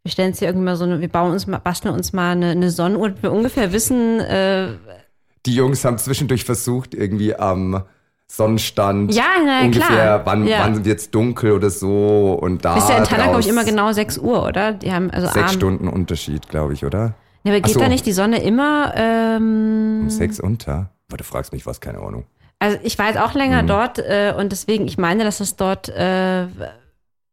wir 0.04 0.12
stellen 0.12 0.30
uns 0.30 0.40
hier 0.40 0.50
irgendwie 0.50 0.66
mal 0.66 0.76
so 0.76 0.84
eine, 0.84 1.00
wir 1.00 1.08
bauen 1.08 1.32
uns 1.32 1.48
mal, 1.48 1.60
basteln 1.60 1.94
uns 1.94 2.12
mal 2.14 2.32
eine, 2.32 2.52
eine 2.52 2.70
Sonnenuhr, 2.72 3.14
wir 3.22 3.32
ungefähr 3.32 3.72
wissen, 3.72 4.20
äh, 4.20 4.70
Die 5.48 5.56
Jungs 5.56 5.86
haben 5.86 5.98
zwischendurch 5.98 6.44
versucht, 6.44 6.94
irgendwie 6.94 7.34
am 7.36 7.84
Sonnenstand 8.28 9.14
Ja, 9.14 9.24
na 9.46 9.62
ungefähr, 9.62 9.86
klar. 9.88 10.26
wann, 10.26 10.46
Ja. 10.46 10.60
wann 10.60 10.84
wird 10.84 11.00
es 11.00 11.10
dunkel 11.10 11.54
oder 11.54 11.70
so 11.70 12.38
und 12.42 12.66
da 12.66 12.78
ist 12.78 12.90
ja 12.90 12.98
in 12.98 13.06
Thailand, 13.06 13.30
glaube 13.30 13.40
ich, 13.40 13.48
immer 13.48 13.64
genau 13.64 13.94
6 13.94 14.18
Uhr, 14.18 14.46
oder? 14.46 14.74
Die 14.74 14.92
haben 14.92 15.10
also 15.10 15.28
Sechs. 15.28 15.54
Stunden 15.54 15.88
Unterschied, 15.88 16.50
glaube 16.50 16.74
ich, 16.74 16.84
oder? 16.84 17.14
Ja, 17.44 17.54
aber 17.54 17.62
geht 17.62 17.74
so. 17.76 17.80
da 17.80 17.88
nicht 17.88 18.06
die 18.06 18.12
Sonne 18.12 18.44
immer, 18.44 18.92
ähm, 18.98 20.00
Um 20.04 20.10
sechs 20.10 20.42
unter? 20.42 20.90
Aber 21.08 21.16
du 21.18 21.24
fragst 21.24 21.54
mich 21.54 21.66
was, 21.66 21.80
keine 21.80 22.00
Ahnung. 22.00 22.26
Also 22.60 22.78
ich 22.84 23.00
war 23.00 23.08
jetzt 23.08 23.20
auch 23.20 23.34
länger 23.34 23.64
Mhm. 23.64 23.68
dort 23.68 24.00
äh, 24.00 24.34
und 24.38 24.52
deswegen, 24.52 24.86
ich 24.88 24.98
meine, 24.98 25.24
dass 25.24 25.40
es 25.40 25.56
dort, 25.56 25.88
äh, 25.88 26.48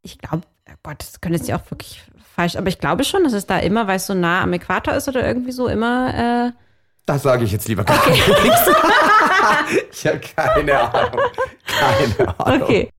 ich 0.03 0.19
glaube, 0.19 0.43
Gott, 0.85 0.97
das 1.01 1.21
könnte 1.21 1.39
jetzt 1.39 1.49
ja 1.49 1.57
auch 1.57 1.71
wirklich 1.73 2.05
falsch, 2.37 2.55
aber 2.55 2.69
ich 2.69 2.79
glaube 2.79 3.03
schon, 3.03 3.25
dass 3.25 3.33
es 3.33 3.47
da 3.47 3.59
immer, 3.59 3.89
weil 3.89 3.97
es 3.97 4.07
so 4.07 4.15
nah 4.15 4.43
am 4.43 4.53
Äquator 4.53 4.95
ist 4.95 5.09
oder 5.09 5.27
irgendwie 5.27 5.51
so 5.53 5.67
immer, 5.67 6.15
äh, 6.53 6.64
Das 7.07 7.23
sage 7.23 7.45
ich 7.45 7.53
jetzt 7.53 7.69
lieber 7.69 7.85
gar 7.85 8.09
nichts. 8.09 8.31
ich 9.93 10.07
habe 10.07 10.21
keine 10.21 10.81
Ahnung. 10.81 11.21
Keine 11.67 12.39
Ahnung. 12.39 12.63
okay. 12.63 12.91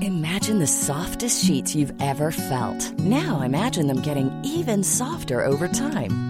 Imagine 0.00 0.58
the 0.60 0.66
softest 0.66 1.44
sheets 1.44 1.74
you've 1.74 1.92
ever 2.00 2.30
felt. 2.30 2.92
Now 2.98 3.42
imagine 3.42 3.86
them 3.86 4.02
getting 4.02 4.30
even 4.44 4.84
softer 4.84 5.44
over 5.44 5.68
time. 5.68 6.27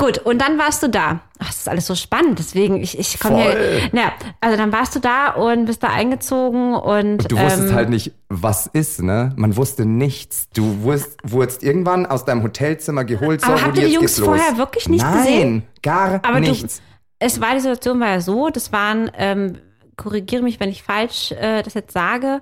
Gut, 0.00 0.18
und 0.18 0.38
dann 0.40 0.58
warst 0.58 0.80
du 0.84 0.88
da. 0.88 1.20
Ach, 1.40 1.48
das 1.48 1.56
ist 1.58 1.68
alles 1.68 1.86
so 1.86 1.96
spannend, 1.96 2.38
deswegen, 2.38 2.80
ich, 2.80 2.96
ich 2.98 3.18
komme 3.18 3.42
hier, 3.42 3.90
ja, 3.92 4.12
also 4.40 4.56
dann 4.56 4.72
warst 4.72 4.94
du 4.94 5.00
da 5.00 5.30
und 5.32 5.64
bist 5.64 5.82
da 5.82 5.88
eingezogen 5.88 6.74
und, 6.74 7.30
Du 7.30 7.36
wusstest 7.36 7.70
ähm, 7.70 7.74
halt 7.74 7.88
nicht, 7.90 8.12
was 8.28 8.68
ist, 8.68 9.02
ne? 9.02 9.32
Man 9.34 9.56
wusste 9.56 9.84
nichts. 9.84 10.48
Du 10.54 10.82
wurst, 10.82 11.16
wurdest 11.24 11.64
irgendwann 11.64 12.06
aus 12.06 12.24
deinem 12.24 12.44
Hotelzimmer 12.44 13.04
geholt. 13.04 13.40
So, 13.40 13.48
Aber 13.48 13.60
habt 13.60 13.76
ihr 13.76 13.88
die 13.88 13.94
Jungs 13.94 14.18
los. 14.18 14.28
vorher 14.28 14.56
wirklich 14.56 14.88
nicht 14.88 15.02
Nein, 15.02 15.16
gesehen? 15.18 15.62
gar 15.82 16.20
Aber 16.22 16.38
nichts. 16.38 16.76
du, 16.76 16.82
es 17.18 17.40
war, 17.40 17.54
die 17.54 17.60
Situation 17.60 17.98
war 17.98 18.08
ja 18.10 18.20
so, 18.20 18.50
das 18.50 18.70
waren, 18.72 19.10
ähm, 19.18 19.58
korrigiere 19.96 20.42
mich, 20.44 20.60
wenn 20.60 20.68
ich 20.70 20.84
falsch 20.84 21.32
äh, 21.32 21.62
das 21.64 21.74
jetzt 21.74 21.92
sage, 21.92 22.40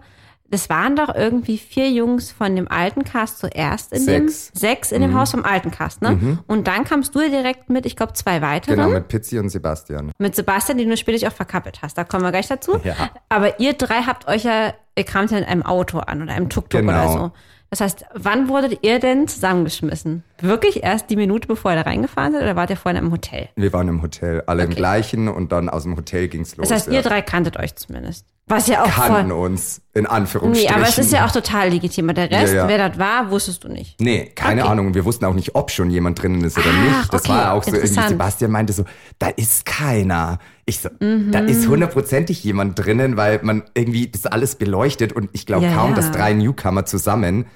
das 0.50 0.70
waren 0.70 0.94
doch 0.96 1.14
irgendwie 1.14 1.58
vier 1.58 1.90
Jungs 1.90 2.30
von 2.30 2.54
dem 2.54 2.68
alten 2.68 3.04
Cast 3.04 3.38
zuerst 3.40 3.92
in 3.92 4.00
Sechs. 4.02 4.52
dem, 4.52 4.58
sechs 4.60 4.92
in 4.92 5.02
dem 5.02 5.10
Mhm. 5.10 5.18
Haus 5.18 5.30
vom 5.32 5.44
alten 5.44 5.70
Cast, 5.70 6.02
ne? 6.02 6.38
Und 6.46 6.66
dann 6.68 6.84
kamst 6.84 7.14
du 7.14 7.20
direkt 7.20 7.68
mit, 7.68 7.84
ich 7.86 7.96
glaube, 7.96 8.12
zwei 8.12 8.40
weiteren. 8.42 8.76
Genau, 8.76 8.88
mit 8.90 9.08
Pizzi 9.08 9.38
und 9.38 9.48
Sebastian. 9.48 10.12
Mit 10.18 10.36
Sebastian, 10.36 10.78
den 10.78 10.88
du 10.90 10.96
später 10.96 11.26
auch 11.28 11.32
verkappelt 11.32 11.80
hast. 11.82 11.98
Da 11.98 12.04
kommen 12.04 12.22
wir 12.22 12.30
gleich 12.30 12.46
dazu. 12.48 12.78
Ja. 12.84 12.94
Aber 13.28 13.58
ihr 13.60 13.72
drei 13.72 14.02
habt 14.02 14.28
euch 14.28 14.44
ja, 14.44 14.72
ihr 14.96 15.04
kamt 15.04 15.30
ja 15.32 15.38
in 15.38 15.44
einem 15.44 15.62
Auto 15.64 15.98
an 15.98 16.22
oder 16.22 16.32
einem 16.32 16.48
Tuk-Tuk 16.48 16.80
Genau. 16.80 16.92
oder 16.92 17.12
so. 17.12 17.32
Das 17.70 17.80
heißt, 17.80 18.04
wann 18.14 18.48
wurdet 18.48 18.78
ihr 18.82 19.00
denn 19.00 19.26
zusammengeschmissen? 19.26 20.22
Wirklich 20.40 20.82
erst 20.82 21.08
die 21.10 21.16
Minute, 21.16 21.48
bevor 21.48 21.72
ihr 21.72 21.76
da 21.76 21.82
reingefahren 21.82 22.32
seid 22.32 22.42
oder 22.42 22.56
wart 22.56 22.70
ihr 22.70 22.76
vorhin 22.76 23.02
im 23.02 23.10
Hotel? 23.12 23.48
Wir 23.56 23.72
waren 23.72 23.88
im 23.88 24.02
Hotel, 24.02 24.42
alle 24.46 24.62
im 24.64 24.70
Okay. 24.70 24.76
gleichen 24.76 25.28
und 25.28 25.52
dann 25.52 25.68
aus 25.68 25.84
dem 25.84 25.96
Hotel 25.96 26.28
ging's 26.28 26.56
los. 26.56 26.68
Das 26.68 26.76
heißt, 26.78 26.86
ja. 26.88 26.94
ihr 26.94 27.02
drei 27.02 27.22
kanntet 27.22 27.58
euch 27.58 27.74
zumindest. 27.76 28.26
Was 28.48 28.68
ja 28.68 28.84
auch 28.84 28.88
kannten 28.88 29.32
uns, 29.32 29.80
in 29.92 30.02
Nee, 30.02 30.08
Anführungsstrichen. 30.08 30.72
aber 30.76 30.84
es 30.86 30.98
ist 30.98 31.10
ja 31.12 31.26
auch 31.26 31.32
total 31.32 31.70
legitim. 31.70 32.06
Der 32.14 32.30
Rest, 32.30 32.52
Ja, 32.54 32.62
ja. 32.62 32.68
wer 32.68 32.88
das 32.88 32.96
war, 32.96 33.28
wusstest 33.32 33.64
du 33.64 33.68
nicht. 33.68 34.00
Nee, 34.00 34.30
keine 34.36 34.62
Okay. 34.62 34.70
Ahnung. 34.70 34.86
Und 34.88 34.94
wir 34.94 35.04
wussten 35.04 35.24
auch 35.24 35.34
nicht, 35.34 35.56
ob 35.56 35.72
schon 35.72 35.90
jemand 35.90 36.22
drinnen 36.22 36.44
ist 36.44 36.56
oder 36.56 36.68
Ah, 36.70 36.98
nicht. 37.00 37.12
Das 37.12 37.22
okay, 37.24 37.32
war 37.32 37.52
auch 37.54 37.64
so 37.64 37.74
irgendwie. 37.74 37.88
Sebastian 38.08 38.52
meinte 38.52 38.72
so, 38.72 38.84
da 39.18 39.30
ist 39.30 39.66
keiner. 39.66 40.38
Ich 40.64 40.78
so, 40.78 40.90
da 41.00 41.40
Mhm. 41.42 41.48
ist 41.48 41.66
hundertprozentig 41.66 42.44
jemand 42.44 42.78
drinnen, 42.78 43.16
weil 43.16 43.40
man 43.42 43.64
irgendwie 43.74 44.06
das 44.08 44.26
alles 44.26 44.54
beleuchtet 44.54 45.12
und 45.12 45.28
ich 45.32 45.44
glaube 45.44 45.68
kaum, 45.74 45.96
dass 45.96 46.12
drei 46.12 46.32
Newcomer 46.32 46.84
zusammen 46.84 47.46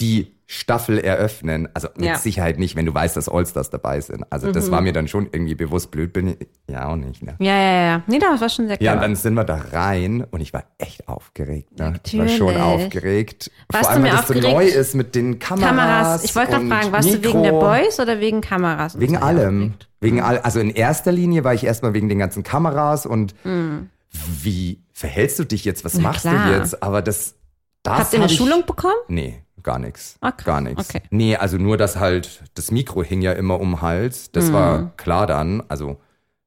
die 0.00 0.34
Staffel 0.46 0.98
eröffnen. 0.98 1.68
Also 1.72 1.88
mit 1.96 2.04
Ja. 2.06 2.16
Sicherheit 2.18 2.58
nicht, 2.58 2.76
wenn 2.76 2.84
du 2.84 2.92
weißt, 2.92 3.16
dass 3.16 3.28
Allstars 3.28 3.70
dabei 3.70 4.00
sind. 4.00 4.24
Also 4.30 4.48
Mhm. 4.48 4.52
das 4.52 4.70
war 4.70 4.80
mir 4.82 4.92
dann 4.92 5.08
schon 5.08 5.28
irgendwie 5.32 5.54
bewusst 5.54 5.90
blöd, 5.90 6.12
bin 6.12 6.28
ich 6.28 6.36
ja 6.68 6.88
auch 6.88 6.96
nicht. 6.96 7.22
Ne? 7.22 7.34
Ja, 7.38 7.56
ja, 7.56 7.82
ja. 7.86 8.02
Nee, 8.06 8.18
das 8.18 8.40
war 8.40 8.48
schon 8.50 8.66
sehr 8.66 8.76
Ja, 8.80 8.92
clever. 8.92 8.94
und 8.96 9.00
dann 9.02 9.16
sind 9.16 9.34
wir 9.34 9.44
da 9.44 9.60
rein 9.72 10.26
und 10.30 10.40
ich 10.40 10.52
war 10.52 10.64
echt 10.78 11.08
aufgeregt. 11.08 11.70
Ne? 11.70 11.76
Ich 11.76 11.80
war 11.80 11.90
Natürlich. 11.92 12.36
schon 12.36 12.56
aufgeregt. 12.60 13.50
Warst 13.70 13.86
Vor 13.86 13.94
du 13.96 14.02
allem, 14.02 14.12
weil 14.12 14.18
das 14.18 14.28
so 14.28 14.34
neu 14.34 14.66
ist 14.66 14.94
mit 14.94 15.14
den 15.14 15.38
Kameras. 15.38 15.68
Kameras. 15.68 16.24
Ich 16.24 16.36
wollte 16.36 16.50
gerade 16.50 16.64
und 16.64 16.70
fragen, 16.70 16.92
warst 16.92 17.08
du 17.08 17.12
Mikro. 17.14 17.28
wegen 17.32 17.42
der 17.42 17.52
Boys 17.52 17.98
oder 18.00 18.20
wegen 18.20 18.40
Kameras? 18.40 19.00
Wegen 19.00 19.16
allem. 19.16 19.62
aufgeregt? 19.62 19.88
Wegen 20.00 20.20
all, 20.20 20.38
also 20.40 20.60
in 20.60 20.68
erster 20.70 21.12
Linie 21.12 21.44
war 21.44 21.54
ich 21.54 21.64
erstmal 21.64 21.94
wegen 21.94 22.10
den 22.10 22.18
ganzen 22.18 22.42
Kameras 22.42 23.06
und 23.06 23.34
wie 24.42 24.82
verhältst 24.92 25.38
du 25.38 25.44
dich 25.44 25.64
jetzt? 25.64 25.84
Was 25.84 25.94
Mhm. 25.94 26.02
Na 26.02 26.08
machst 26.10 26.20
klar. 26.22 26.46
du 26.48 26.52
jetzt? 26.54 26.82
Aber 26.82 27.02
das, 27.02 27.34
das 27.82 27.98
Habt 27.98 28.12
ihr 28.12 28.20
eine 28.20 28.28
Schulung 28.28 28.64
bekommen? 28.66 28.94
Nee, 29.08 29.42
gar 29.64 29.78
nichts. 29.80 30.16
Ah. 30.20 30.30
Gar 30.44 30.60
nichts. 30.60 30.88
Okay. 30.90 31.02
Nee, 31.10 31.36
also 31.36 31.56
nur, 31.58 31.76
dass 31.76 31.96
halt 31.96 32.42
das 32.54 32.70
Mikro 32.70 33.02
hing 33.02 33.20
ja 33.22 33.32
immer 33.32 33.58
um 33.60 33.72
den 33.72 33.82
Hals. 33.82 34.30
Das 34.30 34.48
Mhm. 34.50 34.52
war 34.52 34.90
klar 34.96 35.26
dann. 35.26 35.62
Also 35.68 35.96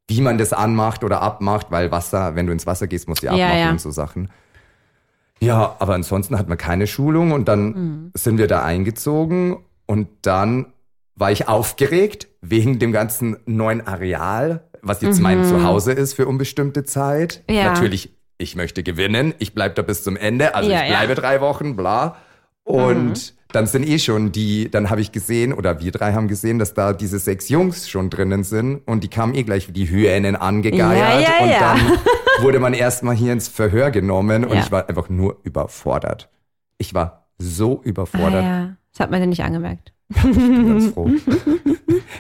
wie 0.08 0.22
man 0.22 0.38
das 0.38 0.54
anmacht 0.54 1.04
oder 1.04 1.22
abmacht, 1.22 1.68
weil 1.72 1.92
Wasser, 1.92 2.36
wenn 2.36 2.46
du 2.48 2.54
ins 2.54 2.66
Wasser 2.66 2.88
gehst, 2.88 3.10
musst 3.10 3.24
du 3.24 3.26
ja 3.28 3.34
abmachen 3.34 3.60
ja. 3.60 3.70
und 3.72 3.82
so 3.82 3.92
Sachen. 3.92 4.30
Ja, 5.40 5.76
aber 5.80 5.94
ansonsten 5.96 6.38
hat 6.40 6.48
man 6.48 6.58
keine 6.58 6.88
Schulung 6.88 7.32
und 7.32 7.48
dann 7.48 7.66
Mhm. 7.68 8.12
sind 8.16 8.38
wir 8.38 8.48
da 8.48 8.64
eingezogen 8.64 9.58
und 9.86 10.08
dann 10.24 10.68
war 11.16 11.32
ich 11.32 11.48
aufgeregt 11.48 12.28
wegen 12.42 12.80
dem 12.80 12.92
ganzen 12.92 13.38
neuen 13.46 13.86
Areal, 13.86 14.64
was 14.82 15.02
jetzt 15.02 15.20
mein 15.20 15.44
Zuhause 15.44 15.92
ist 15.92 16.14
für 16.14 16.28
unbestimmte 16.28 16.84
Zeit. 16.86 17.44
Mhm. 17.50 17.56
Ja. 17.56 17.64
Natürlich, 17.74 18.16
ich 18.38 18.56
möchte 18.56 18.84
gewinnen, 18.84 19.34
ich 19.40 19.54
bleib 19.54 19.76
da 19.76 19.82
bis 19.82 20.04
zum 20.04 20.16
Ende, 20.16 20.56
also 20.56 20.70
Ja, 20.72 20.84
ich 20.84 20.90
bleibe 20.90 21.16
drei 21.16 21.42
Wochen, 21.42 21.76
bla. 21.76 22.16
Und 22.68 23.12
Mhm. 23.14 23.38
dann 23.54 23.66
sind 23.66 23.88
eh 23.88 23.98
schon 23.98 24.34
die, 24.34 24.70
dann 24.70 24.90
habe 24.90 25.00
ich 25.00 25.14
gesehen, 25.14 25.54
oder 25.54 25.80
wir 25.80 25.92
drei 25.94 26.12
haben 26.14 26.28
gesehen, 26.28 26.60
dass 26.60 26.74
da 26.74 26.92
diese 26.92 27.18
sechs 27.18 27.48
Jungs 27.48 27.90
schon 27.90 28.10
drinnen 28.10 28.44
sind 28.44 28.82
und 28.86 29.04
die 29.06 29.08
kamen 29.08 29.34
eh 29.36 29.44
gleich 29.44 29.70
wie 29.70 29.72
die 29.72 29.90
Hyänen 29.90 30.36
angegeiert 30.36 30.98
Ja, 31.00 31.20
ja, 31.20 31.44
und 31.44 31.50
ja. 31.50 31.60
dann 31.60 31.98
wurde 32.44 32.60
man 32.60 32.74
erstmal 32.74 33.16
hier 33.16 33.32
ins 33.32 33.48
Verhör 33.48 33.90
genommen 33.92 34.44
und 34.44 34.54
Ja. 34.56 34.60
ich 34.64 34.72
war 34.72 34.90
einfach 34.90 35.08
nur 35.08 35.38
überfordert. 35.44 36.30
Ich 36.78 36.94
war 36.94 37.28
so 37.38 37.80
Ah, 37.84 37.88
überfordert. 37.88 38.44
ja. 38.44 38.76
Das 38.92 39.00
hat 39.00 39.12
man 39.12 39.22
dir 39.22 39.28
nicht 39.28 39.44
angemerkt. 39.44 39.94
Ich 40.10 40.22
bin 40.22 40.68
ganz 40.68 40.88
froh. 40.94 41.10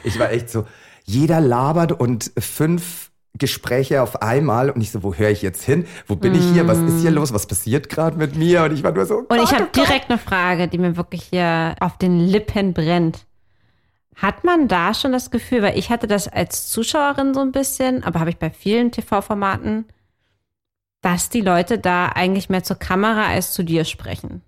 Ich 0.05 0.17
war 0.19 0.31
echt 0.31 0.49
so, 0.49 0.65
jeder 1.03 1.41
labert 1.41 1.91
und 1.91 2.31
fünf 2.39 3.11
Gespräche 3.37 4.01
auf 4.01 4.21
einmal 4.21 4.69
und 4.69 4.81
ich 4.81 4.91
so, 4.91 5.03
wo 5.03 5.13
höre 5.13 5.29
ich 5.29 5.41
jetzt 5.41 5.63
hin? 5.63 5.85
Wo 6.07 6.15
bin 6.15 6.33
ich 6.35 6.43
hier? 6.53 6.67
Was 6.67 6.79
ist 6.79 7.01
hier 7.01 7.11
los? 7.11 7.33
Was 7.33 7.45
passiert 7.45 7.89
gerade 7.89 8.17
mit 8.17 8.35
mir? 8.35 8.63
Und 8.63 8.73
ich 8.73 8.83
war 8.83 8.91
nur 8.91 9.05
so, 9.05 9.21
Mm. 9.21 9.25
Und 9.29 9.37
ich 9.37 9.49
Gott, 9.49 9.53
habe 9.53 9.65
oh 9.65 9.71
direkt 9.81 10.09
eine 10.09 10.19
Frage, 10.19 10.67
die 10.67 10.77
mir 10.77 10.97
wirklich 10.97 11.23
hier 11.23 11.75
auf 11.79 11.97
den 11.97 12.19
Lippen 12.19 12.73
brennt. 12.73 13.25
Hat 14.15 14.43
man 14.43 14.67
da 14.67 14.93
schon 14.93 15.11
das 15.11 15.29
Gefühl, 15.29 15.61
weil 15.61 15.77
ich 15.77 15.89
hatte 15.89 16.07
das 16.07 16.27
als 16.27 16.69
Zuschauerin 16.69 17.33
so 17.33 17.41
ein 17.41 17.51
bisschen, 17.51 18.03
aber 18.03 18.19
habe 18.19 18.31
ich 18.31 18.37
bei 18.37 18.49
vielen 18.49 18.91
TV-Formaten, 18.91 19.85
dass 21.01 21.29
die 21.29 21.41
Leute 21.41 21.77
da 21.77 22.07
eigentlich 22.07 22.49
mehr 22.49 22.63
zur 22.63 22.77
Kamera 22.77 23.27
als 23.27 23.53
zu 23.53 23.63
dir 23.63 23.85
sprechen? 23.85 24.41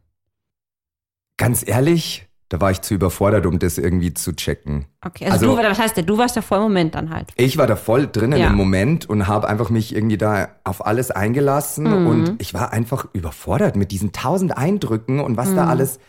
Ganz 1.38 1.68
ehrlich, 1.68 2.29
da 2.50 2.60
war 2.60 2.72
ich 2.72 2.82
zu 2.82 2.96
überfordert, 2.96 3.46
um 3.46 3.60
das 3.60 3.78
irgendwie 3.78 4.14
zu 4.14 4.36
checken. 4.36 4.86
Okay, 5.06 5.26
also, 5.26 5.46
Also- 5.52 5.62
du, 5.62 5.70
was 5.70 5.80
heißt 5.80 5.96
der, 5.98 6.04
du 6.04 6.18
warst 6.18 6.36
ja 6.36 6.42
voll 6.42 6.58
im 6.58 6.64
Moment 6.64 6.96
dann 6.96 7.12
halt. 7.12 7.30
Ich 7.36 7.58
war 7.58 7.68
da 7.68 7.76
voll 7.76 8.08
drinnen 8.08 8.40
Ja. 8.40 8.48
im 8.48 8.56
Moment 8.56 9.08
und 9.08 9.28
habe 9.28 9.48
einfach 9.48 9.70
mich 9.70 9.96
irgendwie 9.96 10.18
da 10.18 10.50
auf 10.64 10.86
alles 10.86 11.12
eingelassen 11.12 11.86
Mhm. 12.02 12.08
und 12.08 12.42
ich 12.42 12.54
war 12.56 12.74
einfach 12.74 13.06
überfordert 13.14 13.76
mit 13.76 13.92
diesen 13.92 14.12
tausend 14.12 14.58
Eindrücken 14.58 15.20
und 15.20 15.38
was 15.38 15.54
da 15.54 15.64
Mhm. 15.66 15.70
alles 15.70 16.00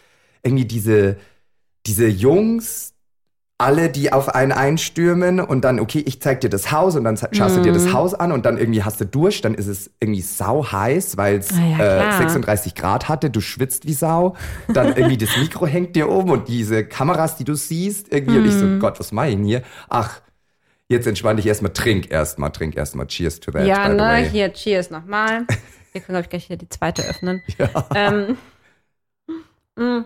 irgendwie 0.43 0.65
diese 0.65 1.17
diese 1.87 2.07
Jungs 2.09 2.95
alle, 3.61 3.91
die 3.91 4.13
auf 4.13 4.29
einen 4.35 4.53
einstürmen 4.53 5.39
und 5.41 5.63
dann, 5.63 5.81
okay, 5.81 6.03
ich 6.07 6.21
zeig 6.23 6.41
dir 6.41 6.49
das 6.51 6.73
Haus 6.73 6.97
und 6.97 7.05
dann 7.05 7.17
schaust 7.33 7.57
du 7.57 7.61
dir 7.61 7.71
Mhm. 7.71 7.75
das 7.75 7.93
Haus 7.93 8.15
an 8.15 8.33
und 8.33 8.47
dann 8.47 8.59
irgendwie 8.59 8.83
hast 8.83 9.01
du 9.01 9.07
Durst, 9.07 9.45
dann 9.45 9.55
ist 9.55 9.67
es 9.67 9.91
irgendwie 10.01 10.23
sau 10.23 10.65
heiß, 10.73 11.17
weil 11.17 11.37
es 11.39 11.51
Ah 11.53 11.65
ja, 11.65 11.79
äh, 11.79 11.85
klar. 11.85 12.13
36 12.13 12.75
Grad 12.75 13.09
hatte, 13.09 13.31
du 13.31 13.41
schwitzt 13.41 13.87
wie 13.87 13.93
Sau, 13.93 14.37
dann 14.73 14.89
irgendwie 14.97 15.19
das 15.19 15.37
Mikro 15.37 15.67
hängt 15.67 15.95
dir 15.97 16.09
oben 16.11 16.31
und 16.31 16.49
diese 16.49 16.85
Kameras, 16.85 17.37
die 17.37 17.45
du 17.45 17.55
siehst, 17.55 18.13
irgendwie 18.13 18.39
und 18.39 18.47
ich 18.47 18.59
so, 18.59 18.67
Mhm. 18.67 18.79
Gott, 18.79 18.99
was 18.99 19.13
mache 19.13 19.29
ich 19.29 19.35
denn 19.37 19.45
hier? 19.45 19.63
Ach, 19.89 20.21
jetzt 20.89 21.07
entspann 21.07 21.37
dich 21.37 21.47
erstmal, 21.47 21.73
trink 21.73 22.11
erstmal, 22.11 22.51
trink 22.53 22.77
erstmal, 22.77 23.07
cheers 23.07 23.41
to 23.41 23.53
that, 23.53 23.67
ja, 23.67 23.89
ne, 23.89 24.17
hier, 24.19 24.53
cheers 24.53 24.91
nochmal. 24.91 25.47
Wir 25.93 26.01
können, 26.01 26.15
glaube 26.15 26.23
ich, 26.25 26.31
gleich 26.31 26.47
hier 26.47 26.57
die 26.57 26.69
zweite 26.69 27.03
öffnen. 27.05 27.43
Ähm, 27.95 28.37
mh, 29.77 30.05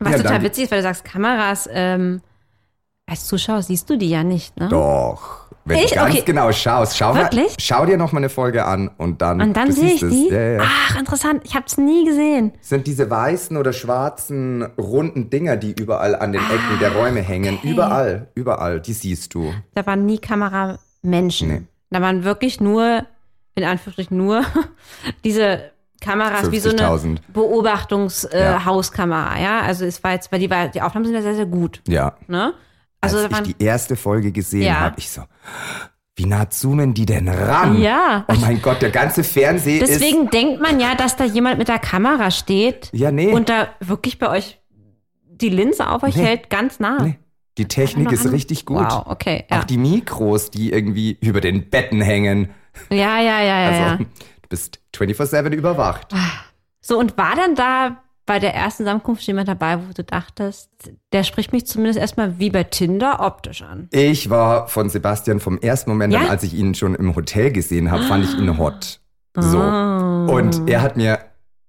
was 0.00 0.12
Ja, 0.12 0.18
total 0.18 0.42
witzig 0.42 0.64
ist, 0.64 0.70
weil 0.70 0.78
du 0.78 0.82
sagst, 0.84 1.04
Kameras, 1.04 1.68
ähm, 1.72 2.20
als 3.08 3.26
Zuschauer 3.26 3.62
siehst 3.62 3.88
du 3.88 3.96
die 3.96 4.10
ja 4.10 4.24
nicht, 4.24 4.58
ne? 4.58 4.68
Doch. 4.68 5.46
Wenn 5.64 5.78
Ich? 5.78 5.90
du 5.90 5.94
ganz 5.96 6.12
Okay. 6.14 6.22
genau 6.26 6.52
schaust, 6.52 6.96
schau, 6.96 7.12
mal, 7.14 7.28
schau 7.58 7.86
dir 7.86 7.96
noch 7.96 8.12
mal 8.12 8.18
eine 8.18 8.28
Folge 8.28 8.64
an 8.64 8.88
und 8.98 9.20
dann, 9.22 9.40
Und 9.40 9.56
dann 9.56 9.68
du 9.68 9.74
sehe 9.74 9.94
ich 9.94 10.02
es. 10.02 10.10
die? 10.12 10.28
Ja, 10.28 10.40
ja. 10.40 10.60
Ach, 10.64 10.96
interessant. 10.98 11.42
Ich 11.44 11.54
habe 11.54 11.66
es 11.66 11.76
nie 11.76 12.04
gesehen. 12.04 12.52
Sind 12.60 12.86
diese 12.86 13.08
weißen 13.10 13.56
oder 13.56 13.72
schwarzen 13.72 14.62
runden 14.78 15.28
Dinger, 15.30 15.56
die 15.56 15.72
überall 15.72 16.14
an 16.14 16.32
den 16.32 16.42
Ecken 16.42 16.78
der 16.80 16.94
Räume 16.94 17.20
hängen. 17.20 17.58
Überall, 17.64 18.28
überall, 18.34 18.80
die 18.80 18.92
siehst 18.92 19.34
du. 19.34 19.52
Da 19.74 19.84
waren 19.86 20.06
nie 20.06 20.18
Kameramenschen. 20.18 21.48
Nee. 21.48 21.62
Da 21.90 22.00
waren 22.00 22.22
wirklich 22.24 22.60
nur, 22.60 23.04
in 23.56 23.64
Anführungsstrichen 23.64 24.16
nur, 24.16 24.42
diese 25.24 25.70
Kameras 26.00 26.50
wie 26.52 26.60
so 26.60 26.70
eine 26.70 26.82
50.000. 26.82 27.18
Beobachtungs-Hauskamera, 27.32 28.38
Ja. 28.50 28.56
äh, 28.56 28.64
Hauskamera, 28.64 29.38
ja. 29.40 29.60
Also 29.62 29.84
es 29.84 30.02
war 30.04 30.12
jetzt, 30.12 30.30
weil 30.30 30.38
die, 30.40 30.50
war, 30.50 30.68
die 30.68 30.80
Aufnahmen 30.82 31.06
sind 31.06 31.14
ja 31.14 31.22
sehr, 31.22 31.34
sehr 31.34 31.46
gut, 31.46 31.82
Ja. 31.88 32.14
ne? 32.28 32.52
Also 33.00 33.18
Als 33.18 33.32
waren, 33.32 33.44
ich 33.46 33.56
die 33.56 33.64
erste 33.64 33.96
Folge 33.96 34.32
gesehen 34.32 34.62
Ja. 34.62 34.80
habe, 34.80 34.96
ich 34.98 35.10
so, 35.10 35.22
wie 36.16 36.24
nah 36.26 36.48
zoomen 36.48 36.94
die 36.94 37.06
denn 37.06 37.28
ran? 37.28 37.78
Ja. 37.80 38.24
Oh 38.28 38.34
mein 38.40 38.60
Gott, 38.62 38.80
der 38.82 38.90
ganze 38.90 39.22
Fernseher 39.22 39.82
ist... 39.82 39.90
Deswegen 40.00 40.30
denkt 40.30 40.60
man 40.62 40.80
ja, 40.80 40.94
dass 40.94 41.14
da 41.16 41.24
jemand 41.24 41.58
mit 41.58 41.68
der 41.68 41.78
Kamera 41.78 42.30
steht 42.30 42.88
Ja, 42.92 43.10
nee. 43.10 43.32
und 43.32 43.48
da 43.50 43.68
wirklich 43.80 44.18
bei 44.18 44.30
euch 44.30 44.58
die 45.28 45.50
Linse 45.50 45.88
auf 45.90 46.02
euch 46.02 46.16
Nee. 46.16 46.24
hält, 46.24 46.48
ganz 46.50 46.80
nah. 46.80 47.02
Nee, 47.02 47.18
die 47.58 47.68
Technik 47.68 48.10
ist 48.12 48.24
an- 48.24 48.32
richtig 48.32 48.64
gut. 48.64 48.78
Wow, 48.78 49.02
okay. 49.06 49.44
Ja, 49.50 49.60
Auch 49.60 49.64
die 49.64 49.76
Mikros, 49.76 50.50
die 50.50 50.72
irgendwie 50.72 51.18
über 51.20 51.42
den 51.42 51.68
Betten 51.68 52.00
hängen. 52.00 52.48
ja, 52.90 53.20
ja, 53.20 53.40
ja, 53.42 53.60
ja. 53.60 53.66
Also, 53.68 53.80
ja. 53.82 53.96
du 53.98 54.48
bist 54.48 54.80
24-7 54.96 55.50
überwacht. 55.52 56.14
So, 56.80 56.98
und 56.98 57.18
war 57.18 57.34
dann 57.36 57.54
da 57.54 58.02
bei 58.26 58.38
der 58.40 58.54
ersten 58.54 58.82
Zusammenkunft 58.84 59.22
jemand 59.22 59.48
dabei, 59.48 59.78
wo 59.78 59.92
du 59.94 60.02
dachtest, 60.04 60.68
der 61.12 61.22
spricht 61.22 61.52
mich 61.52 61.66
zumindest 61.66 61.98
erstmal 61.98 62.38
wie 62.38 62.50
bei 62.50 62.64
Tinder 62.64 63.20
optisch 63.20 63.62
an? 63.62 63.88
Ich 63.92 64.28
war 64.30 64.66
von 64.68 64.90
Sebastian 64.90 65.38
vom 65.40 65.58
ersten 65.58 65.90
Moment 65.90 66.12
Ja? 66.12 66.20
an, 66.20 66.26
als 66.28 66.42
ich 66.42 66.52
ihn 66.54 66.74
schon 66.74 66.94
im 66.96 67.14
Hotel 67.14 67.52
gesehen 67.52 67.90
habe, 67.90 68.02
fand 68.02 68.24
ich 68.24 68.34
ihn 68.36 68.58
hot. 68.58 69.00
So. 69.38 69.60
Ah. 69.60 70.26
Und 70.26 70.68
er 70.68 70.82
hat 70.82 70.96
mir 70.96 71.20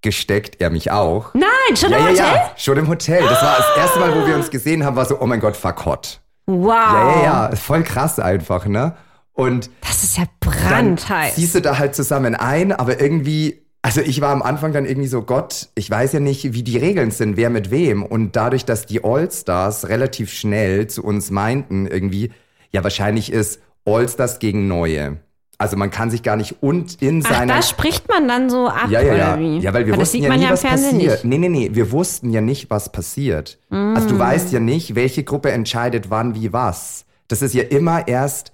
gesteckt, 0.01 0.59
er 0.61 0.69
mich 0.69 0.89
auch. 0.91 1.33
Nein, 1.33 1.75
schon 1.75 1.91
ja, 1.91 1.97
im 1.97 2.03
ja, 2.05 2.09
Hotel? 2.11 2.25
ja, 2.25 2.51
schon 2.57 2.77
im 2.77 2.87
Hotel. 2.87 3.21
Das 3.27 3.41
war 3.41 3.57
das 3.57 3.77
erste 3.77 3.99
Mal, 3.99 4.15
wo 4.15 4.25
wir 4.27 4.35
uns 4.35 4.49
gesehen 4.49 4.83
haben, 4.85 4.95
war 4.95 5.05
so, 5.05 5.19
oh 5.21 5.25
mein 5.25 5.39
Gott, 5.39 5.55
fuck 5.55 5.85
hot. 5.85 6.21
Wow. 6.45 6.69
Ja, 6.73 7.11
ja, 7.23 7.23
ja, 7.49 7.55
voll 7.55 7.83
krass 7.83 8.19
einfach, 8.19 8.65
ne? 8.67 8.95
Und 9.33 9.69
Das 9.81 10.03
ist 10.03 10.17
ja 10.17 10.23
brandheiß. 10.39 11.35
ziehst 11.35 11.53
du 11.55 11.61
da 11.61 11.77
halt 11.77 11.93
zusammen 11.93 12.33
ein, 12.35 12.71
aber 12.71 12.99
irgendwie, 13.01 13.66
also 13.87 14.01
ich 14.01 14.19
war 14.19 14.31
am 14.31 14.41
Anfang 14.41 14.73
dann 14.73 14.85
irgendwie 14.85 15.07
so, 15.07 15.21
Gott, 15.21 15.69
ich 15.73 15.89
weiß 15.89 16.11
ja 16.11 16.19
nicht, 16.19 16.51
wie 16.51 16.61
die 16.61 16.75
Regeln 16.75 17.09
sind, 17.09 17.37
wer 17.37 17.49
mit 17.49 17.71
wem. 17.71 18.03
Und 18.03 18.35
dadurch, 18.35 18.65
dass 18.65 18.85
die 18.85 19.01
Allstars 19.01 19.87
relativ 19.87 20.29
schnell 20.33 20.87
zu 20.87 21.05
uns 21.05 21.31
meinten, 21.31 21.87
irgendwie, 21.87 22.31
ja, 22.73 22.83
wahrscheinlich 22.83 23.31
ist 23.31 23.61
Allstars 23.85 24.39
gegen 24.39 24.67
Neue. 24.67 25.19
Also 25.57 25.77
man 25.77 25.89
kann 25.89 26.11
sich 26.11 26.21
gar 26.21 26.35
nicht 26.35 26.61
und 26.61 27.01
in 27.01 27.23
Ach, 27.25 27.31
seiner 27.31 27.55
da 27.55 27.61
spricht 27.61 28.09
man 28.09 28.27
dann 28.27 28.49
so 28.49 28.67
ab, 28.67 28.89
ja, 28.89 28.99
ja, 28.99 29.07
oder 29.07 29.17
ja. 29.17 29.39
wie? 29.39 29.59
Ja, 29.59 29.73
weil 29.73 29.85
wir 29.85 29.93
das 29.93 30.01
wussten 30.01 30.17
sieht 30.17 30.23
ja 30.23 30.29
man 30.31 30.39
nie, 30.39 30.43
ja 30.43 30.49
im 30.49 30.53
was 30.53 30.61
Fernsehen 30.61 30.97
passiert. 30.97 31.11
nicht. 31.13 31.23
Mm. 31.23 31.29
Nee, 31.29 31.37
nee, 31.37 31.49
nee, 31.49 31.69
wir 31.71 31.91
wussten 31.93 32.29
ja 32.31 32.41
nicht, 32.41 32.69
was 32.69 32.91
passiert. 32.91 33.57
Also 33.69 34.09
du 34.09 34.19
weißt 34.19 34.51
ja 34.51 34.59
nicht, 34.59 34.95
welche 34.95 35.23
Gruppe 35.23 35.51
entscheidet 35.53 36.09
wann, 36.09 36.35
wie, 36.35 36.51
was. 36.51 37.05
Das 37.29 37.41
ist 37.41 37.53
ja 37.53 37.63
immer 37.63 38.05
erst 38.09 38.51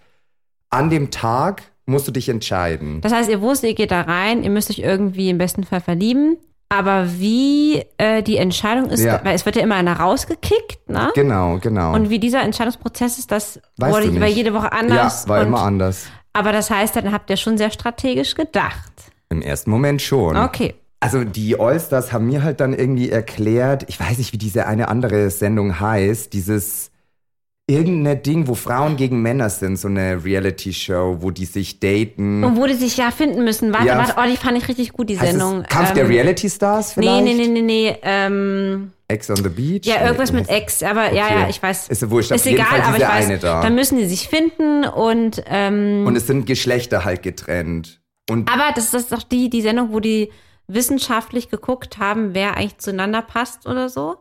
an 0.69 0.91
dem 0.91 1.09
Tag 1.09 1.63
musst 1.85 2.07
du 2.07 2.11
dich 2.11 2.29
entscheiden. 2.29 3.01
Das 3.01 3.13
heißt, 3.13 3.29
ihr 3.29 3.41
wusstet, 3.41 3.69
ihr 3.71 3.75
geht 3.75 3.91
da 3.91 4.01
rein, 4.01 4.43
ihr 4.43 4.49
müsst 4.49 4.69
euch 4.69 4.79
irgendwie 4.79 5.29
im 5.29 5.37
besten 5.37 5.63
Fall 5.63 5.81
verlieben. 5.81 6.37
Aber 6.69 7.19
wie 7.19 7.83
äh, 7.97 8.23
die 8.23 8.37
Entscheidung 8.37 8.89
ist, 8.89 9.03
Ja. 9.03 9.19
weil 9.23 9.35
es 9.35 9.45
wird 9.45 9.55
ja 9.57 9.61
immer 9.61 9.75
einer 9.75 9.99
rausgekickt, 9.99 10.89
ne? 10.89 11.11
Genau, 11.13 11.59
genau. 11.59 11.93
Und 11.93 12.09
wie 12.09 12.17
dieser 12.17 12.41
Entscheidungsprozess 12.41 13.19
ist, 13.19 13.31
das 13.31 13.59
Weißt 13.77 13.93
wurde 13.93 14.07
nicht. 14.07 14.35
jede 14.35 14.53
Woche 14.55 14.71
anders. 14.71 15.23
ja, 15.25 15.29
war 15.29 15.41
und, 15.41 15.47
immer 15.47 15.61
anders. 15.61 16.07
Aber 16.31 16.51
das 16.51 16.71
heißt, 16.71 16.95
dann 16.95 17.11
habt 17.11 17.29
ihr 17.29 17.37
schon 17.37 17.59
sehr 17.59 17.69
strategisch 17.69 18.33
gedacht. 18.33 18.91
Im 19.29 19.43
ersten 19.43 19.69
Moment 19.69 20.01
schon. 20.01 20.35
Okay. 20.35 20.73
Also 20.99 21.23
die 21.25 21.59
Allstars 21.59 22.11
haben 22.11 22.27
mir 22.27 22.43
halt 22.43 22.59
dann 22.59 22.73
irgendwie 22.73 23.09
erklärt, 23.11 23.83
ich 23.87 23.99
weiß 23.99 24.17
nicht, 24.17 24.33
wie 24.33 24.37
diese 24.37 24.65
eine 24.65 24.87
andere 24.87 25.29
Sendung 25.29 25.79
heißt, 25.79 26.33
dieses 26.33 26.89
irgendeine 27.67 28.17
Ding, 28.17 28.47
wo 28.47 28.56
Frauen 28.56 28.97
gegen 28.97 29.21
Männer 29.21 29.49
sind, 29.49 29.78
so 29.78 29.88
eine 29.88 30.23
Reality-Show, 30.23 31.17
wo 31.21 31.32
die 31.32 31.45
sich 31.45 31.80
daten. 31.80 32.43
Und 32.43 32.58
wo 32.58 32.65
die 32.65 32.73
sich 32.73 32.97
ja 32.97 33.10
finden 33.12 33.43
müssen. 33.43 33.73
Warte, 33.73 33.88
Ja. 33.88 33.97
warte, 33.97 34.15
oh, 34.17 34.30
die 34.30 34.36
fand 34.38 34.58
ich 34.58 34.67
richtig 34.67 34.91
gut, 34.91 35.10
die 35.10 35.17
Heißt 35.19 35.32
Sendung. 35.32 35.62
es 35.62 35.69
Kampf 35.69 35.89
Ähm, 35.89 35.95
der 35.95 36.10
Reality-Stars 36.10 36.97
Nee, 36.97 37.04
vielleicht? 37.04 37.23
nee, 37.23 37.34
nee, 37.34 37.47
nee, 37.47 37.62
nee. 37.62 37.97
Ähm, 38.02 38.91
Ex 39.07 39.30
on 39.30 39.38
the 39.38 39.49
Beach? 39.49 39.86
ja, 39.86 40.03
irgendwas 40.05 40.32
Nee, 40.34 40.39
mit 40.41 40.49
Ex, 40.49 40.84
aber 40.84 41.14
ja, 41.14 41.26
Okay. 41.26 41.39
ja, 41.41 41.49
ich 41.49 41.61
weiß. 41.64 41.88
Ist 41.88 42.01
ja 42.01 42.09
wurscht, 42.09 42.32
auf 42.32 42.38
Ist 42.38 42.47
egal, 42.47 42.66
Fall 42.66 42.82
aber 42.82 42.97
ich 42.97 43.03
weiß. 43.03 43.26
eine 43.26 43.38
da. 43.39 43.61
Dann 43.61 43.76
müssen 43.76 43.97
die 43.97 44.05
sich 44.07 44.28
finden 44.28 44.86
und 44.86 45.41
ähm, 45.47 46.03
Und 46.05 46.16
es 46.18 46.28
sind 46.28 46.45
Geschlechter 46.45 47.05
halt 47.05 47.24
getrennt. 47.24 48.01
Und 48.30 48.51
Aber 48.51 48.72
das 48.76 48.93
ist 48.93 49.11
doch 49.11 49.24
die, 49.24 49.49
die 49.49 49.61
Sendung, 49.61 49.93
wo 49.93 49.99
die 49.99 50.32
wissenschaftlich 50.68 51.49
geguckt 51.49 51.97
haben, 51.97 52.34
wer 52.34 52.55
eigentlich 52.57 52.78
zueinander 52.80 53.22
passt 53.22 53.68
oder 53.68 53.89
so. 53.89 54.16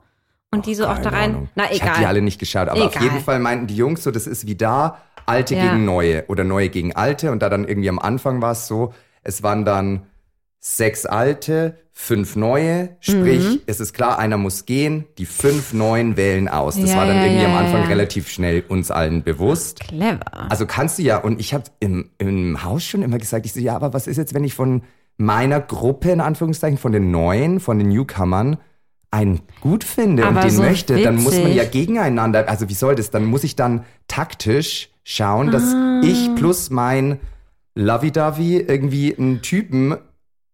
Und 0.55 0.67
die 0.67 0.75
so 0.75 0.87
auch 0.87 0.99
da 0.99 1.09
rein. 1.11 1.31
Ahnung. 1.31 1.49
Na, 1.55 1.65
Ich 1.73 1.81
habe 1.83 1.93
die 1.95 1.99
egal. 2.01 2.05
alle 2.11 2.21
nicht 2.23 2.39
geschaut, 2.39 2.69
aber 2.69 2.85
auf 2.85 2.95
Egal. 2.95 3.05
jeden 3.05 3.21
Fall 3.21 3.39
meinten 3.39 3.67
die 3.67 3.77
Jungs 3.77 4.03
so, 4.03 4.11
das 4.11 4.27
ist 4.27 4.47
wie 4.47 4.55
da, 4.55 4.99
Alte 5.25 5.55
Ja. 5.55 5.71
gegen 5.73 5.85
Neue 5.85 6.25
oder 6.27 6.45
Neue 6.45 6.69
gegen 6.69 6.95
Alte. 6.95 7.31
Und 7.33 7.43
da 7.43 7.49
dann 7.49 7.67
irgendwie 7.67 7.89
am 7.89 7.99
Anfang 7.99 8.43
war 8.43 8.53
es 8.53 8.67
so, 8.67 8.93
es 9.23 9.43
waren 9.43 9.65
dann 9.65 10.03
sechs 10.59 11.07
alte, 11.07 11.79
fünf 11.93 12.37
neue. 12.37 12.97
Sprich, 13.01 13.43
Mhm. 13.45 13.61
es 13.67 13.81
ist 13.81 13.95
klar, 13.95 14.19
einer 14.19 14.37
muss 14.37 14.67
gehen, 14.67 15.07
die 15.19 15.25
fünf 15.27 15.73
neuen 15.73 16.17
wählen 16.17 16.49
aus. 16.49 16.79
Das 16.79 16.91
Ja, 16.91 16.97
war 16.99 17.07
dann 17.07 17.17
ja, 17.17 17.25
irgendwie 17.27 17.45
am 17.47 17.57
Anfang 17.57 17.85
relativ 17.87 18.29
schnell 18.29 18.63
uns 18.69 18.91
allen 18.91 19.23
bewusst. 19.23 19.81
Clever. 19.81 20.51
Also 20.51 20.67
kannst 20.67 20.99
du 20.99 21.03
ja, 21.03 21.17
und 21.19 21.41
ich 21.41 21.55
habe 21.55 21.65
im, 21.81 22.11
im 22.19 22.63
Haus 22.63 22.85
schon 22.85 23.03
immer 23.03 23.19
gesagt, 23.19 23.47
ich 23.47 23.53
so, 23.55 23.61
ja, 23.61 23.75
aber 23.75 23.95
was 23.95 24.07
ist 24.07 24.19
jetzt, 24.19 24.35
wenn 24.35 24.45
ich 24.45 24.55
von 24.55 24.83
meiner 25.17 25.61
Gruppe, 25.61 26.11
in 26.11 26.21
Anführungszeichen, 26.21 26.79
von 26.79 26.93
den 26.93 27.11
Neuen, 27.11 27.59
von 27.61 27.79
den 27.79 27.89
Newcomern, 27.89 28.59
einen 29.13 29.41
gut 29.61 29.85
finde 29.85 30.25
Aber 30.27 30.39
und 30.41 30.45
den 30.45 30.51
so 30.51 30.63
möchte, 30.63 31.01
dann 31.01 31.17
muss 31.17 31.35
man 31.35 31.43
witzig. 31.45 31.57
ja 31.57 31.65
gegeneinander, 31.65 32.49
also 32.49 32.69
wie 32.69 32.75
soll 32.75 32.95
das, 32.97 33.11
dann 33.11 33.25
muss 33.27 33.45
ich 33.45 33.55
dann 33.55 33.85
taktisch 34.09 34.89
schauen, 35.05 35.51
dass 35.53 35.63
Ah. 35.75 36.01
ich 36.03 36.35
plus 36.35 36.71
mein 36.71 37.21
Lovey-Dovey 37.75 38.59
irgendwie 38.69 39.17
einen 39.17 39.43
Typen 39.43 39.97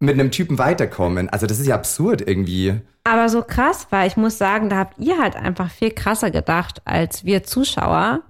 mit 0.00 0.14
einem 0.14 0.30
Typen 0.30 0.58
weiterkommen. 0.58 1.28
Also 1.28 1.46
das 1.46 1.58
ist 1.58 1.66
ja 1.66 1.74
absurd 1.74 2.20
irgendwie. 2.26 2.74
Aber 3.04 3.28
so 3.28 3.42
krass 3.42 3.86
war, 3.90 4.06
ich 4.06 4.16
muss 4.16 4.38
sagen, 4.38 4.68
da 4.68 4.76
habt 4.76 4.98
ihr 4.98 5.18
halt 5.18 5.34
einfach 5.34 5.70
viel 5.70 5.90
krasser 5.90 6.30
gedacht 6.30 6.82
als 6.84 7.24
wir 7.24 7.42
Zuschauer, 7.42 8.20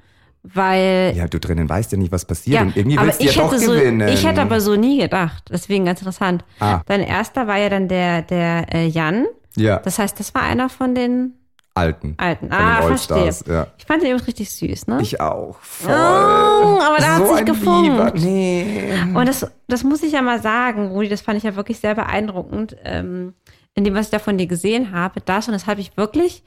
weil 0.43 1.12
Ja, 1.16 1.26
du 1.26 1.39
drinnen 1.39 1.68
weißt 1.68 1.93
ja 1.93 1.99
nicht, 1.99 2.12
was 2.12 2.24
passiert 2.24 2.55
Ja, 2.57 2.62
und 2.62 2.76
irgendwie 2.76 2.99
willst 2.99 3.20
du 3.20 3.24
ja 3.24 3.31
ich 3.31 3.37
doch 3.37 3.53
hätte 3.53 3.64
so, 3.64 3.72
gewinnen. 3.72 4.09
Ich 4.09 4.26
hätte 4.26 4.41
aber 4.41 4.61
so 4.61 4.76
nie 4.76 4.99
gedacht. 5.01 5.45
Deswegen 5.51 5.85
ganz 5.85 6.01
interessant. 6.01 6.45
Ah. 6.61 6.81
Dein 6.87 7.01
erster 7.01 7.47
war 7.47 7.59
ja 7.59 7.68
dann 7.68 7.89
der, 7.89 8.22
der 8.22 8.74
äh, 8.74 8.87
Jan. 8.87 9.26
Ja, 9.59 9.79
Das 9.79 9.99
heißt, 9.99 10.19
das 10.19 10.35
war 10.35 10.43
einer 10.43 10.69
von 10.69 10.95
den 10.95 11.35
Alten. 11.79 12.15
Alten. 12.17 12.49
Von 12.49 12.59
ah, 12.59 12.83
verstehe. 12.83 13.33
Ja. 13.47 13.69
Ich 13.79 13.85
fand 13.85 14.03
den 14.03 14.11
übrigens 14.11 14.27
richtig 14.27 14.51
süß, 14.51 14.89
ne? 14.89 14.99
Ich 15.01 15.21
auch. 15.21 15.57
Voll. 15.61 15.93
Oh, 15.93 15.95
aber 15.95 16.97
da 16.99 17.15
hat 17.15 17.27
so 17.27 17.29
sich 17.29 17.39
ein 17.39 17.47
gefunkt. 17.47 17.89
Lieber. 17.89 18.13
Nee. 18.17 18.93
Und 19.15 19.29
das, 19.29 19.47
das 19.69 19.85
muss 19.85 20.03
ich 20.03 20.13
ja 20.13 20.23
mal 20.23 20.43
sagen, 20.43 20.89
Rudi, 20.89 21.09
das 21.09 21.21
fand 21.21 21.39
ich 21.39 21.45
ja 21.45 21.55
wirklich 21.55 21.79
sehr 21.79 21.95
beeindruckend, 21.95 22.77
ähm, 22.83 23.35
in 23.75 23.85
dem, 23.85 23.95
was 23.95 24.07
ich 24.07 24.11
da 24.11 24.19
von 24.19 24.39
dir 24.39 24.49
gesehen 24.49 24.91
habe. 24.91 25.21
Das 25.21 25.47
und 25.47 25.53
das 25.53 25.69
habe 25.69 25.81
ich 25.81 25.97
wirklich, 25.97 26.43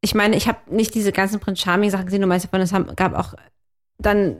ich 0.00 0.16
meine, 0.16 0.34
ich 0.34 0.48
habe 0.48 0.58
nicht 0.68 0.94
diese 0.94 1.12
ganzen 1.12 1.38
Prinz 1.38 1.60
Charming 1.60 1.90
Sachen 1.90 2.06
gesehen, 2.06 2.20
du 2.20 2.26
meinst 2.26 2.44
davon, 2.44 2.60
es 2.60 2.72
haben, 2.72 2.94
gab 2.96 3.14
auch 3.14 3.34
dann 3.98 4.36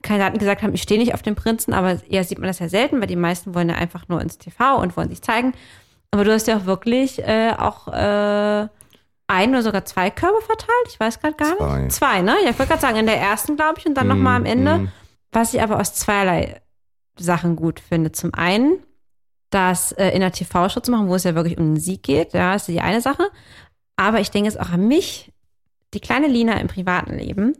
Kandidaten 0.00 0.38
gesagt 0.38 0.62
haben, 0.62 0.74
ich 0.74 0.82
stehe 0.82 1.00
nicht 1.00 1.12
auf 1.12 1.22
den 1.22 1.34
Prinzen, 1.34 1.72
aber 1.74 1.98
eher 2.08 2.24
sieht 2.24 2.38
man 2.38 2.46
das 2.46 2.60
ja 2.60 2.68
selten, 2.68 3.00
weil 3.00 3.08
die 3.08 3.16
meisten 3.16 3.54
wollen 3.54 3.68
ja 3.68 3.74
einfach 3.74 4.08
nur 4.08 4.20
ins 4.20 4.38
TV 4.38 4.80
und 4.80 4.96
wollen 4.96 5.08
sich 5.08 5.22
zeigen. 5.22 5.52
Aber 6.14 6.22
du 6.22 6.32
hast 6.32 6.46
ja 6.46 6.56
auch 6.58 6.64
wirklich 6.64 7.18
äh, 7.18 7.52
auch 7.58 7.88
äh, 7.88 8.68
ein 9.26 9.50
oder 9.50 9.62
sogar 9.64 9.84
zwei 9.84 10.10
Körbe 10.10 10.40
verteilt. 10.42 10.86
Ich 10.86 11.00
weiß 11.00 11.18
gerade 11.18 11.34
gar 11.34 11.56
Zwei. 11.56 11.78
nicht. 11.80 11.92
Zwei, 11.92 12.22
ne? 12.22 12.36
Ja, 12.44 12.50
ich 12.50 12.58
wollte 12.60 12.70
gerade 12.70 12.82
sagen, 12.82 12.98
in 12.98 13.06
der 13.06 13.20
ersten, 13.20 13.56
glaube 13.56 13.80
ich, 13.80 13.86
und 13.86 13.94
dann 13.94 14.06
noch 14.06 14.14
nochmal 14.14 14.36
am 14.36 14.44
Ende. 14.44 14.78
mm. 14.78 14.92
Was 15.32 15.54
ich 15.54 15.60
aber 15.60 15.80
aus 15.80 15.92
zweierlei 15.94 16.60
Sachen 17.18 17.56
gut 17.56 17.80
finde. 17.80 18.12
Zum 18.12 18.32
einen, 18.32 18.78
das 19.50 19.90
äh, 19.90 20.10
in 20.10 20.20
der 20.20 20.30
TV-Show 20.30 20.78
zu 20.78 20.92
machen, 20.92 21.08
wo 21.08 21.16
es 21.16 21.24
ja 21.24 21.34
wirklich 21.34 21.58
um 21.58 21.74
den 21.74 21.80
Sieg 21.80 22.04
geht, 22.04 22.32
ja, 22.32 22.54
ist 22.54 22.68
die 22.68 22.80
eine 22.80 23.00
Sache. 23.00 23.28
Aber 23.96 24.20
ich 24.20 24.30
denke 24.30 24.48
jetzt 24.48 24.60
auch 24.60 24.70
an 24.70 24.86
mich, 24.86 25.32
die 25.94 26.00
kleine 26.00 26.28
Lina 26.28 26.60
im 26.60 26.68
privaten 26.68 27.18
Leben. 27.18 27.56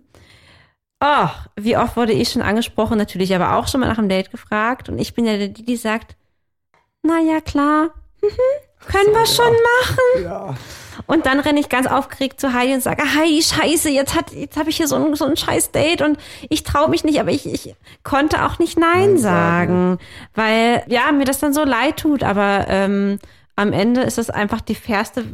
Oh, 1.00 1.28
wie 1.56 1.76
oft 1.76 1.96
wurde 1.96 2.12
ich 2.12 2.28
schon 2.30 2.42
angesprochen, 2.42 2.98
natürlich 2.98 3.34
aber 3.34 3.56
auch 3.56 3.66
schon 3.66 3.80
mal 3.80 3.88
nach 3.88 3.98
einem 3.98 4.08
Date 4.08 4.30
gefragt. 4.30 4.88
Und 4.88 5.00
ich 5.00 5.12
bin 5.12 5.24
ja 5.24 5.38
die, 5.38 5.52
die 5.52 5.76
sagt, 5.76 6.16
na 7.02 7.18
ja, 7.18 7.40
klar, 7.40 7.90
mhm, 8.28 8.92
können 8.92 9.14
wir 9.14 9.26
schon 9.26 9.52
machen. 9.52 10.24
Ja. 10.24 10.54
Und 11.06 11.26
dann 11.26 11.40
renne 11.40 11.60
ich 11.60 11.68
ganz 11.68 11.86
aufgeregt 11.86 12.40
zu 12.40 12.52
Heidi 12.52 12.74
und 12.74 12.82
sage, 12.82 13.02
Heidi, 13.02 13.42
scheiße, 13.42 13.90
jetzt, 13.90 14.14
hat, 14.14 14.32
jetzt 14.32 14.56
habe 14.56 14.70
ich 14.70 14.76
hier 14.76 14.88
so 14.88 14.96
ein, 14.96 15.14
so 15.14 15.24
ein 15.24 15.36
scheiß 15.36 15.72
Date 15.72 16.02
und 16.02 16.18
ich 16.48 16.62
traue 16.62 16.88
mich 16.88 17.04
nicht, 17.04 17.20
aber 17.20 17.30
ich, 17.30 17.46
ich 17.46 17.74
konnte 18.04 18.44
auch 18.44 18.58
nicht 18.58 18.78
Nein, 18.78 19.14
Nein 19.14 19.18
sagen, 19.18 19.98
weil 20.34 20.84
ja, 20.86 21.10
mir 21.12 21.24
das 21.24 21.40
dann 21.40 21.52
so 21.52 21.64
leid 21.64 21.98
tut, 21.98 22.22
aber 22.22 22.66
ähm, 22.68 23.18
am 23.56 23.72
Ende 23.72 24.02
ist 24.02 24.18
es 24.18 24.30
einfach 24.30 24.60
die 24.60 24.74
fairste 24.74 25.24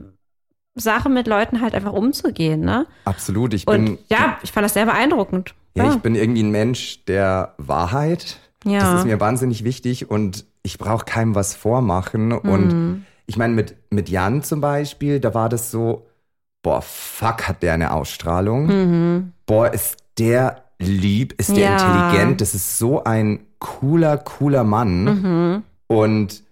Sache, 0.75 1.09
mit 1.09 1.27
Leuten 1.27 1.61
halt 1.61 1.75
einfach 1.75 1.93
umzugehen, 1.93 2.61
ne? 2.61 2.87
Absolut. 3.05 3.55
Ich 3.55 3.67
Und 3.67 3.85
bin, 3.85 3.99
ja, 4.09 4.39
ich 4.43 4.53
fand 4.53 4.65
das 4.65 4.75
sehr 4.75 4.87
beeindruckend. 4.87 5.55
ja, 5.75 5.93
ich 5.93 5.99
bin 5.99 6.15
irgendwie 6.15 6.43
ein 6.43 6.51
Mensch 6.51 7.05
der 7.05 7.55
Wahrheit. 7.59 8.39
Ja. 8.65 8.81
Das 8.81 9.01
ist 9.01 9.07
mir 9.07 9.21
wahnsinnig 9.21 9.65
wichtig 9.65 10.11
und 10.11 10.45
ich 10.63 10.79
brauche 10.79 11.05
keinem 11.05 11.35
was 11.35 11.55
vormachen. 11.55 12.29
Mhm. 12.29 12.39
Und 12.39 13.05
ich 13.27 13.37
meine, 13.37 13.55
mit, 13.55 13.77
mit 13.91 14.09
Jan 14.09 14.43
zum 14.43 14.61
Beispiel, 14.61 15.21
da 15.21 15.35
war 15.35 15.49
das 15.49 15.71
so, 15.71 16.07
boah, 16.63 16.83
fuck, 16.83 17.49
hat 17.49 17.63
der 17.63 17.75
eine 17.75 17.93
Ausstrahlung. 17.93 19.33
Boah, 19.47 19.73
ist 19.73 19.97
der 20.19 20.65
lieb, 20.79 21.35
ist 21.39 21.57
der 21.57 21.71
Mhm. 21.71 21.77
Ja. 21.79 22.09
intelligent. 22.11 22.41
Das 22.41 22.55
ist 22.55 22.79
so 22.79 23.05
ein 23.05 23.41
cooler, 23.59 24.19
cooler 24.19 24.65
Mann. 24.65 25.05
Mhm. 25.05 25.63
Und 25.87 26.43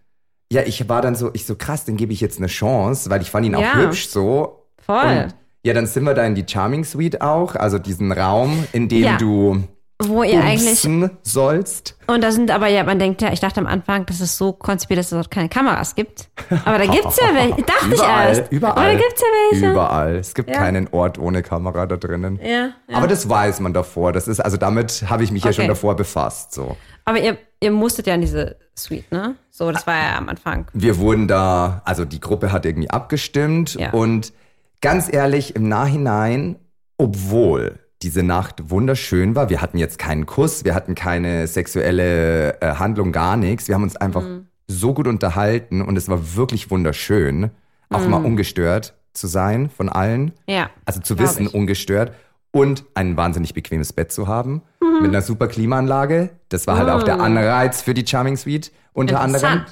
ja, 0.50 0.62
ich 0.62 0.88
war 0.88 1.02
dann 1.02 1.14
so, 1.14 1.30
ich 1.34 1.44
so 1.46 1.56
krass, 1.56 1.84
den 1.84 1.96
gebe 1.96 2.12
ich 2.12 2.20
jetzt 2.20 2.38
eine 2.38 2.46
Chance, 2.46 3.10
weil 3.10 3.20
ich 3.22 3.30
fand 3.30 3.44
ihn 3.46 3.54
auch 3.54 3.60
Ja. 3.62 3.74
hübsch 3.76 4.08
so. 4.08 4.66
Voll. 4.84 4.96
Und 5.24 5.34
ja, 5.64 5.74
dann 5.74 5.86
sind 5.86 6.04
wir 6.04 6.14
da 6.14 6.24
in 6.24 6.34
die 6.34 6.44
Charming 6.46 6.84
Suite 6.84 7.20
auch, 7.20 7.54
also 7.54 7.78
diesen 7.78 8.12
Raum, 8.12 8.64
in 8.72 8.88
dem 8.88 9.02
Ja. 9.04 9.16
du 9.18 9.64
Wo 10.00 10.22
ihr 10.22 10.42
eigentlich 10.44 10.86
sollst. 11.24 11.96
Und 12.06 12.22
da 12.22 12.30
sind 12.30 12.52
aber 12.52 12.68
ja, 12.68 12.84
man 12.84 13.00
denkt 13.00 13.20
ja, 13.20 13.32
ich 13.32 13.40
dachte 13.40 13.58
am 13.60 13.66
Anfang, 13.66 14.06
dass 14.06 14.20
es 14.20 14.38
so 14.38 14.52
konzipiert, 14.52 14.98
dass 15.00 15.06
es 15.06 15.10
dort 15.10 15.30
keine 15.32 15.48
Kameras 15.48 15.96
gibt. 15.96 16.28
Aber 16.64 16.78
da 16.78 16.86
gibt's 16.86 17.18
ja 17.18 17.34
welche. 17.34 17.62
Dachte 17.62 17.86
ich 17.88 17.94
Überall, 17.94 18.28
erst. 18.28 18.52
überall. 18.52 18.72
Aber 18.76 18.84
da 18.84 18.94
gibt's 18.94 19.20
ja 19.20 19.26
welche. 19.50 19.70
Überall. 19.72 20.14
Es 20.16 20.34
gibt 20.34 20.50
Ja. 20.50 20.56
keinen 20.58 20.86
Ort 20.92 21.18
ohne 21.18 21.42
Kamera 21.42 21.86
da 21.86 21.96
drinnen. 21.96 22.38
Ja, 22.40 22.48
ja. 22.48 22.70
Aber 22.92 23.08
das 23.08 23.28
weiß 23.28 23.58
man 23.58 23.72
davor. 23.72 24.12
Das 24.12 24.28
ist, 24.28 24.38
also 24.38 24.56
damit 24.56 25.04
habe 25.08 25.24
ich 25.24 25.32
mich 25.32 25.42
ja 25.42 25.48
Okay. 25.50 25.56
schon 25.62 25.68
davor 25.68 25.96
befasst. 25.96 26.54
So. 26.54 26.76
Aber 27.04 27.18
ihr, 27.20 27.36
ihr 27.58 27.72
musstet 27.72 28.06
ja 28.06 28.14
in 28.14 28.20
diese 28.20 28.56
Suite, 28.76 29.10
ne? 29.10 29.34
So, 29.50 29.72
das 29.72 29.84
war 29.88 29.96
ja 29.96 30.16
am 30.16 30.28
Anfang. 30.28 30.66
Wir 30.74 30.98
wurden 30.98 31.26
da, 31.26 31.82
also 31.84 32.04
die 32.04 32.20
Gruppe 32.20 32.52
hat 32.52 32.64
irgendwie 32.64 32.88
abgestimmt 32.90 33.74
Ja. 33.74 33.90
und 33.90 34.32
ganz 34.80 35.12
ehrlich, 35.12 35.56
im 35.56 35.68
Nachhinein, 35.68 36.54
obwohl 36.98 37.80
diese 38.02 38.22
Nacht 38.22 38.70
wunderschön 38.70 39.34
war, 39.34 39.48
wir 39.50 39.60
hatten 39.60 39.78
jetzt 39.78 39.98
keinen 39.98 40.24
Kuss, 40.26 40.64
wir 40.64 40.74
hatten 40.74 40.94
keine 40.94 41.46
sexuelle 41.46 42.60
äh, 42.60 42.74
Handlung, 42.76 43.10
gar 43.12 43.36
nichts. 43.36 43.66
Wir 43.68 43.74
haben 43.74 43.82
uns 43.82 43.96
einfach 43.96 44.22
Mhm. 44.22 44.46
so 44.68 44.94
gut 44.94 45.06
unterhalten 45.08 45.82
und 45.82 45.96
es 45.96 46.08
war 46.08 46.36
wirklich 46.36 46.70
wunderschön, 46.70 47.50
auch 47.90 48.00
Mhm. 48.04 48.10
mal 48.10 48.24
ungestört 48.24 48.94
zu 49.14 49.26
sein 49.26 49.68
von 49.70 49.88
allen. 49.88 50.32
Ja. 50.46 50.70
Also 50.84 51.00
zu 51.00 51.18
wissen, 51.18 51.46
ich. 51.46 51.54
ungestört 51.54 52.12
und 52.52 52.84
ein 52.94 53.16
wahnsinnig 53.16 53.52
bequemes 53.54 53.92
Bett 53.92 54.12
zu 54.12 54.28
haben 54.28 54.62
Mhm. 54.80 55.02
mit 55.02 55.08
einer 55.10 55.22
super 55.22 55.48
Klimaanlage. 55.48 56.30
Das 56.50 56.66
war 56.68 56.76
halt 56.78 56.88
auch 56.90 57.02
der 57.02 57.20
Anreiz 57.20 57.82
für 57.82 57.94
die 57.94 58.06
Charming 58.06 58.36
Suite 58.36 58.70
unter 58.92 59.20
anderem. 59.20 59.64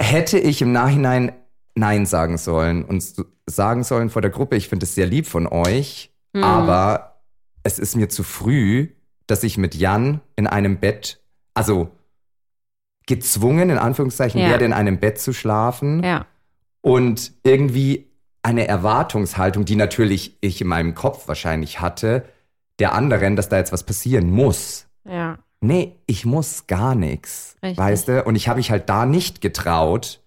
Hätte 0.00 0.38
ich 0.38 0.62
im 0.62 0.72
Nachhinein 0.72 1.32
Nein 1.74 2.06
sagen 2.06 2.38
sollen 2.38 2.84
und 2.84 3.04
sagen 3.46 3.84
sollen 3.84 4.10
vor 4.10 4.22
der 4.22 4.30
Gruppe, 4.30 4.56
ich 4.56 4.68
finde 4.68 4.84
es 4.84 4.94
sehr 4.94 5.06
lieb 5.06 5.26
von 5.26 5.46
euch, 5.46 6.12
Mhm. 6.32 6.42
aber 6.44 7.09
es 7.62 7.78
ist 7.78 7.96
mir 7.96 8.08
zu 8.08 8.22
früh, 8.22 8.88
dass 9.26 9.42
ich 9.44 9.58
mit 9.58 9.74
Jan 9.74 10.20
in 10.36 10.46
einem 10.46 10.78
Bett, 10.78 11.20
also 11.54 11.90
gezwungen, 13.06 13.70
in 13.70 13.78
Anführungszeichen, 13.78 14.40
Ja. 14.40 14.50
werde, 14.50 14.64
in 14.64 14.72
einem 14.72 14.98
Bett 14.98 15.18
zu 15.18 15.32
schlafen 15.32 16.02
Ja. 16.02 16.26
und 16.80 17.32
irgendwie 17.42 18.06
eine 18.42 18.66
Erwartungshaltung, 18.68 19.64
die 19.64 19.76
natürlich 19.76 20.36
ich 20.40 20.60
in 20.60 20.68
meinem 20.68 20.94
Kopf 20.94 21.28
wahrscheinlich 21.28 21.80
hatte, 21.80 22.24
der 22.78 22.94
anderen, 22.94 23.36
dass 23.36 23.48
da 23.48 23.58
jetzt 23.58 23.72
was 23.72 23.84
passieren 23.84 24.30
muss. 24.30 24.86
Ja. 25.04 25.38
Nee, 25.60 25.96
ich 26.06 26.24
muss 26.24 26.66
gar 26.66 26.94
nichts, 26.94 27.56
weißt 27.60 28.08
du? 28.08 28.24
Und 28.24 28.34
ich 28.36 28.48
habe 28.48 28.56
mich 28.58 28.70
halt 28.70 28.88
da 28.88 29.04
nicht 29.04 29.40
getraut, 29.42 30.22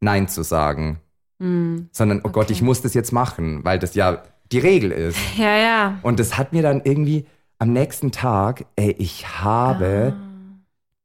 Nein 0.00 0.28
zu 0.28 0.42
sagen, 0.42 1.00
Hm. 1.40 1.88
sondern, 1.92 2.20
oh 2.22 2.28
Gott, 2.30 2.44
Okay. 2.44 2.52
ich 2.52 2.62
muss 2.62 2.82
das 2.82 2.94
jetzt 2.94 3.12
machen, 3.12 3.64
weil 3.64 3.78
das 3.80 3.94
ja 3.94 4.22
die 4.52 4.58
Regel 4.58 4.90
ist. 4.92 5.18
Ja, 5.36 5.56
ja. 5.56 5.98
Und 6.02 6.20
das 6.20 6.36
hat 6.38 6.52
mir 6.52 6.62
dann 6.62 6.82
irgendwie 6.84 7.26
am 7.58 7.72
nächsten 7.72 8.12
Tag, 8.12 8.66
ey, 8.76 8.94
ich 8.98 9.40
habe 9.42 10.14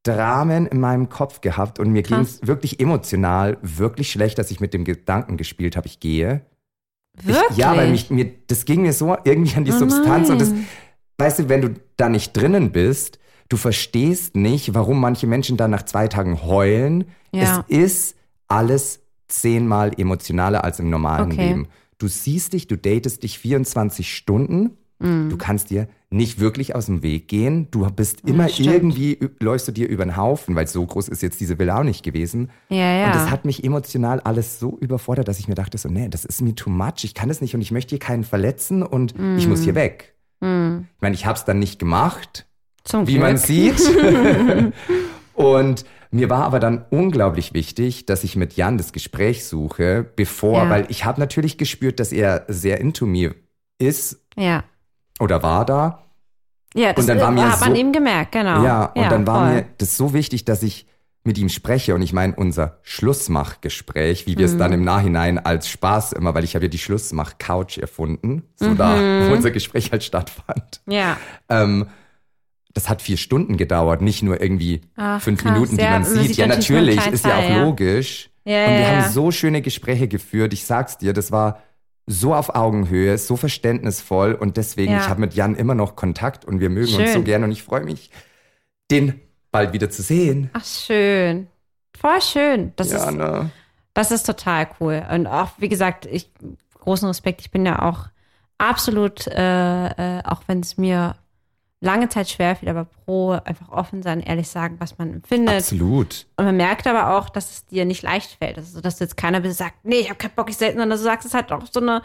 Dramen 0.03 0.65
in 0.67 0.79
meinem 0.79 1.09
Kopf 1.09 1.41
gehabt 1.41 1.79
und 1.79 1.91
mir 1.91 2.01
ging 2.01 2.19
es 2.19 2.45
wirklich 2.45 2.79
emotional 2.79 3.57
wirklich 3.61 4.11
schlecht, 4.11 4.37
dass 4.37 4.51
ich 4.51 4.59
mit 4.59 4.73
dem 4.73 4.85
Gedanken 4.85 5.37
gespielt 5.37 5.75
habe, 5.75 5.87
ich 5.87 5.99
gehe. 5.99 6.41
Wirklich? 7.21 7.43
Ich, 7.51 7.57
ja, 7.57 7.75
weil 7.75 7.91
mich, 7.91 8.09
mir, 8.09 8.31
das 8.47 8.65
ging 8.65 8.83
mir 8.83 8.93
so 8.93 9.17
irgendwie 9.23 9.55
an 9.55 9.65
die 9.65 9.71
Oh 9.71 9.77
Substanz 9.79 10.29
und 10.29 10.39
das, 10.39 10.51
nein. 10.51 10.67
weißt 11.17 11.39
du, 11.39 11.49
wenn 11.49 11.61
du 11.61 11.69
da 11.97 12.09
nicht 12.09 12.31
drinnen 12.37 12.71
bist, 12.71 13.19
du 13.49 13.57
verstehst 13.57 14.35
nicht, 14.35 14.73
warum 14.73 14.99
manche 14.99 15.27
Menschen 15.27 15.57
dann 15.57 15.71
nach 15.71 15.83
zwei 15.83 16.07
Tagen 16.07 16.43
heulen. 16.43 17.05
Ja. 17.33 17.65
Es 17.69 17.77
ist 17.77 18.15
alles 18.47 19.01
zehnmal 19.27 19.91
emotionaler 19.97 20.63
als 20.63 20.79
im 20.79 20.89
normalen 20.89 21.31
Okay. 21.31 21.47
Leben. 21.47 21.67
Du 21.97 22.07
siehst 22.07 22.53
dich, 22.53 22.67
du 22.67 22.77
datest 22.77 23.23
dich 23.23 23.39
24 23.39 24.13
Stunden. 24.15 24.77
Mhm. 24.99 25.29
Du 25.29 25.37
kannst 25.37 25.69
dir 25.69 25.87
nicht 26.09 26.39
wirklich 26.39 26.73
aus 26.75 26.87
dem 26.87 27.03
Weg 27.03 27.27
gehen. 27.27 27.69
Du 27.71 27.87
bist 27.91 28.21
immer 28.27 28.49
stimmt. 28.49 28.69
irgendwie, 28.69 29.19
läufst 29.39 29.67
du 29.67 29.71
dir 29.71 29.87
über 29.87 30.05
den 30.05 30.15
Haufen, 30.15 30.55
weil 30.55 30.67
so 30.67 30.85
groß 30.85 31.07
ist 31.09 31.21
jetzt 31.21 31.39
diese 31.39 31.59
Villa 31.59 31.79
auch 31.79 31.83
nicht 31.83 32.03
gewesen. 32.03 32.49
Ja, 32.69 32.91
ja. 32.91 33.05
Und 33.07 33.15
das 33.15 33.29
hat 33.29 33.45
mich 33.45 33.63
emotional 33.63 34.19
alles 34.21 34.59
so 34.59 34.77
überfordert, 34.79 35.27
dass 35.27 35.39
ich 35.39 35.47
mir 35.47 35.55
dachte 35.55 35.77
so, 35.77 35.89
nee, 35.89 36.07
das 36.09 36.25
ist 36.25 36.41
mir 36.41 36.55
too 36.55 36.69
much. 36.69 37.03
Ich 37.03 37.13
kann 37.13 37.29
das 37.29 37.41
nicht 37.41 37.53
und 37.55 37.61
ich 37.61 37.71
möchte 37.71 37.89
hier 37.89 37.99
keinen 37.99 38.23
verletzen 38.23 38.83
und 38.83 39.13
ich 39.37 39.47
muss 39.47 39.61
hier 39.63 39.75
weg. 39.75 40.15
Hm. 40.41 40.87
Ich 40.95 41.01
meine, 41.01 41.15
ich 41.15 41.25
habe 41.25 41.37
es 41.37 41.45
dann 41.45 41.59
nicht 41.59 41.79
gemacht, 41.79 42.47
Zum 42.83 43.07
wie 43.07 43.13
Glück. 43.13 43.23
man 43.23 43.37
sieht. 43.37 43.81
und 45.33 45.85
Mir 46.11 46.29
war 46.29 46.43
aber 46.43 46.59
dann 46.59 46.85
unglaublich 46.89 47.53
wichtig, 47.53 48.05
dass 48.05 48.23
ich 48.23 48.35
mit 48.35 48.53
Jan 48.55 48.77
das 48.77 48.93
Gespräch 48.93 49.45
suche, 49.45 50.05
bevor, 50.15 50.63
Ja. 50.63 50.69
weil 50.69 50.85
ich 50.89 51.05
habe 51.05 51.19
natürlich 51.19 51.57
gespürt, 51.57 51.99
dass 51.99 52.11
er 52.11 52.45
sehr 52.47 52.79
into 52.79 53.05
mir 53.05 53.35
ist 53.77 54.19
Ja. 54.35 54.63
oder 55.19 55.43
war 55.43 55.65
da. 55.65 56.03
Ja, 56.73 56.93
das 56.93 57.03
Und 57.03 57.07
dann 57.09 57.19
war 57.21 57.29
äh, 57.29 57.33
mir 57.33 57.51
hat 57.51 57.59
man 57.61 57.71
so- 57.73 57.75
eben 57.79 57.91
gemerkt, 57.91 58.31
genau. 58.33 58.63
Ja, 58.63 58.85
und 58.85 59.11
dann 59.11 59.25
war 59.27 59.45
voll. 59.47 59.55
mir 59.55 59.65
das 59.79 59.97
so 59.97 60.13
wichtig, 60.13 60.45
dass 60.45 60.63
ich 60.63 60.85
mit 61.23 61.37
ihm 61.37 61.49
spreche 61.49 61.93
und 61.93 62.01
ich 62.01 62.13
meine 62.13 62.35
unser 62.35 62.79
Schlussmachgespräch, 62.83 64.27
wie 64.27 64.37
wir 64.37 64.47
Mhm. 64.47 64.53
es 64.53 64.57
dann 64.57 64.71
im 64.73 64.83
Nachhinein 64.83 65.37
als 65.39 65.67
Spaß 65.69 66.13
immer, 66.13 66.33
weil 66.35 66.43
ich 66.43 66.55
habe 66.55 66.65
ja 66.65 66.69
die 66.69 66.77
Schlussmach-Couch 66.77 67.77
erfunden, 67.79 68.43
so 68.55 68.73
da 68.73 68.95
Mhm. 68.95 69.29
wo 69.29 69.33
unser 69.33 69.51
Gespräch 69.51 69.91
halt 69.91 70.03
stattfand. 70.03 70.81
Ja. 70.87 71.17
Ähm, 71.49 71.87
das 72.77 72.87
hat 72.89 73.01
vier 73.01 73.17
Stunden 73.17 73.57
gedauert, 73.57 74.01
nicht 74.01 74.21
nur 74.21 74.39
irgendwie 74.39 74.81
Ach, 74.95 75.19
fünf 75.21 75.41
krass. 75.41 75.51
Minuten, 75.51 75.77
die 75.77 75.83
Ja, 75.83 75.91
man 75.91 76.01
man 76.03 76.11
sieht. 76.11 76.27
sieht 76.27 76.37
Ja, 76.37 76.47
natürlich 76.47 77.05
ist 77.07 77.25
ja 77.25 77.37
auch 77.39 77.49
ja. 77.49 77.63
logisch. 77.63 78.29
Ja, 78.45 78.65
und 78.67 78.77
wir 78.77 78.87
haben 78.87 79.11
so 79.11 79.31
schöne 79.31 79.61
Gespräche 79.61 80.07
geführt. 80.07 80.53
Ich 80.53 80.65
sag's 80.65 80.97
dir, 80.97 81.11
das 81.11 81.31
war 81.31 81.63
so 82.05 82.33
auf 82.35 82.55
Augenhöhe, 82.55 83.17
so 83.17 83.35
verständnisvoll 83.35 84.33
und 84.33 84.55
deswegen, 84.57 84.95
ich 84.95 85.09
habe 85.09 85.19
mit 85.19 85.33
Jan 85.33 85.55
immer 85.55 85.75
noch 85.75 85.95
Kontakt 85.97 86.45
und 86.45 86.59
wir 86.61 86.69
mögen 86.69 86.93
uns 86.95 87.07
so 87.07 87.13
Schön. 87.15 87.23
gern 87.25 87.43
und 87.43 87.51
ich 87.51 87.63
freue 87.63 87.83
mich, 87.83 88.11
den 88.91 89.19
bald 89.51 89.73
wieder 89.73 89.89
zu 89.89 90.03
sehen. 90.03 90.49
Ach, 90.53 90.63
schön. 90.63 91.47
Voll 91.99 92.21
schön. 92.21 92.73
Das, 92.75 92.91
ja, 92.91 93.09
ist, 93.09 93.15
ne? 93.15 93.49
das 93.95 94.11
ist 94.11 94.23
total 94.25 94.67
cool. 94.79 95.03
Und 95.11 95.25
auch, 95.27 95.49
wie 95.57 95.67
gesagt, 95.67 96.05
ich, 96.05 96.31
großen 96.79 97.07
Respekt, 97.07 97.41
ich 97.41 97.51
bin 97.51 97.65
ja 97.65 97.81
auch 97.81 98.07
absolut, 98.59 99.27
äh, 99.27 100.19
äh, 100.19 100.23
auch 100.23 100.43
wenn 100.47 100.59
es 100.61 100.77
mir 100.77 101.15
lange 101.79 102.09
Zeit 102.09 102.27
schwer 102.29 102.55
fiel, 102.55 102.69
aber 102.69 102.85
pro 102.85 103.31
einfach 103.45 103.69
offen 103.69 104.01
sein, 104.01 104.19
ehrlich 104.19 104.47
sagen, 104.49 104.77
was 104.79 104.97
man 104.97 105.13
empfindet. 105.13 105.57
Absolut. 105.57 106.25
Und 106.35 106.45
man 106.45 106.57
merkt 106.57 106.87
aber 106.87 107.15
auch, 107.15 107.29
dass 107.29 107.51
es 107.51 107.65
dir 107.67 107.85
nicht 107.85 108.01
leicht 108.01 108.37
fällt. 108.41 108.57
Also, 108.57 108.81
dass 108.81 108.99
jetzt 108.99 109.15
keiner 109.17 109.39
bist, 109.41 109.57
sagt, 109.59 109.75
nee, 109.83 109.99
ich 109.99 110.09
habe 110.09 110.17
keinen 110.17 110.33
Bock, 110.35 110.49
ich 110.49 110.57
selten, 110.57 110.79
sondern 110.79 110.97
du 110.97 111.03
sagst 111.03 111.27
es 111.27 111.33
halt 111.35 111.51
auch 111.51 111.61
so 111.71 111.79
eine, 111.79 112.01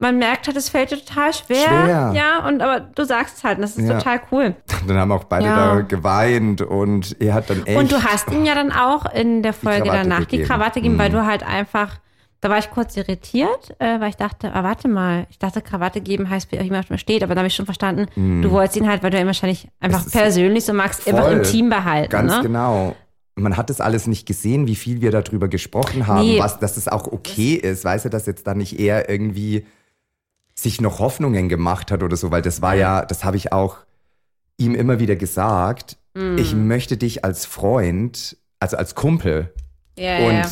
man 0.00 0.18
merkt 0.18 0.48
halt, 0.48 0.56
es 0.58 0.68
fällt 0.68 0.90
dir 0.90 0.98
total 1.02 1.32
schwer. 1.32 1.56
Schwer. 1.66 2.12
Ja, 2.14 2.46
und 2.46 2.60
aber 2.60 2.80
du 2.80 3.04
sagst 3.04 3.38
es 3.38 3.44
halt, 3.44 3.56
und 3.58 3.62
das 3.62 3.76
ist 3.78 3.88
Ja. 3.88 3.96
total 3.98 4.20
cool. 4.32 4.54
Dann 4.86 4.98
haben 4.98 5.12
auch 5.12 5.24
beide 5.24 5.46
Ja. 5.46 5.76
da 5.76 5.80
geweint 5.80 6.60
und 6.60 7.16
er 7.22 7.32
hat 7.32 7.48
dann 7.48 7.64
echt. 7.64 7.78
Und 7.78 7.90
du 7.90 8.02
hast 8.02 8.30
ihm 8.32 8.44
ja 8.44 8.54
dann 8.54 8.70
auch 8.70 9.06
in 9.06 9.42
der 9.42 9.54
Folge 9.54 9.84
danach 9.88 10.24
die. 10.26 10.42
Krawatte 10.42 10.80
gegeben, 10.82 10.98
weil 10.98 11.08
Mhm. 11.08 11.14
du 11.14 11.24
halt 11.26 11.42
einfach, 11.42 12.00
da 12.44 12.50
war 12.50 12.58
ich 12.58 12.70
kurz 12.70 12.94
irritiert, 12.98 13.74
äh, 13.78 13.98
weil 14.00 14.10
ich 14.10 14.16
dachte, 14.16 14.52
ah, 14.52 14.62
warte 14.62 14.86
mal, 14.86 15.26
ich 15.30 15.38
dachte, 15.38 15.62
Krawatte 15.62 16.02
geben 16.02 16.28
heißt, 16.28 16.52
wie 16.52 16.60
jemand 16.60 16.90
mal 16.90 16.98
steht, 16.98 17.22
aber 17.22 17.34
dann 17.34 17.38
habe 17.38 17.48
ich 17.48 17.54
schon 17.54 17.64
verstanden, 17.64 18.06
du 18.42 18.50
wolltest 18.50 18.76
ihn 18.76 18.86
halt, 18.86 19.02
weil 19.02 19.10
du 19.10 19.18
ihn 19.18 19.26
wahrscheinlich 19.26 19.68
einfach 19.80 20.06
persönlich 20.10 20.66
so 20.66 20.74
magst, 20.74 21.08
einfach 21.08 21.30
intim 21.30 21.70
behalten. 21.70 22.10
Ganz 22.10 22.32
ne? 22.36 22.42
genau. 22.42 22.96
Man 23.34 23.56
hat 23.56 23.70
das 23.70 23.80
alles 23.80 24.06
nicht 24.06 24.26
gesehen, 24.26 24.66
wie 24.66 24.76
viel 24.76 25.00
wir 25.00 25.10
darüber 25.10 25.48
gesprochen 25.48 26.06
haben, 26.06 26.26
Nee. 26.26 26.38
was, 26.38 26.58
dass 26.58 26.76
es 26.76 26.86
auch 26.86 27.06
okay 27.06 27.54
ist. 27.54 27.82
Weißt 27.82 28.04
du, 28.04 28.10
dass 28.10 28.26
jetzt 28.26 28.46
da 28.46 28.54
nicht 28.54 28.78
er 28.78 29.08
irgendwie 29.08 29.66
sich 30.54 30.82
noch 30.82 30.98
Hoffnungen 30.98 31.48
gemacht 31.48 31.90
hat 31.90 32.02
oder 32.02 32.16
so, 32.16 32.30
weil 32.30 32.42
das 32.42 32.60
war 32.60 32.74
ja, 32.74 33.06
das 33.06 33.24
habe 33.24 33.38
ich 33.38 33.54
auch 33.54 33.78
ihm 34.58 34.74
immer 34.74 35.00
wieder 35.00 35.16
gesagt. 35.16 35.96
Mhm. 36.12 36.36
Ich 36.36 36.54
möchte 36.54 36.98
dich 36.98 37.24
als 37.24 37.46
Freund, 37.46 38.36
also 38.60 38.76
als 38.76 38.94
Kumpel 38.94 39.54
Ja, 39.98 40.18
und 40.18 40.32
ja, 40.34 40.40
ja. 40.42 40.48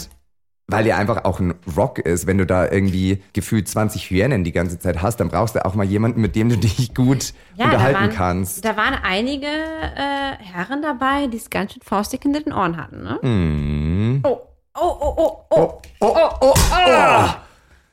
Weil 0.68 0.86
er 0.86 0.96
einfach 0.96 1.24
auch 1.24 1.40
ein 1.40 1.54
Rock 1.76 1.98
ist, 1.98 2.26
wenn 2.26 2.38
du 2.38 2.46
da 2.46 2.70
irgendwie 2.70 3.22
gefühlt 3.32 3.68
20 3.68 4.08
Hyänen 4.10 4.44
die 4.44 4.52
ganze 4.52 4.78
Zeit 4.78 5.02
hast, 5.02 5.18
dann 5.18 5.28
brauchst 5.28 5.54
du 5.54 5.64
auch 5.64 5.74
mal 5.74 5.84
jemanden, 5.84 6.20
mit 6.20 6.34
dem 6.36 6.48
du 6.48 6.56
dich 6.56 6.94
gut 6.94 7.34
Ja, 7.56 7.66
unterhalten 7.66 7.94
da 7.94 8.00
waren, 8.00 8.10
kannst. 8.10 8.64
Da 8.64 8.76
waren 8.76 8.94
einige 9.02 9.46
äh, 9.46 10.36
Herren 10.38 10.80
dabei, 10.82 11.26
die 11.26 11.36
es 11.36 11.50
ganz 11.50 11.72
schön 11.74 11.82
faustig 11.82 12.22
hinter 12.22 12.40
den 12.40 12.52
Ohren 12.52 12.76
hatten, 12.76 13.02
ne? 13.02 13.18
Mhm. 13.22 14.20
Oh, 14.24 14.38
oh, 14.74 14.96
oh, 15.00 15.14
oh, 15.16 15.46
oh. 15.50 15.82
Oh, 16.00 16.16
oh, 16.16 16.30
oh, 16.40 16.54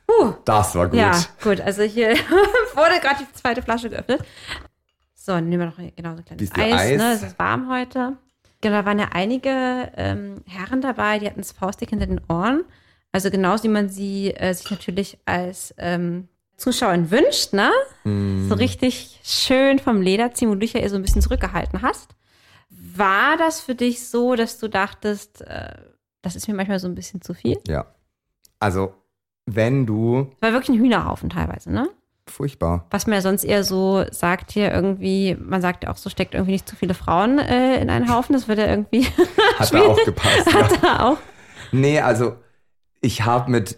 oh. 0.07 0.33
Das 0.45 0.75
war 0.75 0.87
gut. 0.87 0.97
Ja, 0.97 1.11
gut, 1.43 1.59
also 1.61 1.83
hier 1.83 2.09
wurde 2.75 2.99
gerade 3.01 3.25
die 3.29 3.33
zweite 3.33 3.61
Flasche 3.61 3.89
geöffnet. 3.89 4.23
So, 5.15 5.33
dann 5.33 5.49
nehmen 5.49 5.63
wir 5.63 5.83
noch 5.85 5.95
genau 5.95 6.11
so 6.15 6.19
ein 6.19 6.25
kleines 6.25 6.51
Eis, 6.53 6.73
Eis. 6.73 6.97
ne? 6.97 7.11
Es 7.13 7.23
ist 7.23 7.39
warm 7.39 7.69
heute. 7.69 8.17
Genau, 8.61 8.75
da 8.75 8.85
waren 8.85 8.99
ja 8.99 9.09
einige 9.13 9.91
ähm, 9.95 10.43
Herren 10.45 10.81
dabei, 10.81 11.19
die 11.19 11.27
hatten 11.27 11.41
das 11.41 11.51
Faustdick 11.51 11.89
hinter 11.89 12.07
den 12.07 12.21
Ohren. 12.27 12.65
Also 13.11 13.31
genauso 13.31 13.63
wie 13.63 13.69
man 13.69 13.89
sie 13.89 14.31
äh, 14.31 14.53
sich 14.53 14.69
natürlich 14.69 15.17
als 15.25 15.73
ähm, 15.77 16.27
Zuschauerin 16.57 17.09
wünscht, 17.09 17.53
ne? 17.53 17.71
Mhm. 18.03 18.47
So 18.49 18.55
richtig 18.55 19.19
schön 19.23 19.79
vom 19.79 20.01
Leder 20.01 20.33
ziehen, 20.33 20.49
wo 20.49 20.53
du 20.53 20.59
dich 20.59 20.73
ja 20.73 20.81
eher 20.81 20.89
so 20.89 20.97
ein 20.97 21.01
bisschen 21.01 21.21
zurückgehalten 21.21 21.81
hast. 21.81 22.15
War 22.69 23.37
das 23.37 23.61
für 23.61 23.75
dich 23.75 24.07
so, 24.07 24.35
dass 24.35 24.59
du 24.59 24.67
dachtest, 24.67 25.41
äh, 25.41 25.73
das 26.21 26.35
ist 26.35 26.47
mir 26.47 26.53
manchmal 26.53 26.79
so 26.79 26.87
ein 26.87 26.95
bisschen 26.95 27.21
zu 27.21 27.33
viel? 27.33 27.57
Ja. 27.67 27.85
Also, 28.59 28.93
wenn 29.45 29.85
du. 29.85 30.31
War 30.41 30.51
wirklich 30.51 30.77
ein 30.77 30.81
Hühnerhaufen 30.81 31.29
teilweise, 31.29 31.71
ne? 31.71 31.89
Furchtbar. 32.29 32.85
Was 32.91 33.07
man 33.07 33.15
ja 33.15 33.21
sonst 33.21 33.43
eher 33.43 33.63
so 33.63 34.05
sagt 34.11 34.51
hier 34.51 34.71
irgendwie, 34.71 35.35
man 35.39 35.61
sagt 35.61 35.83
ja 35.83 35.91
auch 35.91 35.97
so, 35.97 36.09
steckt 36.09 36.33
irgendwie 36.33 36.53
nicht 36.53 36.69
zu 36.69 36.75
viele 36.75 36.93
Frauen 36.93 37.39
äh, 37.39 37.81
in 37.81 37.89
einen 37.89 38.13
Haufen. 38.13 38.33
Das 38.33 38.47
wird 38.47 38.59
ja 38.59 38.67
irgendwie 38.67 39.05
Hat 39.57 39.73
da 39.73 39.81
auch 39.81 40.03
gepasst. 40.05 40.45
Ja. 40.47 40.53
hat 40.53 40.83
er 40.83 41.05
auch. 41.05 41.17
Nee, 41.71 41.99
also, 41.99 42.35
ich 43.01 43.23
habe 43.25 43.51
mit 43.51 43.77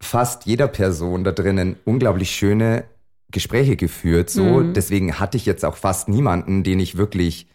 fast 0.00 0.46
jeder 0.46 0.68
Person 0.68 1.24
da 1.24 1.32
drinnen 1.32 1.76
unglaublich 1.84 2.30
schöne 2.30 2.84
Gespräche 3.30 3.76
geführt. 3.76 4.30
So, 4.30 4.42
Mhm. 4.44 4.74
deswegen 4.74 5.18
hatte 5.18 5.36
ich 5.36 5.46
jetzt 5.46 5.64
auch 5.64 5.76
fast 5.76 6.08
niemanden, 6.08 6.62
den 6.62 6.78
ich 6.80 6.96
wirklich 6.96 7.48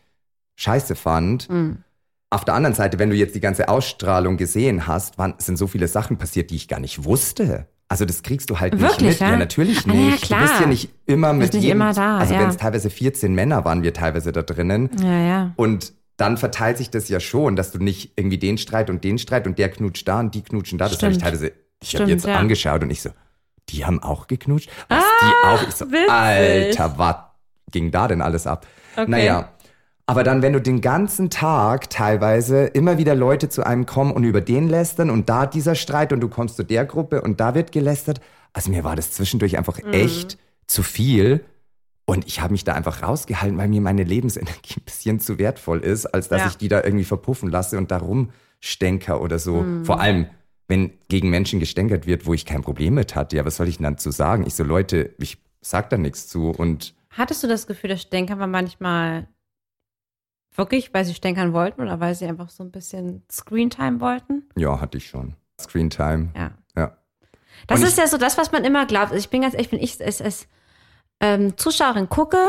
scheiße 0.57 0.95
fand. 0.95 1.49
Mhm. 1.49 1.83
Auf 2.29 2.45
der 2.45 2.53
anderen 2.55 2.75
Seite, 2.75 2.97
wenn 2.99 3.09
du 3.09 3.15
jetzt 3.15 3.35
die 3.35 3.39
ganze 3.41 3.67
Ausstrahlung 3.69 4.37
gesehen 4.37 4.87
hast, 4.87 5.17
waren, 5.17 5.33
sind 5.37 5.57
so 5.57 5.67
viele 5.67 5.87
Sachen 5.87 6.17
passiert, 6.17 6.49
die 6.49 6.55
ich 6.55 6.67
gar 6.67 6.79
nicht 6.79 7.03
wusste. 7.03 7.67
Also 7.91 8.05
das 8.05 8.23
kriegst 8.23 8.49
du 8.49 8.59
halt 8.59 8.73
nicht 8.73 8.81
Wirklich, 8.83 9.09
mit. 9.09 9.19
ja? 9.19 9.31
Ja, 9.31 9.37
natürlich 9.37 9.79
Ah, 9.85 9.93
ja, 9.93 9.93
nicht. 9.93 10.23
klar. 10.23 10.39
Du 10.41 10.47
bist 10.47 10.61
ja 10.61 10.67
nicht 10.67 10.89
immer 11.07 11.33
mit 11.33 11.53
nicht 11.53 11.61
jedem. 11.63 11.81
immer 11.81 11.93
da, 11.93 12.19
also 12.19 12.33
ja. 12.33 12.39
wenn 12.39 12.49
es 12.49 12.55
teilweise 12.57 12.89
14 12.89 13.35
Männer 13.35 13.65
waren, 13.65 13.83
wir 13.83 13.93
teilweise 13.93 14.31
da 14.31 14.43
drinnen. 14.43 14.89
Ja, 15.01 15.19
ja. 15.19 15.51
Und 15.57 15.91
dann 16.15 16.37
verteilt 16.37 16.77
sich 16.77 16.89
das 16.89 17.09
ja 17.09 17.19
schon, 17.19 17.55
dass 17.57 17.71
du 17.73 17.79
nicht 17.79 18.13
irgendwie 18.15 18.37
den 18.37 18.57
Streit 18.57 18.89
und 18.89 19.03
den 19.03 19.17
Streit 19.17 19.45
und 19.45 19.57
der 19.59 19.69
knutscht 19.69 20.07
da 20.07 20.21
und 20.21 20.33
die 20.35 20.41
knutschen 20.41 20.77
da. 20.77 20.85
Das 20.87 21.01
habe 21.03 21.11
ich 21.11 21.17
Stimmt. 21.17 21.23
teilweise, 21.33 21.51
ich 21.81 21.89
Stimmt, 21.89 22.01
habe 22.03 22.11
jetzt 22.11 22.25
ja. 22.25 22.35
angeschaut 22.37 22.81
und 22.81 22.91
ich 22.91 23.01
so, 23.01 23.09
die 23.69 23.83
haben 23.85 24.01
auch 24.01 24.27
geknutscht? 24.27 24.69
Was, 24.87 25.03
Ah, 25.03 25.25
die 25.25 25.47
auch? 25.47 25.67
Ich 25.67 25.75
so, 25.75 25.91
witzig. 25.91 26.09
Alter, 26.09 26.93
was 26.97 27.15
ging 27.71 27.91
da 27.91 28.07
denn 28.07 28.21
alles 28.21 28.47
ab? 28.47 28.65
Okay. 28.95 29.11
Naja, 29.11 29.49
aber 30.11 30.23
dann, 30.23 30.41
wenn 30.41 30.53
du 30.53 30.61
den 30.61 30.81
ganzen 30.81 31.29
Tag 31.29 31.89
teilweise 31.89 32.65
immer 32.65 32.97
wieder 32.97 33.15
Leute 33.15 33.49
zu 33.49 33.65
einem 33.65 33.85
kommen 33.85 34.11
und 34.11 34.23
über 34.23 34.41
den 34.41 34.67
lästern 34.69 35.09
und 35.09 35.29
da 35.29 35.45
dieser 35.45 35.75
Streit 35.75 36.13
und 36.13 36.19
du 36.21 36.27
kommst 36.29 36.55
zu 36.57 36.63
der 36.63 36.85
Gruppe 36.85 37.21
und 37.21 37.39
da 37.39 37.55
wird 37.55 37.71
gelästert. 37.71 38.21
Also 38.53 38.69
mir 38.71 38.83
war 38.83 38.95
das 38.95 39.11
zwischendurch 39.11 39.57
einfach 39.57 39.79
Mhm. 39.83 39.93
echt 39.93 40.37
zu 40.67 40.83
viel. 40.83 41.43
Und 42.05 42.27
ich 42.27 42.41
habe 42.41 42.51
mich 42.51 42.63
da 42.63 42.73
einfach 42.73 43.01
rausgehalten, 43.03 43.57
weil 43.57 43.69
mir 43.69 43.79
meine 43.81 44.03
Lebensenergie 44.03 44.75
ein 44.77 44.83
bisschen 44.83 45.19
zu 45.19 45.37
wertvoll 45.39 45.79
ist, 45.79 46.05
als 46.07 46.27
dass 46.27 46.41
Ja. 46.41 46.47
ich 46.47 46.57
die 46.57 46.67
da 46.67 46.83
irgendwie 46.83 47.05
verpuffen 47.05 47.49
lasse 47.49 47.77
und 47.77 47.91
darum 47.91 48.31
stänker 48.59 49.21
oder 49.21 49.39
so. 49.39 49.61
Mhm. 49.61 49.85
Vor 49.85 49.99
allem, 50.01 50.27
wenn 50.67 50.91
gegen 51.09 51.29
Menschen 51.29 51.59
gestänkert 51.59 52.05
wird, 52.07 52.25
wo 52.25 52.33
ich 52.33 52.45
kein 52.45 52.61
Problem 52.61 52.93
mit 52.95 53.15
hatte. 53.15 53.35
Ja, 53.37 53.45
was 53.45 53.57
soll 53.57 53.67
ich 53.67 53.77
denn 53.77 53.83
dann 53.85 53.97
zu 53.97 54.11
sagen? 54.11 54.45
Ich 54.45 54.55
so, 54.55 54.63
Leute, 54.63 55.11
ich 55.19 55.37
sag 55.61 55.89
da 55.89 55.97
nichts 55.97 56.27
zu 56.27 56.49
und 56.51 56.93
Hattest 57.11 57.43
du 57.43 57.47
das 57.47 57.67
Gefühl, 57.67 57.89
dass 57.89 58.01
Stänker 58.01 58.39
war 58.39 58.47
manchmal 58.47 59.27
wirklich, 60.55 60.93
weil 60.93 61.05
sie 61.05 61.13
stänkern 61.13 61.53
wollten 61.53 61.81
oder 61.81 61.99
weil 61.99 62.15
sie 62.15 62.25
einfach 62.25 62.49
so 62.49 62.63
ein 62.63 62.71
bisschen 62.71 63.23
Screentime 63.31 63.99
wollten? 64.01 64.43
ja, 64.55 64.79
hatte 64.79 64.97
ich 64.97 65.07
schon. 65.07 65.35
Screentime. 65.59 66.29
Ja. 66.35 66.51
Ja. 66.75 66.97
Das 67.67 67.79
Und 67.79 67.87
ist 67.87 67.97
ja 67.97 68.07
so 68.07 68.17
das, 68.17 68.37
was 68.37 68.51
man 68.51 68.63
immer 68.63 68.85
glaubt. 68.85 69.13
Ich 69.13 69.29
bin 69.29 69.41
ganz 69.41 69.53
ehrlich, 69.53 69.71
wenn 69.71 69.79
ich 69.79 69.99
es 69.99 70.21
als 70.21 70.47
ähm, 71.19 71.57
Zuschauerin 71.57 72.09
gucke, 72.09 72.39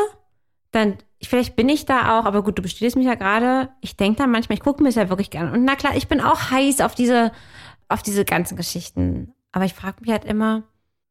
dann, 0.70 0.96
vielleicht 1.22 1.54
bin 1.54 1.68
ich 1.68 1.84
da 1.84 2.18
auch, 2.18 2.24
aber 2.24 2.42
gut, 2.42 2.56
du 2.58 2.62
bestätigst 2.62 2.96
mich 2.96 3.06
ja 3.06 3.14
gerade. 3.14 3.68
Ich 3.82 3.96
denke 3.96 4.18
dann 4.18 4.30
manchmal, 4.30 4.56
ich 4.56 4.64
gucke 4.64 4.82
mir 4.82 4.88
es 4.88 4.94
ja 4.94 5.10
wirklich 5.10 5.30
gerne. 5.30 5.52
Und 5.52 5.64
na 5.64 5.76
klar, 5.76 5.94
ich 5.94 6.08
bin 6.08 6.20
auch 6.20 6.50
heiß 6.50 6.80
auf 6.80 6.94
diese, 6.94 7.30
auf 7.88 8.02
diese 8.02 8.24
ganzen 8.24 8.56
Geschichten. 8.56 9.34
Aber 9.52 9.66
ich 9.66 9.74
frage 9.74 9.98
mich 10.00 10.10
halt 10.10 10.24
immer, 10.24 10.62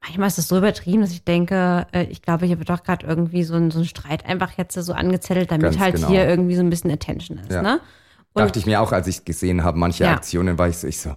manchmal 0.01 0.27
ist 0.27 0.37
es 0.37 0.47
so 0.47 0.57
übertrieben, 0.57 1.01
dass 1.01 1.11
ich 1.11 1.23
denke, 1.23 1.87
äh, 1.91 2.03
ich 2.03 2.21
glaube, 2.21 2.45
hier 2.45 2.59
wird 2.59 2.69
doch 2.69 2.83
gerade 2.83 3.05
irgendwie 3.05 3.43
so 3.43 3.55
ein, 3.55 3.71
so 3.71 3.79
ein 3.79 3.85
Streit 3.85 4.25
einfach 4.25 4.51
jetzt 4.57 4.73
so 4.73 4.93
angezettelt, 4.93 5.51
damit 5.51 5.63
Ganz 5.63 5.79
halt 5.79 5.95
genau. 5.95 6.07
hier 6.09 6.27
irgendwie 6.27 6.55
so 6.55 6.61
ein 6.61 6.69
bisschen 6.69 6.91
Attention 6.91 7.37
ist. 7.39 7.51
Ja. 7.51 7.61
Ne? 7.61 7.79
Und 8.33 8.43
Dachte 8.45 8.59
ich 8.59 8.65
mir 8.65 8.81
auch, 8.81 8.91
als 8.91 9.07
ich 9.07 9.25
gesehen 9.25 9.63
habe, 9.63 9.77
manche 9.77 10.03
Ja. 10.05 10.13
Aktionen, 10.13 10.57
war 10.57 10.67
ich 10.69 10.77
so, 10.77 10.87
ich 10.87 10.99
so, 10.99 11.15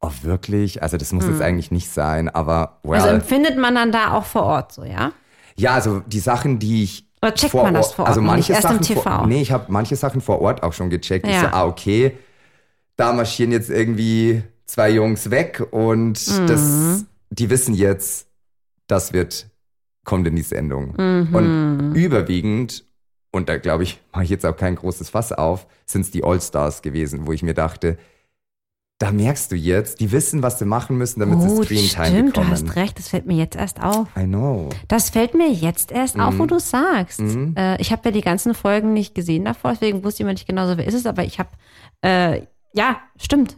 oh 0.00 0.10
wirklich? 0.22 0.82
Also 0.82 0.96
das 0.96 1.12
muss 1.12 1.26
jetzt 1.26 1.40
eigentlich 1.40 1.70
nicht 1.70 1.90
sein, 1.90 2.28
aber 2.28 2.78
well. 2.82 3.00
also 3.00 3.08
empfindet 3.08 3.56
man 3.58 3.74
dann 3.74 3.92
da 3.92 4.12
auch 4.12 4.24
vor 4.24 4.42
Ort 4.42 4.72
so, 4.72 4.84
ja? 4.84 5.12
ja, 5.56 5.72
also 5.74 6.00
die 6.00 6.20
Sachen, 6.20 6.58
die 6.58 6.84
ich 6.84 7.06
Oder 7.22 7.34
checkt 7.34 7.52
vor 7.52 7.64
man 7.64 7.74
das 7.74 7.92
vor 7.92 8.04
Ort 8.04 8.08
Also 8.08 8.20
manche 8.20 8.52
erst 8.52 8.64
im 8.64 8.70
Sachen 8.72 8.82
TV? 8.82 9.00
Vor, 9.02 9.26
nee, 9.26 9.40
ich 9.42 9.52
habe 9.52 9.64
manche 9.68 9.96
Sachen 9.96 10.20
vor 10.20 10.40
Ort 10.40 10.62
auch 10.62 10.72
schon 10.72 10.90
gecheckt. 10.90 11.26
Ich 11.26 11.32
Ja. 11.34 11.40
so, 11.40 11.46
ah, 11.48 11.64
okay, 11.66 12.16
da 12.96 13.12
marschieren 13.12 13.52
jetzt 13.52 13.70
irgendwie 13.70 14.42
zwei 14.66 14.90
Jungs 14.90 15.30
weg 15.30 15.66
und 15.70 16.20
Mhm. 16.28 16.46
das, 16.46 17.04
die 17.30 17.48
wissen 17.50 17.74
jetzt, 17.74 18.26
das 18.86 19.12
wird, 19.12 19.48
kommt 20.04 20.26
in 20.26 20.36
die 20.36 20.42
Sendung. 20.42 20.94
Mhm. 20.96 21.34
Und 21.34 21.94
überwiegend 21.94 22.84
und 23.32 23.48
da 23.48 23.58
glaube 23.58 23.84
ich, 23.84 24.00
mache 24.12 24.24
ich 24.24 24.30
jetzt 24.30 24.44
auch 24.44 24.56
kein 24.56 24.74
großes 24.74 25.10
Fass 25.10 25.30
auf, 25.32 25.66
sind 25.86 26.00
es 26.02 26.10
die 26.10 26.24
All-Stars 26.24 26.82
gewesen, 26.82 27.26
wo 27.26 27.32
ich 27.32 27.42
mir 27.44 27.54
dachte, 27.54 27.96
da 28.98 29.12
merkst 29.12 29.50
du 29.50 29.56
jetzt, 29.56 30.00
die 30.00 30.12
wissen, 30.12 30.42
was 30.42 30.58
sie 30.58 30.66
machen 30.66 30.98
müssen, 30.98 31.20
damit 31.20 31.38
oh, 31.38 31.62
sie 31.62 31.64
Screentime 31.64 32.06
stimmt, 32.06 32.34
bekommen. 32.34 32.48
du 32.50 32.52
hast 32.52 32.76
recht, 32.76 32.98
das 32.98 33.08
fällt 33.08 33.24
mir 33.26 33.36
jetzt 33.36 33.56
erst 33.56 33.80
auf. 33.82 34.08
I 34.14 34.24
know. 34.24 34.68
Das 34.88 35.08
fällt 35.08 35.34
mir 35.34 35.50
jetzt 35.50 35.90
erst 35.90 36.18
auf, 36.20 36.34
Mhm. 36.34 36.38
wo 36.40 36.46
du 36.46 36.56
es 36.56 36.68
sagst. 36.68 37.20
Äh, 37.20 37.80
ich 37.80 37.92
habe 37.92 38.02
ja 38.06 38.10
die 38.10 38.20
ganzen 38.20 38.52
Folgen 38.52 38.92
nicht 38.92 39.14
gesehen 39.14 39.46
davor, 39.46 39.70
deswegen 39.72 40.04
wusste 40.04 40.16
ich 40.16 40.24
immer 40.24 40.32
nicht 40.34 40.46
genau 40.46 40.66
so, 40.66 40.76
wer 40.76 40.86
ist 40.86 40.94
es, 40.94 41.06
aber 41.06 41.24
ich 41.24 41.38
habe, 41.38 41.48
äh, 42.02 42.42
ja, 42.72 42.98
stimmt. 43.18 43.56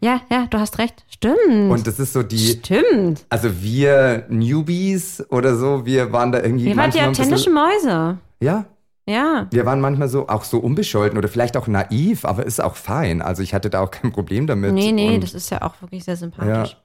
Ja, 0.00 0.20
ja, 0.30 0.46
du 0.50 0.58
hast 0.58 0.78
recht. 0.78 1.04
Stimmt. 1.08 1.36
Mhm. 1.48 1.70
Und 1.70 1.86
das 1.86 1.98
ist 1.98 2.12
so 2.12 2.22
die, 2.22 2.38
stimmt. 2.58 3.24
also 3.28 3.62
wir 3.62 4.24
Newbies 4.28 5.24
oder 5.30 5.54
so, 5.56 5.84
wir 5.86 6.12
waren 6.12 6.32
da 6.32 6.40
irgendwie 6.42 6.66
Wir 6.66 6.76
waren 6.76 6.90
die 6.90 7.00
authentischen 7.00 7.54
Mäuse. 7.54 8.18
Ja, 8.40 8.64
Ja. 9.06 9.46
wir 9.50 9.64
waren 9.66 9.80
manchmal 9.80 10.08
so 10.08 10.28
auch 10.28 10.44
so 10.44 10.58
unbescholten 10.58 11.18
oder 11.18 11.28
vielleicht 11.28 11.56
auch 11.56 11.66
naiv, 11.66 12.24
aber 12.24 12.44
ist 12.46 12.60
auch 12.62 12.76
fein. 12.76 13.22
Also 13.22 13.42
ich 13.42 13.54
hatte 13.54 13.70
da 13.70 13.80
auch 13.80 13.90
kein 13.90 14.12
Problem 14.12 14.46
damit. 14.46 14.72
Nee, 14.74 14.92
nee, 14.92 15.14
Und 15.14 15.22
das 15.24 15.34
ist 15.34 15.50
ja 15.50 15.62
auch 15.62 15.80
wirklich 15.80 16.04
sehr 16.04 16.16
sympathisch. 16.16 16.72
Ja. 16.72 16.76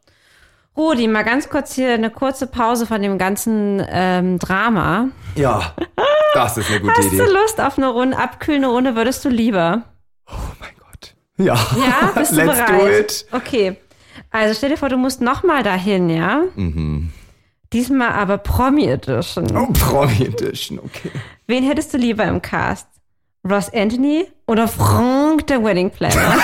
Rudi, 0.75 1.07
mal 1.07 1.21
ganz 1.23 1.49
kurz 1.49 1.75
hier 1.75 1.93
eine 1.93 2.09
kurze 2.09 2.47
Pause 2.47 2.87
von 2.87 2.99
dem 3.01 3.19
ganzen 3.19 3.79
ähm, 3.87 4.39
Drama. 4.39 5.09
Ja, 5.35 5.75
das 6.33 6.57
ist 6.57 6.71
eine 6.71 6.79
gute 6.79 6.93
Hast 6.97 7.07
Idee. 7.13 7.17
du 7.17 7.31
Lust 7.31 7.61
auf 7.61 7.77
eine 7.77 7.89
Runde, 7.89 8.17
abkühlende 8.17 8.69
Runde, 8.69 8.95
würdest 8.95 9.23
du 9.23 9.29
lieber? 9.29 9.83
Oh 10.27 10.33
mein 10.59 10.69
Gott. 10.79 10.82
Ja, 11.37 11.55
Ja, 11.77 12.11
bist 12.15 12.31
du 12.31 12.35
let's 12.37 12.57
bereit? 12.57 12.81
do 12.81 12.87
it. 12.87 13.25
Okay. 13.31 13.75
Also 14.31 14.53
stell 14.55 14.69
dir 14.69 14.77
vor, 14.77 14.89
du 14.89 14.97
musst 14.97 15.21
noch 15.21 15.43
mal 15.43 15.63
dahin, 15.63 16.09
ja? 16.09 16.43
Diesmal 17.73 18.11
aber 18.11 18.37
Promi 18.37 18.85
Edition. 18.87 19.45
Mhm. 19.45 19.57
Oh, 19.57 19.67
Promi 19.73 20.25
Edition, 20.25 20.79
okay. 20.79 21.11
Wen 21.47 21.63
hättest 21.63 21.93
du 21.93 21.97
lieber 21.97 22.23
im 22.25 22.41
Cast? 22.41 22.87
Ross 23.49 23.71
Anthony 23.73 24.27
oder 24.47 24.67
Frank, 24.67 25.47
der 25.47 25.63
Wedding 25.63 25.89
Planner? 25.89 26.37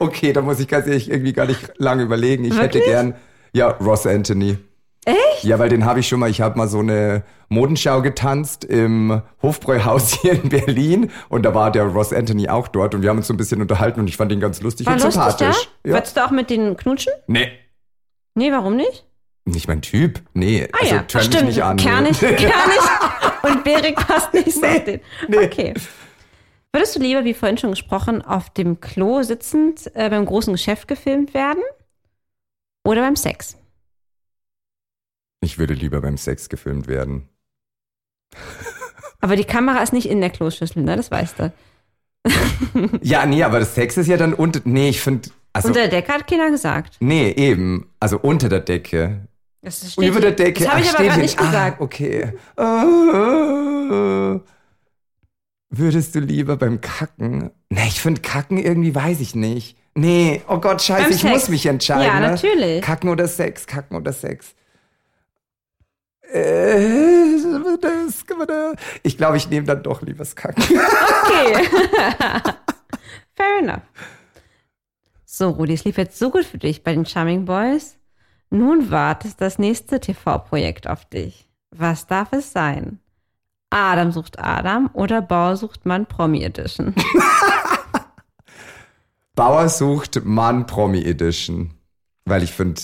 Okay, 0.00 0.32
da 0.32 0.42
muss 0.42 0.60
ich 0.60 0.68
ganz 0.68 0.86
ehrlich 0.86 1.10
irgendwie 1.10 1.32
gar 1.32 1.46
nicht 1.46 1.72
lange 1.78 2.02
überlegen. 2.02 2.44
Ich 2.44 2.52
hätte 2.56 2.74
Wirklich? 2.78 2.84
gern, 2.84 3.14
ja, 3.52 3.68
Ross 3.68 4.06
Anthony. 4.06 4.58
Ja, 5.44 5.58
weil 5.58 5.68
den 5.68 5.84
habe 5.84 6.00
ich 6.00 6.08
schon 6.08 6.20
mal, 6.20 6.30
ich 6.30 6.40
habe 6.40 6.56
mal 6.58 6.68
so 6.68 6.80
eine 6.80 7.22
Modenschau 7.48 8.02
getanzt 8.02 8.64
im 8.64 9.22
Hofbräuhaus 9.42 10.14
hier 10.22 10.32
in 10.32 10.48
Berlin 10.48 11.10
und 11.28 11.44
da 11.44 11.54
war 11.54 11.70
der 11.70 11.84
Ross 11.84 12.12
Anthony 12.12 12.48
auch 12.48 12.68
dort 12.68 12.94
und 12.94 13.02
wir 13.02 13.10
haben 13.10 13.18
uns 13.18 13.26
so 13.26 13.34
ein 13.34 13.36
bisschen 13.36 13.60
unterhalten 13.60 14.00
und 14.00 14.08
ich 14.08 14.16
fand 14.16 14.32
ihn 14.32 14.40
ganz 14.40 14.60
lustig 14.60 14.86
War 14.86 14.94
und 14.94 15.02
lustig, 15.02 15.22
sympathisch. 15.22 15.68
Ja? 15.84 15.92
Würdest 15.94 16.16
du 16.16 16.24
auch 16.24 16.30
mit 16.30 16.50
denen 16.50 16.76
knutschen? 16.76 17.12
Nee, 17.26 17.48
Nee, 18.36 18.50
warum 18.50 18.76
nicht? 18.76 19.04
nicht 19.44 19.68
mein 19.68 19.82
Typ. 19.82 20.20
Nee, 20.32 20.66
Ah 20.72 20.78
also 20.80 20.94
ja, 20.94 21.02
turn 21.02 21.20
mich 21.20 21.26
stimmt. 21.34 21.48
nicht 21.48 21.62
an. 21.62 21.76
Kernig, 21.76 22.18
kernig. 22.18 22.42
Und 23.42 23.62
Berik 23.62 23.96
passt 23.96 24.32
nicht 24.32 24.52
so 24.52 24.66
auf 24.66 24.84
den. 24.84 25.00
nee. 25.28 25.36
Okay. 25.44 25.74
Würdest 26.72 26.96
du 26.96 27.00
lieber, 27.00 27.24
wie 27.24 27.34
vorhin 27.34 27.58
schon 27.58 27.70
gesprochen, 27.70 28.22
auf 28.22 28.50
dem 28.50 28.80
Klo 28.80 29.22
sitzend 29.22 29.94
äh, 29.94 30.08
beim 30.10 30.24
großen 30.24 30.52
Geschäft 30.52 30.88
gefilmt 30.88 31.32
werden? 31.34 31.62
Oder 32.84 33.02
beim 33.02 33.14
Sex? 33.16 33.56
Ich 35.44 35.58
würde 35.58 35.74
lieber 35.74 36.00
beim 36.00 36.16
Sex 36.16 36.48
gefilmt 36.48 36.88
werden. 36.88 37.28
Aber 39.20 39.36
die 39.36 39.44
Kamera 39.44 39.82
ist 39.82 39.92
nicht 39.92 40.08
in 40.08 40.20
der 40.20 40.30
Kloschüssel, 40.30 40.82
ne? 40.82 40.96
Das 40.96 41.10
weißt 41.10 41.38
du. 41.38 41.52
Ja, 43.02 43.26
nee, 43.26 43.42
aber 43.44 43.58
das 43.60 43.74
Sex 43.74 43.96
ist 43.98 44.06
ja 44.08 44.16
dann 44.16 44.32
unter. 44.34 44.60
Nee, 44.64 44.88
ich 44.88 45.00
finde. 45.00 45.28
Also, 45.52 45.68
Unter 45.68 45.80
der 45.82 45.90
Decke 45.90 46.12
hat 46.12 46.26
keiner 46.26 46.50
gesagt. 46.50 46.96
nee, 47.00 47.30
eben. 47.30 47.88
Also 48.00 48.18
unter 48.18 48.48
der 48.48 48.60
Decke. 48.60 49.28
Das 49.62 49.92
steht 49.92 50.08
Über 50.08 50.20
der. 50.20 50.32
Decke. 50.32 50.64
Das 50.64 50.72
habe 50.72 50.80
ich 50.80 50.88
aber 50.90 51.04
gerade 51.04 51.20
nicht 51.20 51.36
gesagt. 51.38 51.80
Ah, 51.80 51.84
okay. 51.84 52.32
Ah, 52.56 54.40
würdest 55.70 56.14
du 56.14 56.20
lieber 56.20 56.56
beim 56.56 56.80
Kacken? 56.80 57.50
Nee, 57.68 57.86
ich 57.88 58.00
finde 58.00 58.20
Kacken 58.22 58.58
irgendwie, 58.58 58.94
weiß 58.94 59.20
ich 59.20 59.34
nicht. 59.34 59.76
Nee, 59.94 60.42
oh 60.48 60.58
Gott, 60.58 60.82
scheiße, 60.82 61.02
Beim 61.04 61.12
ich 61.12 61.20
Sex. 61.20 61.32
muss 61.32 61.48
mich 61.48 61.66
entscheiden. 61.66 62.02
Ja, 62.04 62.18
ne? 62.20 62.30
natürlich. 62.30 62.82
Kacken 62.82 63.08
oder 63.10 63.28
Sex, 63.28 63.66
Kacken 63.66 63.96
oder 63.96 64.12
Sex. 64.12 64.54
Äh, 66.34 67.36
Ich 69.02 69.16
glaube, 69.16 69.36
ich 69.36 69.48
nehme 69.48 69.66
dann 69.66 69.82
doch 69.82 70.02
lieber 70.02 70.18
das 70.18 70.34
Kacken. 70.34 70.62
Okay. 70.62 71.64
Fair 73.36 73.58
enough. 73.60 73.82
So, 75.24 75.50
Rudi, 75.50 75.74
es 75.74 75.84
lief 75.84 75.96
jetzt 75.96 76.18
so 76.18 76.30
gut 76.30 76.44
für 76.44 76.58
dich 76.58 76.82
bei 76.82 76.94
den 76.94 77.06
Charming 77.06 77.44
Boys. 77.44 77.96
Nun 78.50 78.90
wartet 78.90 79.40
das 79.40 79.58
nächste 79.58 80.00
TV-Projekt 80.00 80.88
auf 80.88 81.04
dich. 81.04 81.48
Was 81.70 82.06
darf 82.06 82.32
es 82.32 82.52
sein? 82.52 83.00
Adam 83.70 84.12
sucht 84.12 84.38
Adam 84.38 84.90
oder 84.92 85.22
Bauer 85.22 85.56
sucht 85.56 85.86
Mann 85.86 86.06
Promi 86.06 86.44
Edition? 86.44 86.94
Bauer 89.34 89.68
sucht 89.68 90.24
Mann 90.24 90.66
Promi 90.66 91.04
Edition. 91.04 91.74
Weil 92.24 92.44
ich 92.44 92.52
finde, 92.52 92.80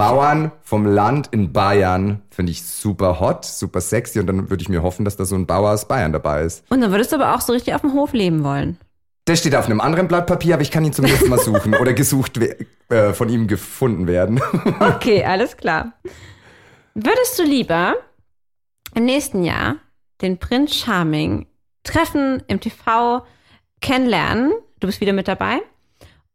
Bauern 0.00 0.52
vom 0.62 0.86
Land 0.86 1.28
in 1.30 1.52
Bayern 1.52 2.22
finde 2.30 2.52
ich 2.52 2.62
super 2.64 3.20
hot, 3.20 3.44
super 3.44 3.80
sexy 3.80 4.18
und 4.20 4.26
dann 4.26 4.50
würde 4.50 4.62
ich 4.62 4.68
mir 4.68 4.82
hoffen, 4.82 5.04
dass 5.04 5.16
da 5.16 5.24
so 5.24 5.34
ein 5.36 5.46
Bauer 5.46 5.72
aus 5.72 5.86
Bayern 5.86 6.12
dabei 6.12 6.42
ist. 6.42 6.64
Und 6.70 6.80
dann 6.80 6.90
würdest 6.90 7.12
du 7.12 7.16
aber 7.16 7.34
auch 7.34 7.40
so 7.40 7.52
richtig 7.52 7.74
auf 7.74 7.82
dem 7.82 7.92
Hof 7.92 8.12
leben 8.12 8.42
wollen. 8.42 8.78
Der 9.26 9.36
steht 9.36 9.54
auf 9.54 9.66
einem 9.66 9.80
anderen 9.80 10.08
Blatt 10.08 10.26
Papier, 10.26 10.54
aber 10.54 10.62
ich 10.62 10.70
kann 10.70 10.84
ihn 10.84 10.92
zumindest 10.92 11.28
mal 11.28 11.38
suchen 11.38 11.74
oder 11.74 11.92
gesucht 11.92 12.40
äh, 12.88 13.12
von 13.12 13.28
ihm 13.28 13.46
gefunden 13.46 14.06
werden. 14.06 14.40
Okay, 14.80 15.22
alles 15.24 15.56
klar. 15.56 15.92
Würdest 16.94 17.38
du 17.38 17.42
lieber 17.42 17.94
im 18.94 19.04
nächsten 19.04 19.44
Jahr 19.44 19.76
den 20.22 20.38
Prinz 20.38 20.74
Charming 20.74 21.46
treffen, 21.84 22.42
im 22.48 22.58
TV 22.60 23.24
kennenlernen? 23.80 24.52
Du 24.80 24.86
bist 24.86 25.00
wieder 25.00 25.12
mit 25.12 25.28
dabei. 25.28 25.60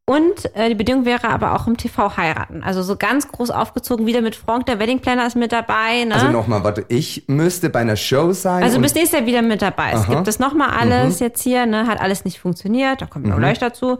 Und 0.08 0.54
äh, 0.56 0.70
die 0.70 0.76
Bedingung 0.76 1.06
wäre 1.06 1.28
aber 1.30 1.56
auch 1.56 1.66
im 1.66 1.78
TV 1.78 2.16
heiraten. 2.16 2.62
Also 2.64 2.84
so 2.84 2.96
ganz 2.96 3.28
groß 3.28 3.50
aufgezogen, 3.50 4.06
wieder 4.06 4.22
mit 4.22 4.36
Frank, 4.36 4.68
der 4.68 4.78
Wedding 4.78 5.00
Planner 5.00 5.26
ist 5.26 5.36
mit 5.36 5.52
dabei. 5.52 6.04
Ne? 6.04 6.14
Also 6.14 6.28
nochmal, 6.30 6.64
warte, 6.64 6.86
ich 6.90 7.24
müsste 7.28 7.72
bei 7.72 7.80
einer 7.80 7.96
Show 7.96 8.32
sein. 8.32 8.62
Also 8.64 8.80
bist 8.80 8.94
nächstes 8.96 9.18
Jahr 9.20 9.26
wieder 9.28 9.42
mit 9.42 9.64
dabei. 9.64 9.94
Es 9.94 10.02
Aha. 10.02 10.14
gibt 10.14 10.28
das 10.28 10.38
nochmal 10.38 10.70
alles 10.70 11.20
jetzt 11.20 11.42
hier, 11.42 11.66
ne? 11.66 11.88
Hat 11.88 12.00
alles 12.00 12.24
nicht 12.24 12.40
funktioniert, 12.40 13.02
da 13.02 13.08
kommt 13.08 13.26
noch 13.26 13.38
gleich 13.38 13.58
dazu. 13.58 13.98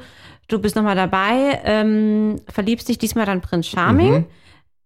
Du 0.48 0.60
bist 0.60 0.76
nochmal 0.76 0.96
dabei, 0.96 1.60
ähm, 1.64 2.36
verliebst 2.50 2.88
dich 2.88 3.00
diesmal 3.00 3.26
dann 3.26 3.42
Prinz 3.42 3.66
Charming. 3.66 4.28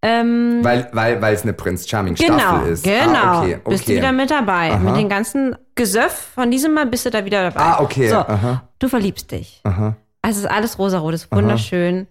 Ähm, 0.01 0.59
weil 0.61 0.87
weil 0.93 1.21
weil 1.21 1.33
es 1.33 1.43
eine 1.43 1.51
Prinz 1.51 1.85
Charming 1.85 2.15
genau, 2.15 2.39
Staffel 2.39 2.71
ist. 2.71 2.83
genau. 2.85 3.13
Ah, 3.13 3.39
okay, 3.41 3.55
okay. 3.55 3.69
Bist 3.69 3.89
du 3.89 3.93
wieder 3.93 4.13
mit 4.13 4.31
dabei. 4.31 4.71
Aha. 4.71 4.77
Mit 4.79 4.95
den 4.95 5.09
ganzen 5.09 5.57
Gesöff 5.75 6.29
von 6.35 6.49
diesem 6.49 6.73
Mal 6.73 6.85
bist 6.85 7.05
du 7.05 7.09
da 7.09 7.25
wieder 7.25 7.43
dabei. 7.51 7.59
Ah, 7.59 7.81
okay, 7.81 8.07
So, 8.07 8.15
aha. 8.19 8.63
du 8.79 8.87
verliebst 8.87 9.29
dich. 9.31 9.59
Aha, 9.65 9.97
es 10.21 10.37
ist 10.37 10.45
alles 10.45 10.77
rosarot, 10.77 11.13
es 11.13 11.23
ist 11.25 11.31
wunderschön. 11.31 12.07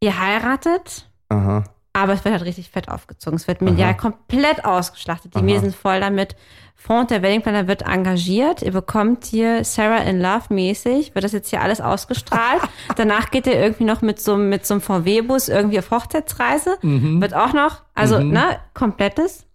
Ihr 0.00 0.18
heiratet, 0.18 1.08
aha. 1.28 1.64
aber 1.92 2.12
es 2.12 2.24
wird 2.24 2.34
halt 2.34 2.44
richtig 2.44 2.70
fett 2.70 2.88
aufgezogen. 2.88 3.36
Es 3.36 3.46
wird 3.46 3.62
medial 3.62 3.96
komplett 3.96 4.64
ausgeschlachtet. 4.64 5.34
Die 5.34 5.42
Medien 5.42 5.62
sind 5.62 5.76
voll 5.76 6.00
damit. 6.00 6.36
Front 6.74 7.12
der 7.12 7.22
Wedding 7.22 7.42
Planner 7.42 7.68
wird 7.68 7.82
engagiert. 7.82 8.62
Ihr 8.62 8.72
bekommt 8.72 9.24
hier 9.24 9.64
Sarah 9.64 9.98
in 9.98 10.20
Love 10.20 10.52
mäßig. 10.52 11.14
Wird 11.14 11.24
das 11.24 11.30
jetzt 11.30 11.50
hier 11.50 11.60
alles 11.60 11.80
ausgestrahlt. 11.80 12.60
Danach 12.96 13.30
geht 13.30 13.46
ihr 13.46 13.54
irgendwie 13.54 13.84
noch 13.84 14.02
mit 14.02 14.20
so, 14.20 14.36
mit 14.36 14.66
so 14.66 14.74
einem 14.74 14.80
VW-Bus 14.80 15.48
irgendwie 15.48 15.78
auf 15.78 15.92
Hochzeitsreise. 15.92 16.78
Wird 16.82 17.34
auch 17.34 17.52
noch, 17.52 17.82
also, 17.94 18.18
ne, 18.18 18.58
komplettes. 18.74 19.46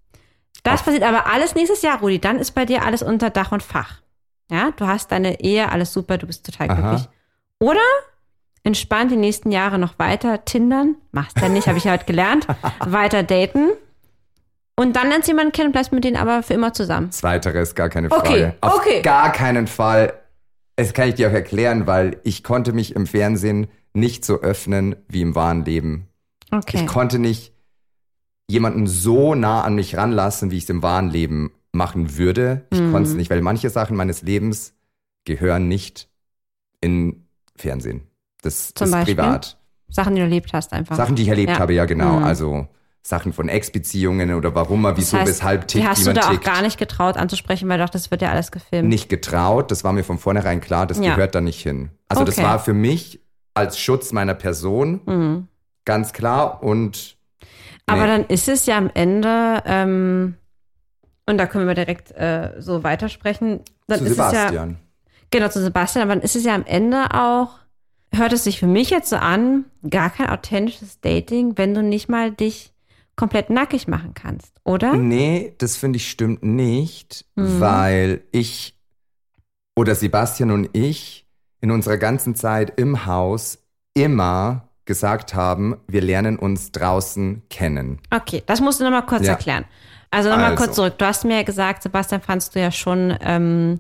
Das 0.63 0.84
passiert 0.84 1.03
aber 1.03 1.28
alles 1.28 1.55
nächstes 1.55 1.82
Jahr, 1.82 1.99
Rudi. 1.99 2.19
Dann 2.19 2.39
ist 2.39 2.51
bei 2.51 2.65
dir 2.65 2.86
alles 2.86 3.03
unter 3.03 3.30
Dach 3.30 3.51
und 3.51 3.63
Fach. 3.63 4.01
Ja, 4.49 4.71
du 4.75 4.88
hast 4.88 5.11
deine 5.11 5.41
Ehe, 5.41 5.69
alles 5.69 5.91
super, 5.91 6.17
du 6.17 6.28
bist 6.28 6.45
total 6.45 6.69
Aha. 6.69 6.75
glücklich. 6.75 7.09
Oder 7.60 7.80
entspannt 8.64 9.12
die 9.12 9.16
nächsten 9.16 9.51
Jahre 9.51 9.80
noch 9.80 9.97
weiter 9.99 10.43
tindern. 10.45 10.95
Machst 11.12 11.38
ja 11.39 11.49
nicht, 11.49 11.68
habe 11.68 11.78
ich 11.78 11.86
ja 11.86 11.93
heute 11.93 12.05
gelernt. 12.05 12.47
weiter 12.86 13.24
daten. 13.24 13.70
Und 14.76 14.95
dann 14.95 15.10
lernst 15.10 15.28
du 15.28 15.32
jemanden 15.32 15.51
kennen 15.53 15.68
und 15.68 15.72
bleibst 15.72 15.91
mit 15.91 16.03
denen 16.03 16.18
aber 16.18 16.43
für 16.43 16.53
immer 16.53 16.72
zusammen. 16.74 17.12
Zweiteres, 17.12 17.74
gar 17.74 17.89
keine 17.89 18.10
Frage. 18.10 18.28
Okay, 18.30 18.51
Auf 18.62 18.76
okay. 18.78 19.01
gar 19.01 19.32
keinen 19.32 19.66
Fall. 19.68 20.14
Das 20.76 20.93
kann 20.93 21.10
ich 21.10 21.16
dir 21.16 21.30
auch 21.30 21.34
erklären, 21.34 21.88
weil 21.88 22.20
ich 22.24 22.43
konnte 22.43 22.74
mich 22.74 22.95
im 22.95 23.08
Fernsehen 23.08 23.68
nicht 23.93 24.24
so 24.24 24.41
öffnen 24.41 24.95
wie 25.08 25.22
im 25.24 25.34
wahren 25.34 25.66
Leben. 25.66 26.08
Okay. 26.51 26.78
Ich 26.78 26.86
konnte 26.88 27.18
nicht 27.18 27.53
jemanden 28.47 28.86
so 28.86 29.34
nah 29.34 29.64
an 29.64 29.74
mich 29.74 29.97
ranlassen, 29.97 30.51
wie 30.51 30.58
ich 30.58 30.64
es 30.64 30.70
im 30.70 30.84
wahren 30.84 31.10
Leben 31.10 31.51
machen 31.72 32.18
würde. 32.18 32.66
Ich 32.72 32.80
Mhm. 32.80 32.91
konnte 32.91 33.10
es 33.10 33.16
nicht, 33.16 33.32
weil 33.32 33.41
manche 33.41 33.72
Sachen 33.72 33.97
meines 33.97 34.22
Lebens 34.22 34.76
gehören 35.26 35.68
nicht 35.68 36.08
in 36.82 37.26
Fernsehen. 37.58 38.08
Das 38.41 38.74
Zum 38.74 38.86
ist 38.86 38.91
Beispiel? 38.91 39.16
privat. 39.16 39.58
Sachen, 39.89 40.16
die 40.16 40.20
du 40.20 40.26
erlebt 40.26 40.51
hast 40.53 40.74
einfach. 40.74 40.95
Sachen, 40.95 41.16
die 41.16 41.24
ich 41.24 41.28
erlebt 41.30 41.51
Ja. 41.51 41.60
habe, 41.60 41.74
ja 41.74 41.86
genau. 41.86 42.18
Mhm. 42.20 42.24
Also 42.26 42.68
Sachen 43.01 43.32
von 43.32 43.47
Ex-Beziehungen 43.47 44.34
oder 44.34 44.53
warum 44.53 44.82
man, 44.82 44.97
wieso, 44.97 45.16
das 45.18 45.28
heißt, 45.28 45.39
weshalb 45.39 45.68
tickt, 45.68 45.84
die 45.84 45.88
hast 45.88 45.99
wie 45.99 46.03
du 46.03 46.10
man 46.10 46.16
da 46.16 46.30
tickt. 46.30 46.47
auch 46.47 46.53
gar 46.53 46.62
nicht 46.62 46.78
getraut 46.78 47.16
anzusprechen, 47.16 47.70
weil 47.70 47.78
du 47.78 47.84
dachtest, 47.86 48.05
das 48.05 48.12
wird 48.12 48.22
ja 48.22 48.32
alles 48.32 48.51
gefilmt. 48.51 48.89
nicht 48.89 49.08
getraut. 49.10 49.72
Das 49.72 49.84
war 49.86 49.93
mir 49.93 50.03
von 50.03 50.18
vornherein 50.18 50.60
klar, 50.60 50.86
das 50.88 50.99
Ja. 50.99 51.16
gehört 51.16 51.34
da 51.36 51.39
nicht 51.41 51.62
hin. 51.62 51.89
Also 52.10 52.26
das 52.26 52.38
Okay. 52.38 52.45
war 52.47 52.60
für 52.60 52.74
mich 52.74 53.22
als 53.53 53.80
Schutz 53.80 54.12
meiner 54.12 54.34
Person 54.34 54.99
Mhm. 55.05 55.47
ganz 55.86 56.12
klar 56.14 56.62
und 56.64 57.16
Aber 57.89 58.01
Nee. 58.01 58.08
dann 58.08 58.26
ist 58.26 58.49
es 58.49 58.66
ja 58.66 58.78
am 58.78 58.91
Ende, 58.93 59.64
ähm, 59.66 60.36
und 61.26 61.38
da 61.38 61.45
können 61.47 61.66
wir 61.68 61.74
direkt 61.76 62.12
äh, 62.12 62.55
so 62.60 62.84
weitersprechen. 62.84 63.62
Dann 63.88 63.99
Zu 63.99 64.05
ist 64.05 64.12
es 64.12 64.18
ja, 64.18 64.30
Sebastian. 64.32 64.78
Genau, 65.32 65.49
zu 65.49 65.61
Sebastian. 65.61 66.03
Aber 66.03 66.15
dann 66.15 66.23
ist 66.23 66.36
es 66.36 66.43
ja 66.43 66.55
am 66.55 66.65
Ende 66.65 67.13
auch, 67.13 67.59
hört 68.13 68.34
es 68.34 68.43
sich 68.45 68.59
für 68.59 68.67
mich 68.67 68.89
jetzt 68.89 69.09
so 69.09 69.17
an, 69.17 69.65
gar 69.89 70.09
kein 70.09 70.30
authentisches 70.30 71.01
Dating, 71.01 71.57
wenn 71.57 71.73
du 71.73 71.84
nicht 71.84 72.09
mal 72.09 72.32
dich 72.32 72.73
komplett 73.15 73.49
nackig 73.49 73.88
machen 73.88 74.13
kannst, 74.13 74.53
oder? 74.63 74.93
Nee, 74.93 75.53
das 75.57 75.75
finde 75.75 75.97
ich 75.97 76.09
stimmt 76.09 76.43
nicht, 76.43 77.25
Mhm. 77.36 77.59
weil 77.59 78.21
ich 78.32 78.75
oder 79.75 79.95
Sebastian 79.95 80.51
und 80.51 80.69
ich 80.73 81.25
in 81.61 81.71
unserer 81.71 81.97
ganzen 81.97 82.36
Zeit 82.36 82.80
im 82.80 83.05
Haus 83.05 83.59
immer 83.93 84.69
gesagt 84.86 85.34
haben, 85.34 85.75
wir 85.88 86.01
lernen 86.01 86.38
uns 86.39 86.71
draußen 86.71 87.41
kennen. 87.49 87.99
Okay, 88.11 88.41
das 88.45 88.61
musst 88.61 88.80
du 88.80 88.84
nochmal 88.86 89.05
kurz 89.05 89.23
Ja. 89.25 89.34
erklären. 89.34 89.65
Also 90.11 90.30
nochmal 90.30 90.51
Also. 90.51 90.63
kurz 90.63 90.75
zurück. 90.75 90.97
Du 90.97 91.05
hast 91.05 91.25
mir 91.25 91.38
ja 91.38 91.43
gesagt, 91.43 91.84
Sebastian 91.84 92.21
fandst 92.21 92.55
du 92.55 92.59
ja 92.61 92.71
schon 92.71 93.15
ähm, 93.21 93.80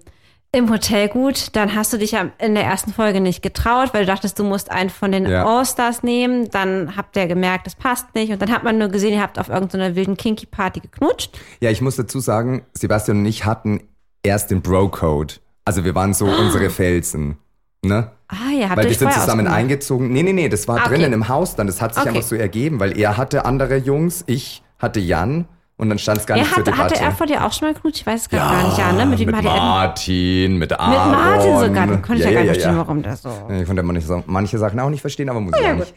im 0.51 0.69
Hotel 0.71 1.09
gut. 1.09 1.55
Dann 1.55 1.75
hast 1.75 1.93
du 1.93 1.97
dich 1.97 2.11
ja 2.11 2.29
in 2.39 2.55
der 2.55 2.63
ersten 2.63 2.93
Folge 2.93 3.19
nicht 3.21 3.41
getraut, 3.41 3.93
weil 3.93 4.05
du 4.05 4.11
dachtest, 4.11 4.39
du 4.39 4.43
musst 4.43 4.71
einen 4.71 4.89
von 4.89 5.11
den 5.11 5.25
Ja. 5.27 5.45
All-Stars 5.45 6.03
nehmen. 6.03 6.49
Dann 6.51 6.95
habt 6.95 7.15
ihr 7.17 7.27
gemerkt, 7.27 7.67
das 7.67 7.75
passt 7.75 8.13
nicht. 8.15 8.31
Und 8.31 8.41
dann 8.41 8.51
hat 8.51 8.63
man 8.63 8.77
nur 8.77 8.87
gesehen, 8.89 9.13
ihr 9.13 9.21
habt 9.21 9.39
auf 9.39 9.49
irgendeiner 9.49 9.95
wilden 9.95 10.17
Kinky-Party 10.17 10.79
geknutscht. 10.79 11.37
Ja, 11.59 11.69
ich 11.69 11.81
muss 11.81 11.95
dazu 11.95 12.19
sagen, 12.19 12.65
Sebastian 12.73 13.19
und 13.19 13.25
ich 13.25 13.45
hatten 13.45 13.81
erst 14.23 14.51
den 14.51 14.61
Bro-Code. 14.61 15.35
Also 15.65 15.83
wir 15.83 15.93
waren 15.95 16.13
so 16.13 16.25
unsere 16.25 16.69
Felsen. 16.69 17.37
Ne? 17.83 18.11
Ah 18.29 18.51
ja, 18.57 18.69
habt 18.69 18.77
Weil 18.77 18.87
wir 18.89 18.95
sind 18.95 19.13
zusammen 19.13 19.47
eingezogen. 19.47 20.11
Nee, 20.11 20.23
nee, 20.23 20.33
nee, 20.33 20.49
das 20.49 20.67
war 20.67 20.77
Ah, 20.77 20.85
okay. 20.85 20.95
drinnen 20.95 21.13
im 21.13 21.27
Haus 21.29 21.55
dann. 21.55 21.67
Das 21.67 21.81
hat 21.81 21.93
sich 21.93 22.01
Okay. 22.01 22.09
einfach 22.15 22.27
so 22.27 22.35
ergeben, 22.35 22.79
weil 22.79 22.97
er 22.97 23.17
hatte 23.17 23.45
andere 23.45 23.77
Jungs, 23.77 24.23
ich 24.27 24.63
hatte 24.79 24.99
Jan 24.99 25.45
und 25.77 25.89
dann 25.89 25.99
stand 25.99 26.17
es 26.19 26.25
gar 26.25 26.35
nicht 26.35 26.45
Er 26.45 26.49
zur 26.49 26.57
hatte, 26.57 26.71
Debatte. 26.71 26.95
hatte 26.95 27.03
er 27.03 27.11
vor 27.11 27.27
dir 27.27 27.45
auch 27.45 27.53
schon 27.53 27.67
mal 27.67 27.73
geknutscht? 27.73 28.01
Ich 28.01 28.07
weiß 28.07 28.21
es 28.21 28.29
gar 28.29 28.67
nicht, 28.67 28.77
ja, 28.77 28.91
ne? 28.91 29.05
Mit 29.05 29.19
mit 29.25 29.35
hat 29.35 29.45
er 29.45 29.51
Martin, 29.55 30.57
mit 30.57 30.73
Aaron. 30.79 31.11
Mit 31.11 31.19
Martin 31.19 31.59
sogar. 31.67 31.87
Dann 31.87 32.01
konnte 32.01 32.23
ich 32.23 32.25
ja, 32.25 32.31
gar 32.33 32.41
nicht 32.41 32.51
verstehen, 32.53 32.77
warum 32.77 33.03
das 33.03 33.21
so. 33.21 33.29
Ich 33.59 33.65
konnte 33.67 33.83
manche, 33.83 34.23
manche 34.25 34.57
Sachen 34.57 34.79
auch 34.79 34.89
nicht 34.89 35.01
verstehen, 35.01 35.29
aber 35.29 35.39
muss 35.39 35.53
ich 35.57 35.63
Ja, 35.65 35.73
auch 35.73 35.77
nicht. 35.77 35.93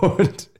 und 0.00 0.50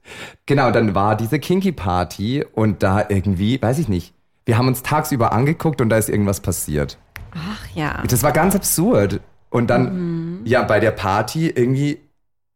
genau, 0.45 0.71
dann 0.71 0.95
war 0.95 1.15
diese 1.15 1.39
Kinky-Party 1.39 2.45
und 2.53 2.83
da 2.83 3.05
irgendwie, 3.09 3.61
weiß 3.61 3.79
ich 3.79 3.87
nicht, 3.89 4.13
wir 4.45 4.57
haben 4.57 4.67
uns 4.67 4.81
tagsüber 4.83 5.33
angeguckt 5.33 5.81
und 5.81 5.89
da 5.89 5.97
ist 5.97 6.07
irgendwas 6.09 6.39
passiert. 6.39 6.97
Ach 7.33 7.67
ja. 7.75 8.01
Das 8.07 8.23
war 8.23 8.31
ganz 8.31 8.55
absurd. 8.55 9.19
Und 9.49 9.69
dann, 9.69 10.39
Mhm. 10.39 10.45
ja, 10.45 10.61
bei 10.63 10.79
der 10.79 10.91
Party 10.91 11.49
irgendwie 11.49 11.99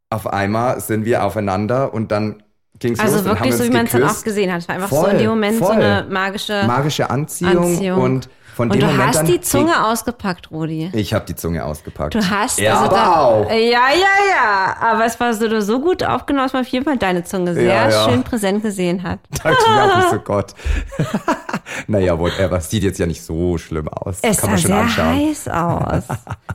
auf 0.09 0.27
einmal 0.27 0.79
sind 0.81 1.05
wir 1.05 1.23
aufeinander 1.23 1.93
und 1.93 2.11
dann 2.11 2.43
ging 2.81 2.93
es 2.93 2.99
Also 2.99 3.15
los. 3.17 3.25
wirklich 3.25 3.51
wir 3.51 3.57
so, 3.57 3.63
wie 3.63 3.69
man 3.69 3.85
es 3.85 3.91
dann 3.93 4.03
auch 4.03 4.23
gesehen 4.23 4.51
hat. 4.51 4.59
Es 4.61 4.67
war 4.67 4.75
einfach 4.75 4.89
so 4.89 4.95
Voll, 4.97 5.11
in 5.11 5.17
dem 5.19 5.29
Moment 5.29 5.57
so 5.59 5.65
voll. 5.65 5.75
eine 5.75 6.05
magische 6.09 6.63
Magische 6.67 7.09
Anziehung, 7.09 7.57
Anziehung. 7.57 8.01
und 8.01 8.29
von 8.69 8.71
Und 8.71 8.81
du 8.81 8.85
Moment 8.85 9.07
hast 9.17 9.27
die 9.27 9.41
Zunge 9.41 9.85
ausgepackt, 9.87 10.51
Rudi. 10.51 10.89
Ich 10.93 11.13
habe 11.13 11.25
die 11.25 11.35
Zunge 11.35 11.63
ausgepackt. 11.65 12.15
Du 12.15 12.29
hast 12.29 12.59
er 12.59 12.73
also 12.77 12.85
aber 12.85 12.95
da, 12.95 13.15
auch. 13.15 13.49
Ja, 13.49 13.57
ja, 13.57 14.15
ja. 14.29 14.75
Aber 14.79 15.05
es 15.05 15.19
war 15.19 15.33
so, 15.33 15.59
so 15.61 15.79
gut 15.81 16.03
aufgenommen, 16.03 16.45
dass 16.45 16.53
man 16.53 16.61
auf 16.63 16.67
jeden 16.69 16.85
Fall 16.85 16.97
deine 16.97 17.23
Zunge 17.23 17.53
sehr 17.53 17.63
Ja, 17.63 17.89
ja. 17.89 18.09
schön 18.09 18.23
präsent 18.23 18.61
gesehen 18.63 19.03
hat. 19.03 19.19
mir 19.43 19.51
auch 19.51 20.11
so 20.11 20.19
Gott. 20.23 20.53
naja, 21.87 22.17
whatever. 22.19 22.59
Sieht 22.61 22.83
jetzt 22.83 22.99
ja 22.99 23.05
nicht 23.05 23.21
so 23.23 23.57
schlimm 23.57 23.87
aus. 23.89 24.19
Es 24.21 24.37
Kann 24.37 24.51
man 24.51 24.59
sah 24.59 24.61
schon 24.61 24.71
sehr 24.71 24.81
anschauen. 24.81 25.15
heiß 25.29 25.47
aus. 25.47 26.03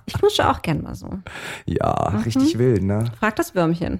Ich 0.07 0.14
knutsche 0.14 0.48
auch 0.48 0.62
gern 0.62 0.82
mal 0.82 0.94
so. 0.94 1.09
Ja, 1.64 2.11
Mhm. 2.12 2.18
richtig 2.22 2.59
wild, 2.59 2.82
ne? 2.82 3.04
Frag 3.18 3.36
das 3.36 3.54
Würmchen. 3.54 3.98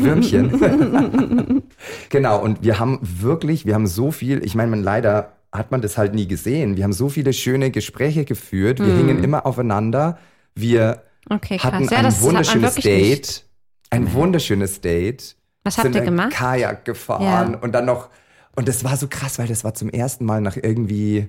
Würmchen. 0.00 1.62
genau, 2.08 2.38
und 2.40 2.62
wir 2.62 2.78
haben 2.78 2.98
wirklich, 3.02 3.66
wir 3.66 3.74
haben 3.74 3.86
so 3.86 4.10
viel, 4.10 4.44
ich 4.44 4.54
meine, 4.54 4.70
man 4.70 4.82
leider 4.82 5.32
hat 5.58 5.70
man 5.70 5.80
das 5.82 5.96
halt 5.98 6.14
nie 6.14 6.26
gesehen. 6.28 6.76
Wir 6.76 6.84
haben 6.84 6.92
so 6.92 7.08
viele 7.08 7.32
schöne 7.32 7.70
Gespräche 7.70 8.24
geführt. 8.24 8.78
Wir 8.80 8.94
hingen 8.96 9.22
immer 9.24 9.46
aufeinander. 9.46 10.18
Wir 10.54 11.02
Mhm. 11.28 11.36
Okay, 11.36 11.58
hatten 11.58 11.84
Ja, 11.84 11.98
ein 11.98 12.20
wunderschönes 12.20 12.74
Date. 12.76 13.08
nicht. 13.18 13.44
Ein 13.90 14.12
wunderschönes 14.12 14.80
Date. 14.80 15.36
Was 15.64 15.76
habt 15.78 15.92
ihr 15.94 16.00
gemacht? 16.02 16.30
Kajak 16.30 16.84
gefahren 16.84 17.52
Ja. 17.54 17.58
und 17.60 17.72
dann 17.72 17.84
noch. 17.84 18.10
Und 18.54 18.68
das 18.68 18.84
war 18.84 18.96
so 18.96 19.06
krass, 19.08 19.38
weil 19.38 19.48
das 19.48 19.64
war 19.64 19.74
zum 19.74 19.90
ersten 19.90 20.24
Mal 20.24 20.40
nach 20.40 20.56
irgendwie 20.56 21.28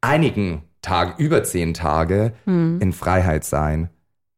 einigen 0.00 0.62
Tagen, 0.82 1.14
über 1.18 1.44
zehn 1.44 1.74
Tage, 1.74 2.32
Hm. 2.44 2.78
in 2.80 2.92
Freiheit 2.92 3.44
sein. 3.44 3.88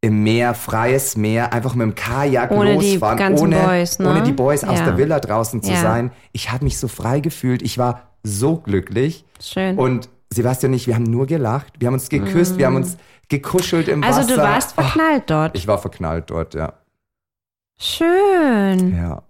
Im 0.06 0.22
Meer, 0.22 0.54
freies 0.54 1.16
Meer, 1.16 1.52
einfach 1.52 1.74
mit 1.74 1.84
dem 1.84 1.94
Kajak 1.96 2.50
Ohne 2.52 2.78
die 2.78 2.92
losfahren, 2.92 3.18
ganzen 3.18 3.42
ohne, 3.42 3.56
Boys, 3.58 3.98
ne? 3.98 4.08
ohne 4.10 4.22
die 4.22 4.32
Boys 4.32 4.62
aus 4.62 4.78
Ja. 4.78 4.84
der 4.84 4.98
Villa 4.98 5.18
draußen 5.18 5.62
zu 5.62 5.72
Ja. 5.72 5.80
sein. 5.80 6.12
Ich 6.32 6.52
habe 6.52 6.62
mich 6.64 6.78
so 6.78 6.86
frei 6.86 7.18
gefühlt. 7.20 7.60
Ich 7.62 7.76
war 7.78 8.02
so 8.22 8.56
glücklich. 8.58 9.24
Schön. 9.40 9.76
Und 9.78 10.08
Sebastian 10.32 10.70
und 10.72 10.76
ich, 10.76 10.86
wir 10.86 10.94
haben 10.94 11.04
nur 11.04 11.26
gelacht. 11.26 11.72
Wir 11.80 11.86
haben 11.88 11.94
uns 11.94 12.08
geküsst, 12.08 12.56
wir 12.58 12.66
haben 12.66 12.76
uns 12.76 12.96
gekuschelt 13.28 13.88
im 13.88 14.04
also 14.04 14.20
Wasser. 14.20 14.36
du 14.36 14.42
warst 14.42 14.74
Oh, 14.78 14.82
verknallt 14.82 15.24
dort. 15.26 15.56
ich 15.56 15.66
war 15.66 15.78
verknallt 15.78 16.30
dort, 16.30 16.54
ja. 16.54 16.72
Schön. 17.78 18.96
Ja. 18.96 19.22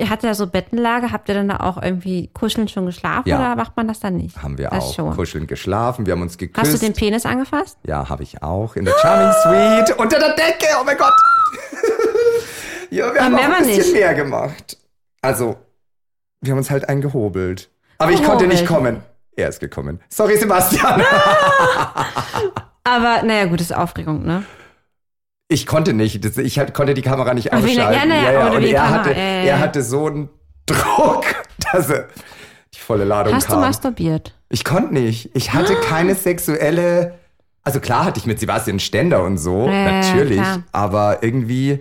Ihr 0.00 0.08
hattet 0.10 0.24
ja 0.24 0.34
so 0.34 0.46
Bettenlage. 0.46 1.12
Habt 1.12 1.28
ihr 1.28 1.34
dann 1.34 1.48
da 1.48 1.58
auch 1.58 1.80
irgendwie 1.80 2.28
kuscheln 2.32 2.68
schon 2.68 2.86
geschlafen 2.86 3.28
Ja. 3.28 3.38
oder 3.38 3.56
macht 3.56 3.76
man 3.76 3.86
das 3.86 4.00
dann 4.00 4.16
nicht? 4.16 4.42
Haben 4.42 4.56
wir 4.56 4.70
das 4.70 4.84
auch. 4.84 4.94
Schon. 4.94 5.14
Kuscheln 5.14 5.46
geschlafen, 5.46 6.06
wir 6.06 6.12
haben 6.14 6.22
uns 6.22 6.38
geküsst. 6.38 6.72
Hast 6.72 6.82
du 6.82 6.86
den 6.86 6.94
Penis 6.94 7.26
angefasst? 7.26 7.76
Ja, 7.86 8.08
habe 8.08 8.22
ich 8.22 8.42
auch. 8.42 8.76
In 8.76 8.86
der 8.86 8.94
Charming 9.02 9.32
Suite. 9.42 9.98
Unter 9.98 10.18
der 10.18 10.34
Decke. 10.34 10.66
Oh 10.80 10.84
mein 10.84 10.96
Gott. 10.96 11.12
ja, 12.90 13.12
wir 13.12 13.22
haben 13.22 13.34
auch 13.34 13.42
ein 13.42 13.58
bisschen 13.58 13.76
nicht. 13.76 13.92
mehr 13.92 14.14
gemacht. 14.14 14.78
Also, 15.22 15.56
wir 16.40 16.52
haben 16.52 16.58
uns 16.58 16.70
halt 16.70 16.88
eingehobelt. 16.88 17.70
Aber 17.98 18.10
ich 18.12 18.22
konnte 18.22 18.46
nicht 18.46 18.66
kommen. 18.66 19.02
Er 19.36 19.48
ist 19.48 19.60
gekommen. 19.60 20.00
Sorry, 20.08 20.36
Sebastian. 20.38 21.02
Aber 22.84 23.22
naja, 23.22 23.44
gut, 23.46 23.60
ist 23.60 23.74
Aufregung, 23.74 24.24
ne? 24.24 24.44
Ich 25.52 25.66
konnte 25.66 25.92
nicht. 25.92 26.24
Ich 26.38 26.58
halt- 26.60 26.74
konnte 26.74 26.94
die 26.94 27.02
Kamera 27.02 27.34
nicht 27.34 27.46
wie- 27.46 27.50
ausschalten. 27.50 28.08
ja, 28.10 28.46
oder 28.46 28.56
Und 28.56 28.62
er 28.64 28.88
hatte, 28.88 29.10
er 29.14 29.58
hatte 29.58 29.82
so 29.82 30.06
einen 30.06 30.28
Druck, 30.66 31.24
dass 31.72 31.90
er 31.90 32.06
die 32.72 32.78
volle 32.78 33.04
Ladung 33.04 33.34
Hast 33.34 33.48
du 33.48 33.54
kam. 33.54 33.60
masturbiert? 33.62 34.32
Ich 34.48 34.64
konnte 34.64 34.94
nicht. 34.94 35.30
Ich 35.34 35.52
hatte 35.52 35.74
keine 35.76 36.14
sexuelle. 36.14 37.18
Also 37.64 37.80
klar 37.80 38.04
hatte 38.04 38.20
ich 38.20 38.26
mit 38.26 38.38
Sebastian 38.38 38.78
Ständer 38.78 39.24
und 39.24 39.38
so, 39.38 39.66
Ja, 39.66 39.72
ja, 39.72 39.92
natürlich. 40.00 40.38
klar. 40.40 40.62
Aber 40.72 41.22
irgendwie, 41.22 41.80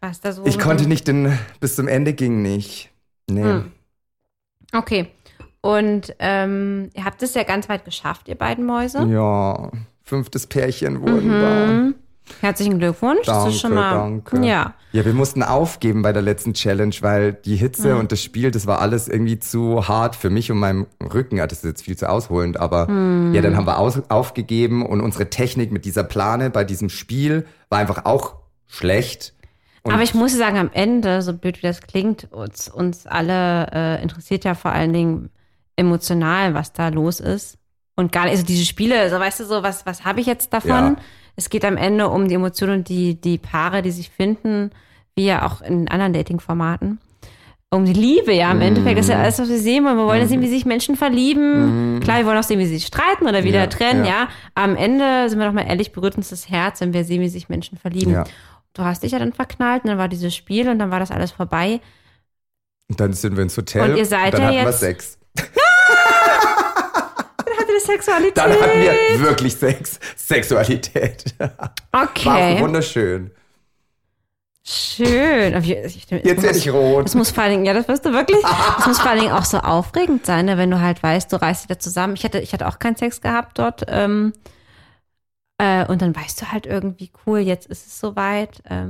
Was 0.00 0.20
da 0.22 0.32
so? 0.32 0.44
ich 0.46 0.58
konnte 0.58 0.88
nicht 0.88 1.06
den, 1.06 1.38
bis 1.60 1.76
zum 1.76 1.86
Ende 1.86 2.14
ging 2.14 2.40
nicht. 2.40 2.90
Nee. 3.30 3.42
Hm. 3.42 3.72
Okay. 4.72 5.08
Und 5.60 6.14
ähm, 6.18 6.88
ihr 6.94 7.04
habt 7.04 7.22
es 7.22 7.34
ja 7.34 7.42
ganz 7.42 7.68
weit 7.68 7.84
geschafft, 7.84 8.26
ihr 8.28 8.34
beiden 8.36 8.64
Mäuse. 8.64 9.02
Ja, 9.04 9.70
fünftes 10.02 10.46
Pärchen 10.46 11.02
wurden 11.02 11.28
Mhm. 11.28 11.30
wir. 11.40 11.94
Herzlichen 12.40 12.78
Glückwunsch. 12.78 13.26
das 13.26 13.36
Danke, 13.36 13.50
ist 13.50 13.60
schon 13.60 13.74
mal. 13.74 13.94
danke. 13.94 14.44
Ja. 14.46 14.74
Ja, 14.92 15.04
wir 15.04 15.12
mussten 15.14 15.42
aufgeben 15.44 16.02
bei 16.02 16.12
der 16.12 16.22
letzten 16.22 16.52
Challenge, 16.54 16.94
weil 17.00 17.32
die 17.34 17.54
Hitze 17.56 17.94
Mhm. 17.94 18.00
und 18.00 18.12
das 18.12 18.22
Spiel, 18.22 18.50
das 18.50 18.66
war 18.66 18.80
alles 18.80 19.06
irgendwie 19.08 19.38
zu 19.38 19.86
hart 19.86 20.16
für 20.16 20.30
mich 20.30 20.50
und 20.50 20.58
meinem 20.58 20.86
Rücken. 21.00 21.36
Ja, 21.36 21.46
das 21.46 21.58
ist 21.58 21.64
jetzt 21.64 21.82
viel 21.84 21.96
zu 21.96 22.08
ausholend, 22.08 22.58
aber 22.58 22.88
Mhm. 22.90 23.32
ja, 23.34 23.40
dann 23.42 23.56
haben 23.56 23.66
wir 23.66 23.78
aus, 23.78 24.00
aufgegeben 24.08 24.84
und 24.84 25.00
unsere 25.00 25.30
Technik 25.30 25.70
mit 25.70 25.84
dieser 25.84 26.02
Plane 26.04 26.50
bei 26.50 26.64
diesem 26.64 26.88
Spiel 26.88 27.46
war 27.68 27.78
einfach 27.78 28.04
auch 28.04 28.34
schlecht. 28.66 29.34
Und 29.82 29.92
Aber 29.94 30.02
ich 30.02 30.12
muss 30.14 30.36
sagen, 30.36 30.58
am 30.58 30.70
Ende, 30.72 31.22
so 31.22 31.32
blöd 31.34 31.58
wie 31.62 31.66
das 31.66 31.80
klingt, 31.80 32.30
uns, 32.32 32.68
uns 32.68 33.06
alle 33.06 33.68
äh, 33.72 34.02
interessiert 34.02 34.44
ja 34.44 34.54
vor 34.54 34.72
allen 34.72 34.92
Dingen 34.92 35.30
emotional, 35.76 36.54
was 36.54 36.72
da 36.72 36.88
los 36.88 37.20
ist. 37.20 37.56
Und 37.96 38.12
gar 38.12 38.24
nicht, 38.24 38.32
also 38.32 38.44
diese 38.44 38.64
Spiele, 38.64 39.08
so 39.10 39.18
weißt 39.18 39.40
du 39.40 39.44
so, 39.44 39.62
was, 39.62 39.86
was 39.86 40.04
habe 40.04 40.20
ich 40.20 40.26
jetzt 40.26 40.52
davon? 40.52 40.70
Ja. 40.70 40.96
Es 41.40 41.48
geht 41.48 41.64
am 41.64 41.78
Ende 41.78 42.08
um 42.08 42.28
die 42.28 42.34
Emotionen 42.34 42.80
und 42.80 42.88
die, 42.90 43.18
die 43.18 43.38
Paare, 43.38 43.80
die 43.80 43.90
sich 43.92 44.10
finden, 44.10 44.70
wie 45.14 45.24
ja 45.24 45.46
auch 45.46 45.62
in 45.62 45.88
anderen 45.88 46.12
Dating-Formaten. 46.12 46.98
Um 47.70 47.86
die 47.86 47.94
Liebe, 47.94 48.34
ja, 48.34 48.50
im 48.52 48.60
Endeffekt 48.60 48.98
ist 48.98 49.08
ja 49.08 49.14
Mhm. 49.16 49.22
alles, 49.22 49.38
was 49.38 49.48
wir 49.48 49.58
sehen 49.58 49.84
wollen. 49.84 49.96
Wir 49.96 50.04
wollen 50.04 50.20
ja 50.20 50.26
sehen, 50.26 50.42
wie 50.42 50.48
sich 50.48 50.66
Menschen 50.66 50.96
verlieben. 50.96 52.00
Klar, 52.02 52.18
wir 52.18 52.26
wollen 52.26 52.36
auch 52.36 52.42
sehen, 52.42 52.58
wie 52.58 52.66
sie 52.66 52.74
sich 52.74 52.86
streiten 52.86 53.26
oder 53.26 53.42
wieder 53.44 53.60
Ja, 53.60 53.66
trennen, 53.68 54.04
ja. 54.04 54.10
ja. 54.10 54.28
Am 54.54 54.76
Ende 54.76 55.30
sind 55.30 55.38
wir 55.38 55.46
doch 55.46 55.52
mal 55.54 55.62
ehrlich, 55.66 55.92
berührt 55.92 56.16
uns 56.16 56.28
das 56.28 56.50
Herz, 56.50 56.80
wenn 56.82 56.92
wir 56.92 57.04
sehen, 57.04 57.22
wie 57.22 57.28
sich 57.30 57.48
Menschen 57.48 57.78
verlieben. 57.78 58.12
Ja. 58.12 58.24
Du 58.74 58.82
hast 58.82 59.02
dich 59.02 59.12
ja 59.12 59.18
dann 59.18 59.32
verknallt 59.32 59.84
und 59.84 59.88
dann 59.90 59.98
war 59.98 60.08
dieses 60.08 60.34
Spiel 60.36 60.68
und 60.68 60.78
dann 60.78 60.90
war 60.90 61.00
das 61.00 61.10
alles 61.10 61.30
vorbei. 61.30 61.80
Und 62.90 63.00
dann 63.00 63.12
sind 63.14 63.36
wir 63.36 63.44
ins 63.44 63.56
Hotel 63.56 63.92
Und 63.92 63.96
ihr 63.96 64.04
seid 64.04 64.34
dann 64.34 64.40
ja 64.42 64.46
hatten 64.48 64.56
wir 64.58 64.64
jetzt- 64.64 64.80
Sex. 64.80 65.18
Sexualität. 67.80 68.36
Dann 68.36 68.52
hatten 68.52 68.80
wir 68.80 69.20
wirklich 69.20 69.54
Sex. 69.56 69.98
Sexualität. 70.16 71.34
War 71.38 72.04
okay. 72.04 72.60
wunderschön. 72.60 73.30
Schön. 74.62 75.54
Aber 75.54 75.64
ich- 75.64 75.70
ich- 75.70 76.10
Jetzt 76.10 76.42
werde 76.42 76.58
ich 76.58 76.70
rot. 76.70 77.06
Das 77.06 77.14
muss 77.14 77.30
vor 77.30 77.42
allen 77.44 77.52
Dingen, 77.52 77.64
ja, 77.64 77.72
das 77.72 77.88
wirst 77.88 78.04
du 78.04 78.12
wirklich. 78.12 78.40
Das 78.42 78.86
muss 78.86 79.00
vor 79.00 79.10
allen 79.10 79.20
Dingen 79.20 79.32
auch 79.32 79.44
so 79.44 79.58
aufregend 79.58 80.26
sein, 80.26 80.44
ne, 80.46 80.58
wenn 80.58 80.70
du 80.70 80.80
halt 80.80 81.02
weißt, 81.02 81.32
du 81.32 81.40
reißt 81.40 81.62
dich 81.62 81.68
da 81.68 81.78
zusammen. 81.78 82.14
Ich 82.14 82.24
hatte, 82.24 82.38
ich 82.40 82.52
hatte 82.52 82.68
auch 82.68 82.78
keinen 82.78 82.96
Sex 82.96 83.20
gehabt 83.20 83.58
dort. 83.58 83.84
Ähm, 83.88 84.32
äh, 85.58 85.86
und 85.86 86.02
dann 86.02 86.14
weißt 86.14 86.42
du 86.42 86.52
halt 86.52 86.66
irgendwie, 86.66 87.10
cool, 87.26 87.38
jetzt 87.40 87.66
ist 87.66 87.86
es 87.86 87.98
soweit. 88.00 88.62
Ähm, 88.68 88.88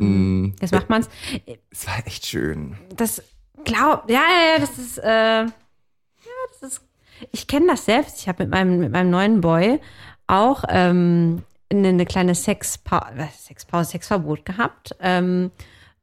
Mm. 0.48 0.54
Jetzt 0.60 0.72
macht 0.72 0.90
man's. 0.90 1.08
Es 1.70 1.86
war 1.86 2.04
echt 2.06 2.26
schön. 2.26 2.76
Das 2.96 3.22
glaub, 3.64 4.10
ja, 4.10 4.20
ja, 4.22 4.52
ja, 4.54 4.58
das 4.60 4.76
ist, 4.78 4.98
äh, 4.98 5.42
ja, 5.44 5.46
das 6.60 6.72
ist. 6.72 6.80
Ich 7.32 7.46
kenne 7.46 7.66
das 7.68 7.84
selbst. 7.84 8.20
Ich 8.20 8.28
habe 8.28 8.44
mit 8.44 8.52
meinem, 8.52 8.78
mit 8.78 8.92
meinem 8.92 9.10
neuen 9.10 9.40
Boy 9.40 9.80
auch 10.26 10.64
ähm, 10.68 11.42
eine, 11.70 11.88
eine 11.88 12.06
kleine 12.06 12.34
Sexpa 12.34 13.10
Sexpause, 13.38 13.90
Sexverbot 13.90 14.44
gehabt. 14.44 14.94
Ähm, 15.00 15.50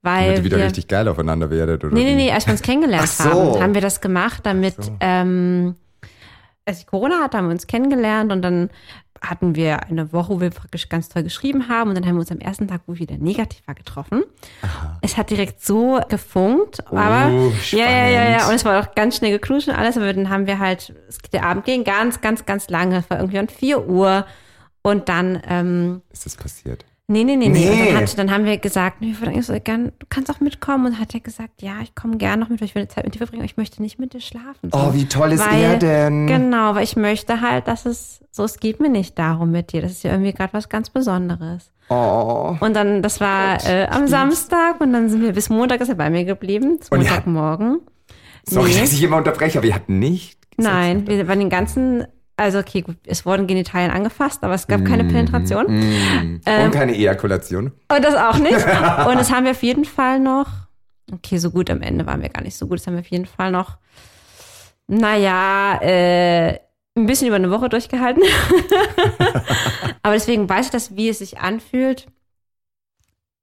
weil 0.01 0.28
Damit 0.28 0.38
ihr 0.38 0.43
wieder 0.45 0.57
wir, 0.57 0.65
richtig 0.65 0.88
geil 0.88 1.07
aufeinander 1.07 1.49
werdet, 1.49 1.84
oder? 1.84 1.93
Nee, 1.93 2.03
nee, 2.03 2.15
nee, 2.15 2.32
als 2.32 2.45
wir 2.45 2.51
uns 2.51 2.61
kennengelernt 2.61 3.09
so. 3.09 3.24
haben, 3.26 3.61
haben 3.61 3.74
wir 3.74 3.82
das 3.82 3.99
gemacht, 3.99 4.45
damit, 4.45 4.76
ähm, 4.99 5.76
als 6.65 6.80
ich 6.80 6.88
Corona 6.88 7.22
hatte, 7.24 7.38
haben 7.38 7.47
wir 7.47 7.51
uns 7.51 7.68
kennengelernt 7.68 8.32
und 8.32 8.41
dann 8.41 8.70
hatten 9.22 9.55
wir 9.55 9.84
eine 9.84 10.11
Woche, 10.13 10.30
wo 10.34 10.41
wir 10.41 10.49
praktisch 10.49 10.89
ganz 10.89 11.09
toll 11.09 11.24
geschrieben 11.24 11.70
haben 11.70 11.89
und 11.89 11.95
dann 11.95 12.05
haben 12.05 12.15
wir 12.15 12.22
uns 12.22 12.32
am 12.32 12.39
ersten 12.39 12.68
Tag, 12.68 12.82
wo 12.88 12.93
ich 12.93 12.99
wieder 12.99 13.18
negativ 13.18 13.61
war, 13.68 13.76
getroffen. 13.76 14.24
Es 15.01 15.18
hat 15.18 15.30
direkt 15.30 15.63
so 15.63 15.99
gefunkt, 16.09 16.86
aber 16.88 17.30
ja, 17.72 17.78
ja, 17.78 17.89
ja, 17.89 18.09
ja, 18.09 18.20
Oh, 18.20 18.39
spannend. 18.39 18.49
und 18.49 18.55
es 18.55 18.65
war 18.65 18.80
auch 18.82 18.95
ganz 18.95 19.18
schnell 19.18 19.32
geknutscht 19.32 19.68
und 19.68 19.76
alles, 19.76 19.97
aber 19.97 20.11
dann 20.13 20.30
haben 20.30 20.47
wir 20.47 20.59
halt, 20.59 20.93
der 21.34 21.43
Abend 21.45 21.65
ging 21.65 21.84
ganz, 21.84 22.22
ganz, 22.22 22.45
ganz 22.45 22.70
lange, 22.70 22.97
es 22.97 23.09
war 23.09 23.18
irgendwie 23.20 23.39
um 23.39 23.47
4 23.47 23.88
Uhr 23.88 24.26
und 24.82 25.09
dann, 25.09 25.41
ähm, 25.47 26.01
Ist 26.11 26.26
das 26.26 26.36
passiert? 26.36 26.86
Nee, 27.10 27.24
nee, 27.24 27.38
nee, 27.38 27.47
nee. 27.47 27.70
Nee. 27.70 27.91
dann, 27.93 28.01
hat, 28.01 28.18
dann 28.18 28.32
haben 28.32 28.43
wir 28.43 28.58
gesagt, 28.58 28.99
nee, 28.99 29.16
so 29.41 29.58
gern, 29.64 29.93
du 29.97 30.05
kannst 30.10 30.30
auch 30.30 30.41
mitkommen. 30.41 30.88
Und 30.88 30.99
hat 30.99 31.14
er 31.14 31.22
gesagt, 31.22 31.62
ja, 31.62 31.76
ich 31.82 31.95
komme 31.95 32.18
gerne 32.18 32.41
noch 32.41 32.49
mit, 32.49 32.60
weil 32.60 32.68
ich 32.68 32.76
will 32.76 32.86
Zeit 32.89 33.05
mit 33.05 33.16
dir 33.16 33.20
verbringen, 33.20 33.41
aber 33.43 33.49
ich 33.49 33.55
möchte 33.55 33.82
nicht 33.82 33.97
mit 33.97 34.14
dir 34.14 34.20
schlafen. 34.20 34.70
So. 34.72 34.78
Oh, 34.78 34.93
wie 34.93 35.05
toll 35.05 35.32
ist 35.32 35.49
weil, 35.49 35.62
er 35.62 35.78
denn? 35.78 36.28
Genau, 36.28 36.76
weil 36.76 36.84
ich 36.84 36.97
möchte 36.97 37.39
halt, 37.39 37.70
dass 37.70 37.86
es, 37.86 38.20
so, 38.32 38.43
es 38.43 38.60
geht 38.60 38.82
mir 38.82 38.89
nicht 38.89 39.18
darum 39.18 39.51
mit 39.51 39.72
dir. 39.72 39.82
Das 39.82 39.91
ist 39.91 40.03
ja 40.03 40.12
irgendwie 40.12 40.34
gerade 40.34 40.51
was 40.51 40.68
ganz 40.68 40.89
Besonderes. 40.89 41.72
Oh. 41.89 42.58
Und 42.60 42.76
dann, 42.76 43.01
das 43.01 43.22
war 43.22 43.66
äh, 43.66 43.88
am 43.88 44.08
Samstag 44.08 44.82
und 44.82 44.91
dann 44.91 45.08
sind 45.08 45.22
wir 45.22 45.32
bis 45.32 45.49
Montag 45.49 45.80
ist 45.80 45.88
er 45.88 45.95
bei 45.95 46.10
mir 46.10 46.26
geblieben. 46.26 46.78
Bis 46.80 46.91
Montagmorgen. 46.91 47.80
Sorry, 48.43 48.72
Nee. 48.74 48.82
dass 48.82 48.91
ich 48.91 49.01
immer 49.01 49.16
unterbreche, 49.18 49.58
aber 49.60 49.68
ihr 49.68 49.76
habt 49.76 49.88
nicht. 49.88 50.38
Nein, 50.58 51.08
wir 51.08 51.28
waren 51.30 51.39
den 51.39 51.49
ganzen, 51.49 52.05
also 52.38 52.59
okay, 52.59 52.81
gut, 52.81 52.97
es 53.05 53.25
wurden 53.25 53.47
Genitalien 53.47 53.91
angefasst, 53.91 54.43
aber 54.43 54.53
es 54.53 54.67
gab 54.67 54.85
keine 54.85 55.03
Mhm. 55.03 55.07
Penetration. 55.09 55.65
Ähm, 55.69 56.41
Und 56.65 56.71
keine 56.71 56.95
Ejakulation. 56.95 57.71
Und 57.91 58.03
das 58.05 58.15
auch 58.15 58.38
nicht. 58.38 58.53
Und 59.07 59.15
das 59.19 59.31
haben 59.31 59.45
wir 59.45 59.51
auf 59.51 59.63
jeden 59.63 59.85
Fall 59.85 60.19
noch. 60.19 60.47
Okay, 61.11 61.38
so 61.38 61.51
gut 61.51 61.69
am 61.69 61.81
Ende 61.81 62.05
waren 62.05 62.21
wir 62.21 62.29
gar 62.29 62.43
nicht 62.43 62.55
so 62.55 62.67
gut. 62.67 62.79
Das 62.79 62.88
haben 62.88 62.93
wir 62.93 62.99
auf 63.01 63.07
jeden 63.07 63.25
Fall 63.25 63.49
noch, 63.51 63.77
naja, 64.88 65.79
äh, 65.81 66.59
ein 66.95 67.05
bisschen 67.05 67.27
über 67.27 67.35
eine 67.38 67.49
Woche 67.51 67.69
durchgehalten. 67.69 68.23
Aber 70.03 70.13
deswegen 70.13 70.47
weiß 70.49 70.67
ich 70.67 70.71
das, 70.71 70.95
wie 70.95 71.09
es 71.09 71.19
sich 71.19 71.39
anfühlt, 71.39 72.07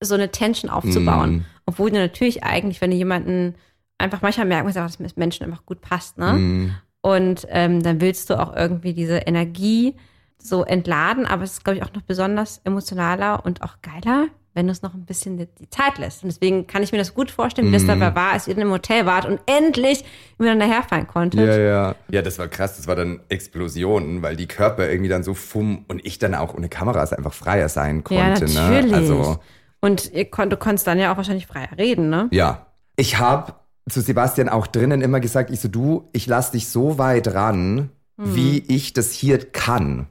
so 0.00 0.14
eine 0.14 0.30
Tension 0.30 0.70
aufzubauen. 0.70 1.36
Mm. 1.36 1.44
Obwohl 1.66 1.90
du 1.90 1.98
natürlich 1.98 2.42
eigentlich, 2.42 2.80
wenn 2.80 2.90
du 2.90 2.96
jemanden 2.96 3.54
einfach 3.98 4.22
manchmal 4.22 4.46
merken 4.46 4.66
musst, 4.66 4.76
dass 4.76 4.92
es 4.92 4.98
mit 4.98 5.16
Menschen 5.16 5.44
einfach 5.46 5.64
gut 5.64 5.80
passt, 5.80 6.18
ne? 6.18 6.74
Mm. 7.04 7.08
Und 7.08 7.46
ähm, 7.50 7.82
dann 7.82 8.00
willst 8.00 8.30
du 8.30 8.40
auch 8.40 8.56
irgendwie 8.56 8.94
diese 8.94 9.18
Energie 9.18 9.94
so 10.38 10.64
entladen, 10.64 11.26
aber 11.26 11.42
es 11.44 11.52
ist, 11.52 11.64
glaube 11.64 11.78
ich, 11.78 11.84
auch 11.84 11.92
noch 11.94 12.02
besonders 12.02 12.60
emotionaler 12.64 13.44
und 13.44 13.62
auch 13.62 13.76
geiler, 13.80 14.28
wenn 14.52 14.66
du 14.66 14.72
es 14.72 14.82
noch 14.82 14.94
ein 14.94 15.04
bisschen 15.04 15.38
die, 15.38 15.48
Zeit 15.70 15.98
lässt. 15.98 16.22
Und 16.22 16.28
deswegen 16.30 16.66
kann 16.66 16.82
ich 16.82 16.92
mir 16.92 16.98
das 16.98 17.14
gut 17.14 17.30
vorstellen, 17.30 17.68
wie 17.68 17.72
das 17.72 17.86
dabei 17.86 18.14
war, 18.14 18.32
als 18.32 18.46
ihr 18.46 18.54
in 18.54 18.60
einem 18.60 18.70
Hotel 18.70 19.04
wart 19.06 19.24
und 19.24 19.40
endlich 19.46 20.04
miteinander 20.38 20.66
herfallen 20.66 21.06
konntet. 21.06 21.40
Ja, 21.40 21.58
ja. 21.58 21.94
Ja, 22.10 22.22
das 22.22 22.38
war 22.38 22.46
krass. 22.48 22.76
Das 22.76 22.86
war 22.86 22.94
dann 22.94 23.20
Explosionen, 23.28 24.22
weil 24.22 24.36
die 24.36 24.46
Körper 24.46 24.88
irgendwie 24.88 25.08
dann 25.08 25.24
so 25.24 25.34
fumm 25.34 25.86
und 25.88 26.04
ich 26.06 26.18
dann 26.18 26.34
auch 26.34 26.54
ohne 26.54 26.68
Kameras 26.68 27.12
einfach 27.12 27.32
freier 27.32 27.68
sein 27.68 28.04
konnte. 28.04 28.44
Ja, 28.46 28.68
natürlich. 28.68 28.92
Ne? 28.92 28.96
Also, 28.96 29.38
Und 29.80 30.12
ihr 30.12 30.30
konnt, 30.30 30.52
du 30.52 30.56
konntest 30.56 30.86
dann 30.86 30.98
ja 30.98 31.12
auch 31.12 31.16
wahrscheinlich 31.16 31.46
freier 31.46 31.76
reden, 31.76 32.10
ne? 32.10 32.28
ja. 32.30 32.66
Ich 32.96 33.18
habe 33.18 33.54
zu 33.88 34.00
Sebastian 34.00 34.48
auch 34.48 34.66
drinnen 34.66 35.02
immer 35.02 35.20
gesagt, 35.20 35.50
ich 35.50 35.60
so, 35.60 35.68
du, 35.68 36.08
ich 36.12 36.26
lass 36.26 36.50
dich 36.50 36.68
so 36.68 36.98
weit 36.98 37.34
ran, 37.34 37.90
Hm. 38.18 38.36
wie 38.36 38.58
ich 38.68 38.92
das 38.92 39.10
hier 39.12 39.38
kann. 39.38 40.06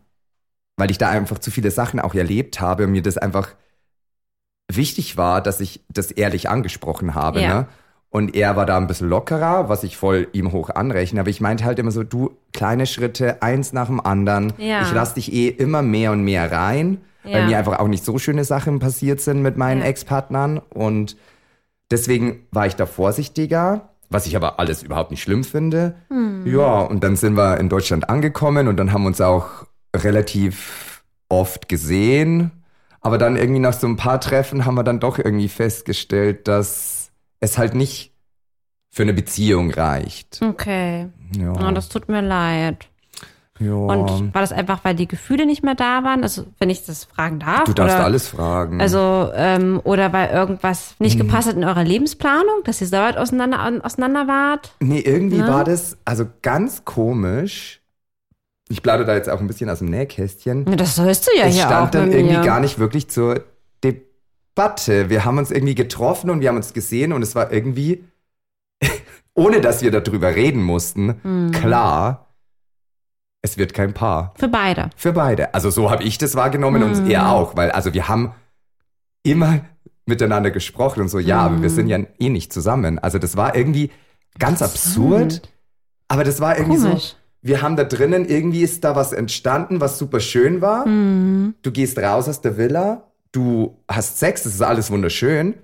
Weil 0.78 0.92
ich 0.92 0.98
da 0.98 1.10
einfach 1.10 1.40
zu 1.40 1.52
viele 1.52 1.72
Sachen 1.72 2.00
auch 2.02 2.14
erlebt 2.16 2.60
habe 2.60 2.84
und 2.84 2.92
mir 2.92 3.02
das 3.02 3.18
einfach 3.18 3.50
wichtig 4.72 5.18
war, 5.18 5.42
dass 5.42 5.60
ich 5.60 5.84
das 5.90 6.12
ehrlich 6.12 6.50
angesprochen 6.50 7.16
habe. 7.16 7.42
Ja. 7.42 7.48
Ne? 7.62 7.68
Und 8.10 8.36
er 8.36 8.56
war 8.56 8.66
da 8.66 8.78
ein 8.78 8.88
bisschen 8.88 9.10
lockerer, 9.10 9.70
was 9.70 9.84
ich 9.84 9.98
voll 9.98 10.28
ihm 10.34 10.52
hoch 10.52 10.70
anrechne. 10.70 11.20
Aber 11.20 11.30
ich 11.30 11.42
meinte 11.42 11.64
halt 11.66 11.80
immer 11.80 11.92
so, 11.92 12.04
du, 12.04 12.38
kleine 12.54 12.86
Schritte, 12.86 13.42
eins 13.42 13.74
nach 13.74 13.88
dem 13.88 14.00
anderen. 14.00 14.54
Ja. 14.58 14.82
Ich 14.84 14.92
lass 14.92 15.16
dich 15.16 15.34
eh 15.34 15.48
immer 15.48 15.82
mehr 15.82 16.12
und 16.12 16.24
mehr 16.24 16.52
rein, 16.52 17.02
weil 17.24 17.42
Ja. 17.42 17.46
mir 17.48 17.58
einfach 17.58 17.80
auch 17.80 17.88
nicht 17.88 18.04
so 18.06 18.20
schöne 18.20 18.44
Sachen 18.44 18.80
passiert 18.80 19.20
sind 19.22 19.42
mit 19.42 19.58
meinen. 19.58 19.82
Ex-Partnern. 19.82 20.60
Und 20.60 21.18
deswegen 21.94 22.48
war 22.52 22.68
ich 22.68 22.76
da 22.76 22.86
vorsichtiger, 22.86 23.90
was 24.10 24.26
ich 24.26 24.36
aber 24.36 24.60
alles 24.60 24.84
überhaupt 24.84 25.12
nicht 25.12 25.22
schlimm 25.22 25.44
finde. 25.44 25.96
Hm. 26.10 26.46
Ja, 26.46 26.82
und 26.82 27.04
dann 27.04 27.16
sind 27.16 27.38
wir 27.38 27.60
in 27.60 27.70
Deutschland 27.70 28.10
angekommen 28.10 28.68
und 28.68 28.78
dann 28.78 28.92
haben 28.92 29.04
wir 29.04 29.08
uns 29.08 29.22
auch 29.22 29.66
relativ 29.96 31.04
oft 31.30 31.70
gesehen. 31.70 32.52
Aber 33.00 33.18
dann 33.18 33.36
irgendwie 33.36 33.60
nach 33.60 33.74
so 33.74 33.88
ein 33.88 33.96
paar 33.96 34.20
Treffen 34.20 34.66
haben 34.66 34.76
wir 34.76 34.84
dann 34.84 35.00
doch 35.00 35.20
irgendwie 35.20 35.50
festgestellt, 35.50 36.48
dass 36.48 37.12
es 37.40 37.58
halt 37.58 37.76
nicht 37.76 38.14
für 38.90 39.04
eine 39.04 39.14
Beziehung 39.14 39.72
reicht. 39.72 40.40
Okay. 40.42 41.10
Ja. 41.38 41.52
Oh, 41.52 41.72
das 41.72 41.90
tut 41.90 42.08
mir 42.10 42.22
leid. 42.22 42.88
Ja. 43.64 43.74
Und 43.74 44.34
war 44.34 44.42
das 44.42 44.52
einfach, 44.52 44.84
weil 44.84 44.96
die 44.96 45.08
Gefühle 45.08 45.46
nicht 45.46 45.64
mehr 45.64 45.76
da 45.76 46.04
waren? 46.04 46.24
Also, 46.24 46.46
wenn 46.60 46.70
ich 46.70 46.86
das 46.86 47.04
fragen 47.06 47.40
darf? 47.40 47.64
du 47.66 47.74
darfst 47.74 47.96
oder, 47.96 48.06
alles 48.06 48.28
fragen. 48.28 48.82
Also, 48.82 49.30
ähm, 49.36 49.80
oder 49.84 50.12
weil 50.14 50.30
irgendwas 50.30 50.96
nicht 51.00 51.16
Mhm. 51.18 51.24
gepasst 51.28 51.48
hat 51.48 51.56
in 51.56 51.64
eurer 51.64 51.84
Lebensplanung, 51.84 52.64
dass 52.64 52.82
ihr 52.82 52.88
so 52.88 52.98
weit 52.98 53.18
auseinander, 53.18 53.86
auseinander 53.86 54.28
wart? 54.28 54.76
Nee, 54.80 55.00
irgendwie 55.00 55.38
Ne? 55.40 55.48
war 55.48 55.64
das 55.64 55.98
also 56.06 56.26
ganz 56.42 56.86
komisch. 56.86 57.80
Ich 58.70 58.82
plaudere 58.82 59.06
da 59.06 59.16
jetzt 59.16 59.30
auch 59.30 59.40
ein 59.40 59.48
bisschen 59.48 59.70
aus 59.70 59.80
dem 59.80 59.90
Nähkästchen. 59.90 60.66
Ja, 60.68 60.76
das 60.76 60.96
sollst 60.96 61.28
du 61.28 61.38
ja 61.38 61.46
es 61.46 61.54
hier 61.56 61.64
stand 61.66 61.88
auch 61.88 61.92
dann 61.92 62.10
bei 62.10 62.18
irgendwie 62.18 62.38
mir. 62.38 62.44
gar 62.44 62.60
nicht 62.60 62.80
wirklich 62.80 63.10
zur 63.10 63.44
Debatte. 63.84 65.10
Wir 65.10 65.26
haben 65.26 65.38
uns 65.38 65.52
irgendwie 65.52 65.76
getroffen 65.76 66.30
und 66.30 66.40
wir 66.42 66.50
haben 66.50 66.58
uns 66.58 66.74
gesehen 66.74 67.14
und 67.14 67.22
es 67.22 67.36
war 67.36 67.52
irgendwie, 67.52 68.04
ohne 69.36 69.62
dass 69.62 69.82
wir 69.82 69.92
darüber 69.92 70.36
reden 70.36 70.64
mussten, 70.64 71.16
Hm. 71.24 71.52
klar, 71.52 72.28
es 73.46 73.58
wird 73.58 73.74
kein 73.76 73.94
Paar. 73.94 74.34
Für 74.38 74.48
beide. 74.48 74.90
Für 74.96 75.12
beide. 75.14 75.54
Also 75.54 75.70
so 75.70 75.92
habe 75.92 76.04
ich 76.04 76.18
das 76.18 76.34
wahrgenommen 76.36 76.82
Mhm. 76.82 76.88
und 77.04 77.10
er 77.12 77.30
auch, 77.30 77.56
weil 77.56 77.70
also 77.72 77.94
wir 77.94 78.08
haben 78.08 78.32
immer 79.24 79.60
miteinander 80.06 80.50
gesprochen 80.50 81.02
und 81.02 81.10
so, 81.10 81.20
ja, 81.20 81.40
aber 81.42 81.62
wir 81.62 81.70
Mhm. 81.70 81.74
sind 81.76 81.88
ja 81.88 82.00
eh 82.20 82.30
nicht 82.30 82.52
zusammen. 82.52 83.00
Also 83.00 83.20
das 83.20 83.38
war 83.38 83.56
irgendwie 83.56 83.92
ganz 84.40 84.62
absurd, 84.62 85.42
aber 86.08 86.24
das 86.24 86.40
war 86.42 86.58
irgendwie 86.58 86.80
Komisch. 86.82 87.04
so, 87.10 87.16
wir 87.42 87.62
haben 87.62 87.76
da 87.76 87.84
drinnen, 87.84 88.26
irgendwie 88.26 88.62
ist 88.64 88.84
da 88.84 88.96
was 88.96 89.12
entstanden, 89.14 89.80
was 89.82 89.98
super 90.00 90.20
schön 90.22 90.62
war. 90.62 90.88
Mhm. 90.88 91.56
Du 91.62 91.72
gehst 91.72 92.00
raus 92.00 92.28
aus 92.30 92.42
der 92.42 92.58
Villa, 92.58 93.04
du 93.34 93.78
hast 93.90 94.20
Sex, 94.20 94.44
das 94.44 94.54
ist 94.56 94.62
alles 94.62 94.90
wunderschön. 94.90 95.56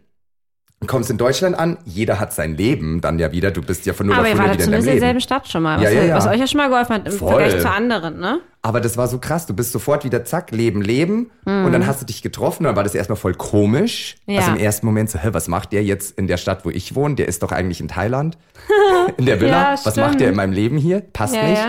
Kommst 0.87 1.09
in 1.09 1.17
Deutschland 1.17 1.59
an, 1.59 1.77
jeder 1.83 2.21
hat 2.21 2.31
sein 2.33 2.55
Leben 2.55 3.01
dann 3.01 3.19
ja 3.19 3.33
wieder, 3.33 3.51
du 3.51 3.61
bist 3.61 3.85
ja 3.85 3.91
von 3.93 4.07
0 4.07 4.15
Aber 4.15 4.23
auf 4.23 4.27
ihr 4.29 4.31
100 4.33 4.47
wart 4.49 4.53
wieder 4.57 4.63
in 4.63 4.65
zumindest 4.65 4.87
deinem 4.87 4.93
in 4.95 4.99
derselben 4.99 5.17
Leben. 5.17 5.21
Stadt 5.21 5.47
schon 5.49 5.63
mal, 5.63 5.77
was, 5.77 5.83
Ja, 5.83 5.89
ja, 5.89 6.03
ja. 6.05 6.15
was 6.15 6.27
euch 6.27 6.39
ja 6.39 6.47
schon 6.47 6.57
mal 6.57 6.69
geholfen 6.69 6.95
hat 6.95 7.05
im 7.07 7.11
Voll. 7.11 7.29
Vergleich 7.41 7.61
zu 7.61 7.69
anderen, 7.69 8.19
ne? 8.19 8.39
Aber 8.61 8.79
das 8.81 8.95
war 8.97 9.07
so 9.07 9.19
krass. 9.19 9.45
Du 9.45 9.53
bist 9.53 9.71
sofort 9.71 10.03
wieder 10.05 10.23
zack, 10.25 10.51
Leben, 10.51 10.81
Leben. 10.81 11.31
Und 11.45 11.71
dann 11.71 11.87
hast 11.87 12.01
du 12.01 12.05
dich 12.05 12.21
getroffen. 12.21 12.65
Dann 12.65 12.75
war 12.75 12.83
das 12.83 12.93
erstmal 12.93 13.15
voll 13.15 13.33
komisch. 13.33 14.15
Mhm. 14.25 14.33
Ja. 14.33 14.39
Also 14.41 14.51
im 14.51 14.57
ersten 14.57 14.85
Moment 14.85 15.09
so, 15.09 15.19
hä, 15.19 15.29
was 15.31 15.47
macht 15.47 15.71
der 15.71 15.83
jetzt 15.83 16.17
in 16.17 16.27
der 16.27 16.37
Stadt, 16.37 16.65
wo 16.65 16.69
ich 16.69 16.93
wohne? 16.95 17.15
Der 17.15 17.27
ist 17.27 17.41
doch 17.43 17.51
eigentlich 17.51 17.79
in 17.81 17.87
Thailand. 17.87 18.37
In 19.17 19.25
der 19.25 19.39
Villa. 19.41 19.77
Was 19.83 19.95
macht 19.95 20.19
der 20.19 20.29
in 20.29 20.35
meinem 20.35 20.51
Leben 20.53 20.77
hier? 20.77 21.01
Passt 21.01 21.33
nicht. 21.33 21.61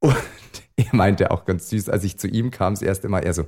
Und 0.00 0.16
er 0.76 0.86
meinte 0.92 1.30
auch 1.30 1.44
ganz 1.44 1.70
süß, 1.70 1.88
als 1.88 2.04
ich 2.04 2.18
zu 2.18 2.26
ihm 2.28 2.50
kam, 2.50 2.74
das 2.74 2.82
erste 2.82 3.08
Mal, 3.08 3.20
er 3.20 3.32
so, 3.32 3.44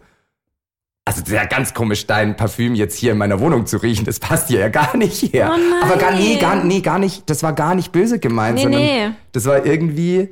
also 1.07 1.21
das 1.21 1.29
ist 1.29 1.35
ja 1.35 1.45
ganz 1.45 1.75
komisch, 1.75 2.07
dein 2.07 2.37
Parfüm 2.37 2.75
jetzt 2.75 2.97
hier 2.97 3.13
in 3.13 3.19
meiner 3.19 3.39
Wohnung 3.41 3.67
zu 3.67 3.77
riechen. 3.79 4.05
Das 4.07 4.21
passt 4.21 4.49
hier 4.49 4.61
ja 4.61 4.69
gar 4.69 4.97
nicht 4.97 5.33
her. 5.35 5.53
Oh. 5.55 5.85
Aber 5.85 5.97
gar, 5.97 6.13
nee, 6.13 6.37
gar, 6.39 6.65
nee, 6.65 6.81
gar 6.81 6.99
nicht, 6.99 7.29
das 7.29 7.43
war 7.43 7.53
gar 7.53 7.75
nicht 7.75 7.93
böse 7.93 8.19
gemeint, 8.19 8.57
Nee, 8.57 8.63
sondern 8.63 8.81
nee. 8.83 9.11
das 9.33 9.45
war 9.45 9.67
irgendwie 9.67 10.31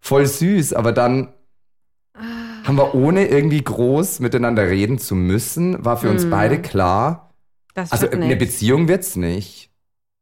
voll 0.00 0.26
süß. 0.26 0.74
Aber 0.74 0.92
dann 0.92 1.28
haben 2.64 2.76
wir 2.76 2.94
ohne 2.94 3.26
irgendwie 3.26 3.62
groß 3.62 4.20
miteinander 4.20 4.68
reden 4.68 4.98
zu 4.98 5.14
müssen, 5.16 5.84
war 5.84 5.96
für 5.96 6.10
uns 6.10 6.28
beide 6.30 6.60
klar, 6.62 7.30
Das 7.74 7.90
also 7.90 8.02
wird 8.02 8.14
eine. 8.14 8.36
Beziehung 8.36 8.86
wird's 8.86 9.16
nicht. 9.16 9.70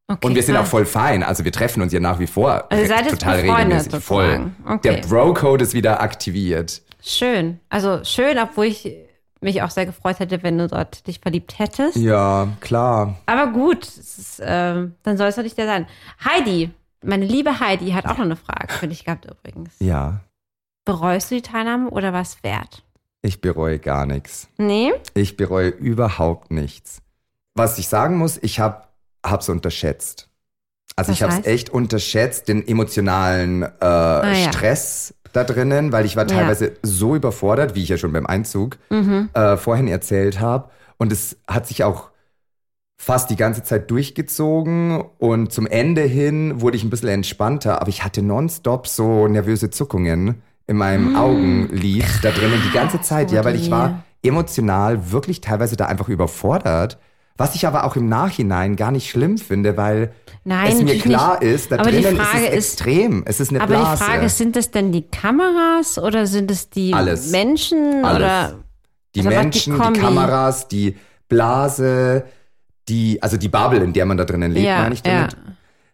Okay, 0.08 0.26
Und 0.26 0.34
wir 0.34 0.42
sind 0.42 0.56
auch 0.56 0.60
krass. 0.62 0.70
voll 0.70 0.86
fein. 0.86 1.22
Also 1.22 1.44
wir 1.44 1.52
treffen 1.52 1.82
uns 1.82 1.92
ja 1.92 2.00
nach 2.00 2.18
wie 2.18 2.26
vor 2.26 2.64
Also 2.72 2.86
seid 2.86 3.08
total 3.10 3.40
regelmäßig. 3.40 3.94
Voll. 4.02 4.50
Okay. 4.66 4.80
Der 4.82 5.06
Bro-Code 5.06 5.62
ist 5.62 5.74
wieder 5.74 6.00
aktiviert. 6.00 6.82
Schön. 7.02 7.60
Also 7.68 8.00
schön, 8.02 8.38
obwohl 8.38 8.66
ich 8.66 8.90
mich 9.40 9.62
auch 9.62 9.70
sehr 9.70 9.86
gefreut 9.86 10.18
hätte, 10.18 10.42
wenn 10.42 10.58
du 10.58 10.68
dort 10.68 11.06
dich 11.06 11.20
verliebt 11.20 11.58
hättest. 11.58 11.96
Ja, 11.96 12.48
klar. 12.60 13.16
Aber 13.26 13.52
gut, 13.52 13.84
es 13.84 14.18
ist, 14.18 14.42
ähm, 14.44 14.94
dann 15.02 15.16
soll 15.16 15.28
es 15.28 15.36
doch 15.36 15.42
nicht 15.42 15.56
der 15.58 15.66
sein. 15.66 15.86
Heidi, 16.24 16.70
meine 17.02 17.24
liebe 17.24 17.60
Heidi, 17.60 17.90
hat 17.92 18.04
auch 18.06 18.18
noch 18.18 18.24
eine 18.26 18.36
Frage 18.36 18.72
für 18.72 18.88
dich 18.88 19.04
gehabt 19.04 19.24
übrigens. 19.26 19.74
Ja, 19.78 20.20
Bereust 20.86 21.30
du 21.30 21.36
die 21.36 21.42
Teilnahme 21.42 21.90
oder 21.90 22.12
war 22.12 22.22
es 22.22 22.42
wert? 22.42 22.82
ich 23.22 23.42
bereue 23.42 23.78
gar 23.78 24.06
nichts. 24.06 24.48
Nee? 24.56 24.92
Ich 25.12 25.36
bereue 25.36 25.68
überhaupt 25.68 26.50
nichts. 26.50 27.02
Was 27.54 27.78
ich 27.78 27.86
sagen 27.88 28.16
muss, 28.16 28.38
ich 28.38 28.60
habe 28.60 28.84
hab's 29.24 29.50
unterschätzt. 29.50 30.30
Also 30.96 31.10
Was 31.10 31.18
ich 31.18 31.22
habe 31.22 31.34
es 31.34 31.46
echt 31.46 31.68
unterschätzt, 31.68 32.48
den 32.48 32.66
emotionalen 32.66 33.62
äh, 33.62 33.68
Ah. 33.82 34.34
Stress 34.50 35.14
da 35.32 35.44
drinnen, 35.44 35.92
weil 35.92 36.04
ich 36.04 36.16
war 36.16 36.28
Ja. 36.28 36.34
teilweise 36.36 36.72
so 36.82 37.14
überfordert, 37.16 37.74
wie 37.74 37.82
ich 37.82 37.88
ja 37.88 37.96
schon 37.98 38.12
beim 38.12 38.26
Einzug 38.26 38.78
Mhm. 38.90 39.30
äh, 39.34 39.56
vorhin 39.56 39.88
erzählt 39.88 40.40
habe. 40.40 40.70
Und 40.98 41.12
es 41.12 41.36
hat 41.48 41.66
sich 41.66 41.84
auch 41.84 42.10
fast 42.98 43.30
die 43.30 43.36
ganze 43.36 43.62
Zeit 43.62 43.90
durchgezogen 43.90 45.02
und 45.18 45.50
zum 45.52 45.66
Ende 45.66 46.02
hin 46.02 46.60
wurde 46.60 46.76
ich 46.76 46.84
ein 46.84 46.90
bisschen 46.90 47.08
entspannter, 47.08 47.80
aber 47.80 47.88
ich 47.88 48.04
hatte 48.04 48.20
nonstop 48.22 48.86
so 48.86 49.26
nervöse 49.26 49.70
Zuckungen 49.70 50.42
in 50.66 50.76
meinem 50.76 51.16
Augenlid 51.16 52.04
da 52.22 52.30
drinnen 52.30 52.60
die 52.66 52.72
ganze 52.74 53.00
Zeit, 53.00 53.32
ja, 53.32 53.44
weil 53.44 53.56
ich 53.56 53.70
war 53.70 54.04
emotional 54.22 55.10
wirklich 55.10 55.40
teilweise 55.40 55.76
da 55.76 55.86
einfach 55.86 56.08
überfordert. 56.08 56.98
Was 57.40 57.54
ich 57.54 57.66
aber 57.66 57.84
auch 57.84 57.96
im 57.96 58.08
Nachhinein 58.08 58.76
gar 58.76 58.90
nicht 58.90 59.08
schlimm 59.10 59.38
finde, 59.38 59.76
weil 59.76 60.12
Nein, 60.44 60.72
es 60.72 60.82
mir 60.82 60.98
klar 60.98 61.40
nicht. 61.40 61.50
ist, 61.52 61.72
da 61.72 61.78
Aber 61.80 61.90
die 61.90 62.02
drinnen 62.02 62.20
ist 62.20 62.28
es 62.34 62.40
ist- 62.42 62.52
extrem. 62.80 63.22
Es 63.26 63.40
ist 63.40 63.50
eine 63.50 63.60
Aber 63.62 63.74
Blase. 63.76 63.96
die 64.04 64.10
Frage 64.10 64.26
ist, 64.26 64.36
sind 64.38 64.56
es 64.56 64.70
denn 64.70 64.92
die 64.92 65.02
Kameras 65.02 65.98
oder 65.98 66.26
sind 66.26 66.50
es 66.50 66.68
die 66.70 66.92
Alles. 66.92 67.30
Menschen 67.30 68.04
Alles. 68.04 68.16
oder 68.18 68.54
die 69.14 69.20
Also 69.20 69.30
die 69.30 69.36
Menschen, 69.36 69.74
die, 69.74 69.80
Kombi? 69.80 70.00
Kameras, 70.00 70.68
die 70.68 70.96
Blase, 71.28 72.24
die, 72.88 73.22
also 73.22 73.36
die 73.36 73.48
Bubble, 73.48 73.82
in 73.82 73.92
der 73.92 74.04
man 74.06 74.16
da 74.16 74.24
drinnen 74.24 74.52
lebt, 74.52 74.66
Ja, 74.66 74.82
meine 74.82 74.94
ich 74.94 75.02
damit. 75.02 75.32
ja. 75.32 75.38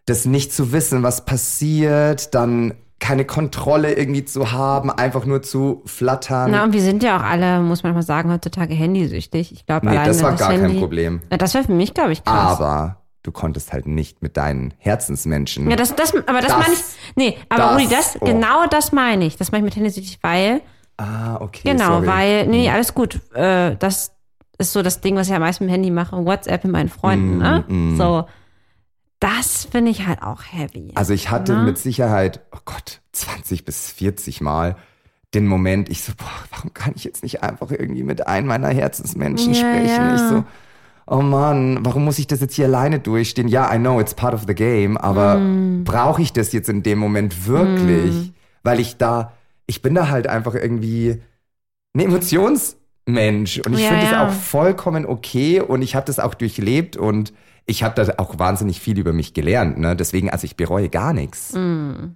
Das 0.05 0.25
nicht 0.25 0.53
zu 0.53 0.71
wissen, 0.71 1.01
was 1.03 1.25
passiert, 1.25 2.33
dann 2.35 2.73
keine 2.99 3.25
Kontrolle 3.25 3.93
irgendwie 3.93 4.25
zu 4.25 4.51
haben, 4.51 4.89
einfach 4.89 5.25
nur 5.25 5.43
zu 5.43 5.81
flattern. 5.85 6.51
Na, 6.51 6.63
und 6.63 6.73
wir 6.73 6.81
sind 6.81 7.03
ja 7.03 7.17
auch 7.17 7.23
alle, 7.23 7.59
muss 7.61 7.83
man 7.83 7.93
mal 7.93 8.01
sagen, 8.01 8.31
heutzutage 8.31 8.73
handysüchtig. 8.73 9.51
Ich 9.51 9.65
glaube, 9.65 9.87
nee, 9.87 9.95
das 9.95 10.23
war 10.23 10.33
gar 10.35 10.51
Handy, 10.51 10.67
kein 10.73 10.79
Problem. 10.79 11.21
Na, 11.29 11.37
das 11.37 11.53
war 11.53 11.63
für 11.63 11.71
mich, 11.73 11.93
glaube 11.93 12.11
ich, 12.13 12.23
krass. 12.23 12.59
Aber 12.59 12.97
du 13.23 13.31
konntest 13.31 13.71
halt 13.71 13.85
nicht 13.85 14.23
mit 14.23 14.35
deinen 14.35 14.73
Herzensmenschen. 14.79 15.69
Ja, 15.69 15.75
das, 15.75 15.95
das, 15.95 16.13
aber 16.15 16.39
das, 16.41 16.47
Das- 16.47 16.57
meine 16.57 16.73
ich. 16.73 16.79
Nee, 17.15 17.37
aber 17.49 17.61
das- 17.63 17.73
Rudi, 17.73 17.87
das, 17.89 18.17
oh. 18.19 18.25
genau 18.25 18.65
das 18.69 18.91
meine 18.91 19.25
ich. 19.25 19.37
Das 19.37 19.51
meine 19.51 19.59
ich 19.67 19.75
mit 19.75 19.75
handysüchtig, 19.75 20.17
weil, 20.23 20.61
ah, 20.97 21.35
okay. 21.39 21.61
genau, 21.71 21.97
sorry. 22.01 22.07
weil, 22.07 22.47
nee, 22.47 22.69
alles 22.69 22.93
gut. 22.95 23.19
Äh, 23.35 23.75
das 23.77 24.11
ist 24.57 24.73
so 24.73 24.81
das 24.81 25.01
Ding, 25.01 25.15
was 25.15 25.27
ich 25.27 25.33
am 25.35 25.41
meisten 25.41 25.65
mit 25.65 25.69
dem 25.71 25.75
Handy 25.75 25.91
mache. 25.91 26.25
WhatsApp 26.25 26.63
mit 26.63 26.73
meinen 26.73 26.89
Freunden, 26.89 27.37
Mm, 27.37 27.41
ne? 27.41 27.63
mm. 27.67 27.97
So. 27.97 28.25
Das 29.19 29.65
finde 29.65 29.91
ich 29.91 30.05
halt 30.05 30.21
auch 30.21 30.43
heavy. 30.43 30.93
Also 30.93 31.13
ich 31.13 31.29
hatte 31.29 31.55
ne? 31.55 31.57
mit 31.57 31.77
Sicherheit, 31.77 32.41
oh 32.51 32.59
Gott, 32.65 33.01
20 33.11 33.65
bis 33.65 33.91
40 33.91 34.41
Mal 34.41 34.77
den 35.33 35.45
Moment, 35.47 35.89
ich 35.89 36.03
so, 36.03 36.13
boah, 36.17 36.31
warum 36.51 36.73
kann 36.73 36.93
ich 36.95 37.03
jetzt 37.03 37.21
nicht 37.23 37.43
einfach 37.43 37.71
irgendwie 37.71 38.03
mit 38.03 38.27
einem 38.27 38.47
meiner 38.47 38.69
Herzensmenschen 38.69 39.53
Ja, 39.53 39.55
sprechen? 39.55 40.09
ja. 40.09 40.09
Ich 40.09 40.25
so, 40.25 40.45
oh 41.07 41.21
Mann, 41.21 41.79
warum 41.85 42.05
muss 42.05 42.19
ich 42.19 42.27
das 42.27 42.41
jetzt 42.41 42.55
hier 42.55 42.65
alleine 42.65 42.99
durchstehen? 42.99 43.47
Ja, 43.49 43.73
I 43.73 43.79
know, 43.79 43.99
it's 44.01 44.15
part 44.15 44.33
of 44.35 44.45
the 44.47 44.55
game, 44.55 44.97
aber 44.97 45.51
Mm. 45.79 45.85
brauche 45.85 46.21
ich 46.21 46.33
das 46.33 46.53
jetzt 46.53 46.69
in 46.69 46.83
dem 46.83 46.99
Moment 46.99 47.47
wirklich? 47.47 48.33
Weil 48.63 48.79
ich 48.79 48.97
da, 48.97 49.33
ich 49.67 49.81
bin 49.81 49.95
da 49.95 50.09
halt 50.09 50.27
einfach 50.27 50.55
irgendwie 50.55 51.21
ein 51.95 51.99
Emotionsmensch 52.01 53.59
und 53.59 53.73
ich 53.73 53.85
Ja, 53.85 53.87
finde 53.87 54.07
das 54.07 54.17
auch 54.17 54.31
vollkommen 54.31 55.05
okay 55.05 55.61
und 55.61 55.81
ich 55.81 55.95
habe 55.95 56.05
das 56.05 56.19
auch 56.19 56.33
durchlebt 56.33 56.97
und 56.97 57.33
ich 57.67 57.83
habe 57.83 57.93
da 58.03 58.13
auch 58.17 58.39
wahnsinnig 58.39 58.79
viel 58.79 58.97
über 58.97 59.13
mich 59.13 59.33
gelernt. 59.33 59.77
Ne? 59.77 59.95
Deswegen, 59.95 60.29
also 60.31 60.45
ich 60.45 60.55
bereue 60.55 60.89
gar 60.89 61.13
nichts. 61.13 61.53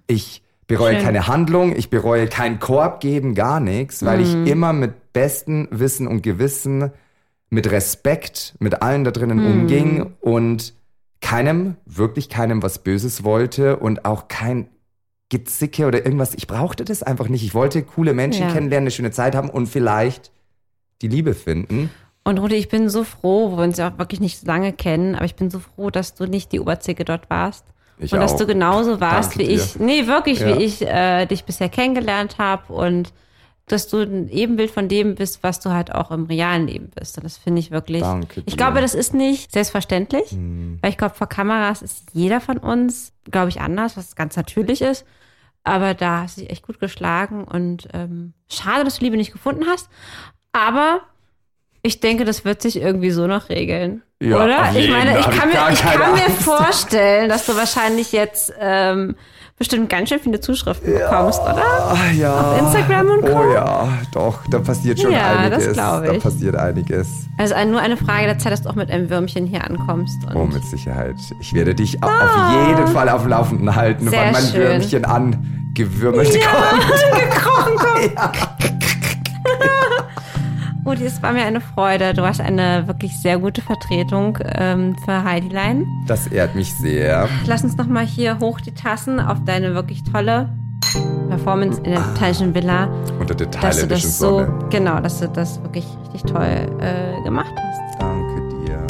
Ich 0.06 0.42
bereue 0.66 0.94
Mm. 0.94 0.96
Schön. 0.96 1.04
keine 1.04 1.26
Handlung, 1.28 1.76
ich 1.76 1.90
bereue 1.90 2.26
keinen 2.26 2.58
Korb 2.58 3.00
geben, 3.00 3.34
gar 3.34 3.60
nichts, 3.60 4.04
weil 4.04 4.18
Mm. 4.18 4.22
ich 4.22 4.50
immer 4.50 4.72
mit 4.72 5.12
bestem 5.12 5.68
Wissen 5.70 6.06
und 6.08 6.22
Gewissen, 6.22 6.90
mit 7.50 7.70
Respekt 7.70 8.54
mit 8.58 8.80
allen 8.80 9.04
da 9.04 9.10
drinnen 9.10 9.38
Mm. 9.42 9.46
umging 9.60 10.14
und 10.20 10.72
keinem, 11.20 11.76
wirklich 11.84 12.28
keinem 12.30 12.62
was 12.62 12.78
Böses 12.78 13.22
wollte 13.22 13.76
und 13.76 14.04
auch 14.06 14.28
kein 14.28 14.68
Gezicke 15.28 15.86
oder 15.86 16.04
irgendwas. 16.04 16.34
Ich 16.34 16.46
brauchte 16.46 16.84
das 16.84 17.02
einfach 17.02 17.28
nicht. 17.28 17.44
Ich 17.44 17.54
wollte 17.54 17.82
coole 17.82 18.14
Menschen 18.14 18.42
Ja. 18.48 18.52
kennenlernen, 18.52 18.84
eine 18.84 18.90
schöne 18.90 19.10
Zeit 19.12 19.34
haben 19.34 19.50
und 19.50 19.66
vielleicht 19.66 20.30
die 21.02 21.08
Liebe 21.08 21.34
finden. 21.34 21.90
Und 22.24 22.38
Rudi, 22.38 22.54
ich 22.54 22.68
bin 22.68 22.88
so 22.88 23.02
froh, 23.04 23.50
wo 23.50 23.56
wir 23.56 23.64
uns 23.64 23.78
ja 23.78 23.90
auch 23.90 23.98
wirklich 23.98 24.20
nicht 24.20 24.38
so 24.38 24.46
lange 24.46 24.72
kennen, 24.72 25.14
aber 25.16 25.24
ich 25.24 25.34
bin 25.34 25.50
so 25.50 25.58
froh, 25.58 25.90
dass 25.90 26.14
du 26.14 26.26
nicht 26.26 26.52
die 26.52 26.60
Oberzicke 26.60 27.04
dort 27.04 27.28
warst. 27.30 27.64
Ich 27.98 28.12
und 28.12 28.20
dass 28.20 28.34
auch. 28.34 28.38
du 28.38 28.46
genauso 28.46 29.00
warst, 29.00 29.32
Danke 29.32 29.44
wie 29.44 29.54
dir. 29.56 29.62
ich, 29.62 29.76
nee, 29.78 30.06
wirklich, 30.06 30.40
Ja. 30.40 30.58
wie 30.58 30.62
ich 30.62 30.82
äh, 30.82 31.26
dich 31.26 31.44
bisher 31.44 31.68
kennengelernt 31.68 32.38
habe 32.38 32.72
und 32.72 33.12
dass 33.66 33.88
du 33.88 33.98
ein 34.02 34.28
Ebenbild 34.28 34.70
von 34.70 34.88
dem 34.88 35.14
bist, 35.14 35.42
was 35.42 35.60
du 35.60 35.70
halt 35.70 35.92
auch 35.94 36.10
im 36.10 36.24
realen 36.26 36.66
Leben 36.66 36.90
bist. 36.94 37.16
Und 37.16 37.24
das 37.24 37.38
finde 37.38 37.60
ich 37.60 37.70
wirklich. 37.70 38.02
Danke 38.02 38.40
ich 38.40 38.46
dir. 38.46 38.56
glaube, 38.56 38.80
das 38.80 38.94
ist 38.94 39.14
nicht 39.14 39.52
selbstverständlich, 39.52 40.30
Hm. 40.32 40.78
weil 40.80 40.90
ich 40.90 40.98
glaube, 40.98 41.14
vor 41.14 41.28
Kameras 41.28 41.80
ist 41.82 42.06
jeder 42.12 42.40
von 42.40 42.58
uns, 42.58 43.12
glaube 43.30 43.48
ich, 43.50 43.60
anders, 43.60 43.96
was 43.96 44.16
ganz 44.16 44.36
natürlich 44.36 44.82
ist. 44.82 45.04
Aber 45.64 45.94
da 45.94 46.22
hast 46.22 46.36
du 46.36 46.40
dich 46.40 46.50
echt 46.50 46.66
gut 46.66 46.80
geschlagen 46.80 47.44
und 47.44 47.88
ähm, 47.92 48.32
schade, 48.50 48.82
dass 48.84 48.98
du 48.98 49.04
Liebe 49.04 49.16
nicht 49.16 49.32
gefunden 49.32 49.64
hast. 49.68 49.88
Aber 50.52 51.00
ich 51.82 52.00
denke, 52.00 52.24
das 52.24 52.44
wird 52.44 52.62
sich 52.62 52.76
irgendwie 52.80 53.10
so 53.10 53.26
noch 53.26 53.48
regeln. 53.48 54.02
Ja, 54.20 54.36
Oder? 54.36 54.70
Ich 54.74 54.88
meine, 54.90 55.18
ich 55.18 55.26
ich 55.26 55.38
kann, 55.38 55.50
gar 55.50 55.66
mir, 55.68 55.72
ich 55.74 55.82
kann 55.82 56.12
mir 56.12 56.30
vorstellen, 56.30 57.28
dass 57.28 57.44
du 57.46 57.56
wahrscheinlich 57.56 58.12
jetzt 58.12 58.52
ähm, 58.60 59.16
bestimmt 59.58 59.88
ganz 59.88 60.08
schön 60.08 60.20
viele 60.20 60.38
Zuschriften 60.40 60.92
bekommst, 60.92 61.40
oder? 61.42 61.56
Ah, 61.64 61.96
ja. 62.16 62.40
Auf 62.52 62.58
Instagram 62.60 63.06
und 63.10 63.20
Co. 63.22 63.32
Oh 63.36 63.52
ja, 63.52 63.88
doch, 64.12 64.38
da 64.48 64.60
passiert 64.60 65.00
schon 65.00 65.10
Ja, 65.10 65.48
das 65.48 65.58
einiges. 65.58 65.72
glaub 65.72 66.04
Da 66.04 66.12
ich. 66.12 66.22
passiert 66.22 66.54
einiges. 66.56 67.08
Also 67.38 67.54
nur 67.66 67.80
eine 67.80 67.96
Frage 67.96 68.26
der 68.26 68.38
Zeit, 68.38 68.52
dass 68.52 68.62
du 68.62 68.68
auch 68.68 68.76
mit 68.76 68.88
einem 68.90 69.10
Würmchen 69.10 69.46
hier 69.46 69.64
ankommst. 69.64 70.18
Oh, 70.34 70.44
mit 70.44 70.64
Sicherheit. 70.64 71.16
Ich 71.40 71.52
werde 71.52 71.74
dich 71.74 72.00
au- 72.02 72.06
auf 72.06 72.68
jeden 72.68 72.86
Fall 72.88 73.08
auf 73.08 73.22
dem 73.22 73.30
Laufenden 73.30 73.74
halten, 73.74 74.06
Ah. 74.06 74.10
Sehr 74.10 74.20
wann 74.26 74.32
mein 74.32 74.42
schön. 74.44 74.60
Würmchen 74.62 75.04
angewürmelt 75.04 76.28
kommt. 76.30 77.22
gekrochen 77.34 77.76
kommt. 77.76 78.72
Rudi, 80.84 81.04
es 81.04 81.22
war 81.22 81.32
mir 81.32 81.44
eine 81.44 81.60
Freude. 81.60 82.12
Du 82.12 82.22
warst 82.22 82.40
eine 82.40 82.86
wirklich 82.88 83.16
sehr 83.20 83.38
gute 83.38 83.62
Vertretung 83.62 84.38
ähm, 84.56 84.96
für 85.04 85.22
Heidilein. 85.22 85.86
Das 86.08 86.26
ehrt 86.26 86.54
mich 86.56 86.74
sehr. 86.74 87.28
Lass 87.46 87.62
uns 87.62 87.76
nochmal 87.76 88.04
hier 88.04 88.38
hoch 88.40 88.60
die 88.60 88.72
Tassen 88.74 89.20
auf 89.20 89.38
deine 89.44 89.74
wirklich 89.74 90.02
tolle 90.02 90.48
Performance 91.28 91.78
in 91.84 91.92
der 91.92 92.00
italienischen 92.14 92.54
Villa. 92.54 92.88
Unter 93.20 93.34
der 93.34 93.46
Dass 93.46 93.60
du 93.60 93.60
thailändischen 93.86 94.08
das 94.10 94.18
so, 94.18 94.38
Sonne. 94.40 94.58
genau, 94.70 94.98
dass 95.00 95.20
du 95.20 95.28
das 95.28 95.62
wirklich 95.62 95.86
richtig 96.12 96.24
toll 96.32 96.66
äh, 96.80 97.22
gemacht 97.22 97.52
hast. 97.56 98.00
Danke 98.00 98.48
dir. 98.66 98.86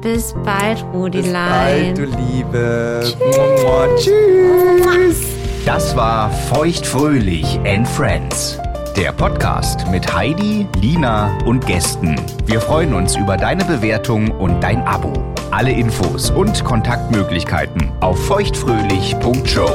Bis 0.00 0.32
bald, 0.44 0.76
Bis 0.76 0.84
Rudilein. 0.94 1.94
bald, 1.94 1.98
du 1.98 2.04
Liebe. 2.04 3.02
Mua, 3.18 3.88
Tschüss. 3.96 5.20
Das 5.66 5.94
war 5.96 6.30
Feuchtfröhlich 6.30 7.58
and 7.66 7.86
Friends. 7.88 8.58
Der 8.96 9.10
Podcast 9.12 9.86
mit 9.88 10.14
Heidi, 10.14 10.66
Lina 10.76 11.38
und 11.46 11.66
Gästen. 11.66 12.14
Wir 12.44 12.60
freuen 12.60 12.92
uns 12.92 13.16
über 13.16 13.36
deine 13.38 13.64
Bewertung 13.64 14.30
und 14.38 14.60
dein 14.60 14.82
Abo. 14.82 15.12
Alle 15.50 15.72
Infos 15.72 16.30
und 16.30 16.62
Kontaktmöglichkeiten 16.64 17.90
auf 18.00 18.22
feuchtfröhlich.show. 18.26 19.70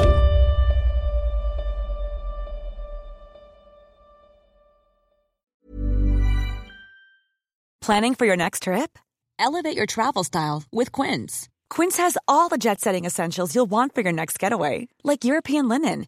Planning 7.82 8.15
for 8.15 8.26
your 8.28 8.38
next 8.38 8.63
trip? 8.63 8.99
Elevate 9.39 9.78
your 9.78 9.88
travel 9.88 10.24
style 10.24 10.63
with 10.72 10.91
Quince. 10.91 11.47
Quince 11.70 11.97
has 11.97 12.18
all 12.28 12.49
the 12.49 12.57
jet 12.57 12.80
setting 12.80 13.05
essentials 13.05 13.55
you'll 13.55 13.70
want 13.70 13.93
for 13.95 14.01
your 14.01 14.13
next 14.13 14.39
getaway, 14.39 14.88
like 15.03 15.24
European 15.26 15.68
linen, 15.68 16.07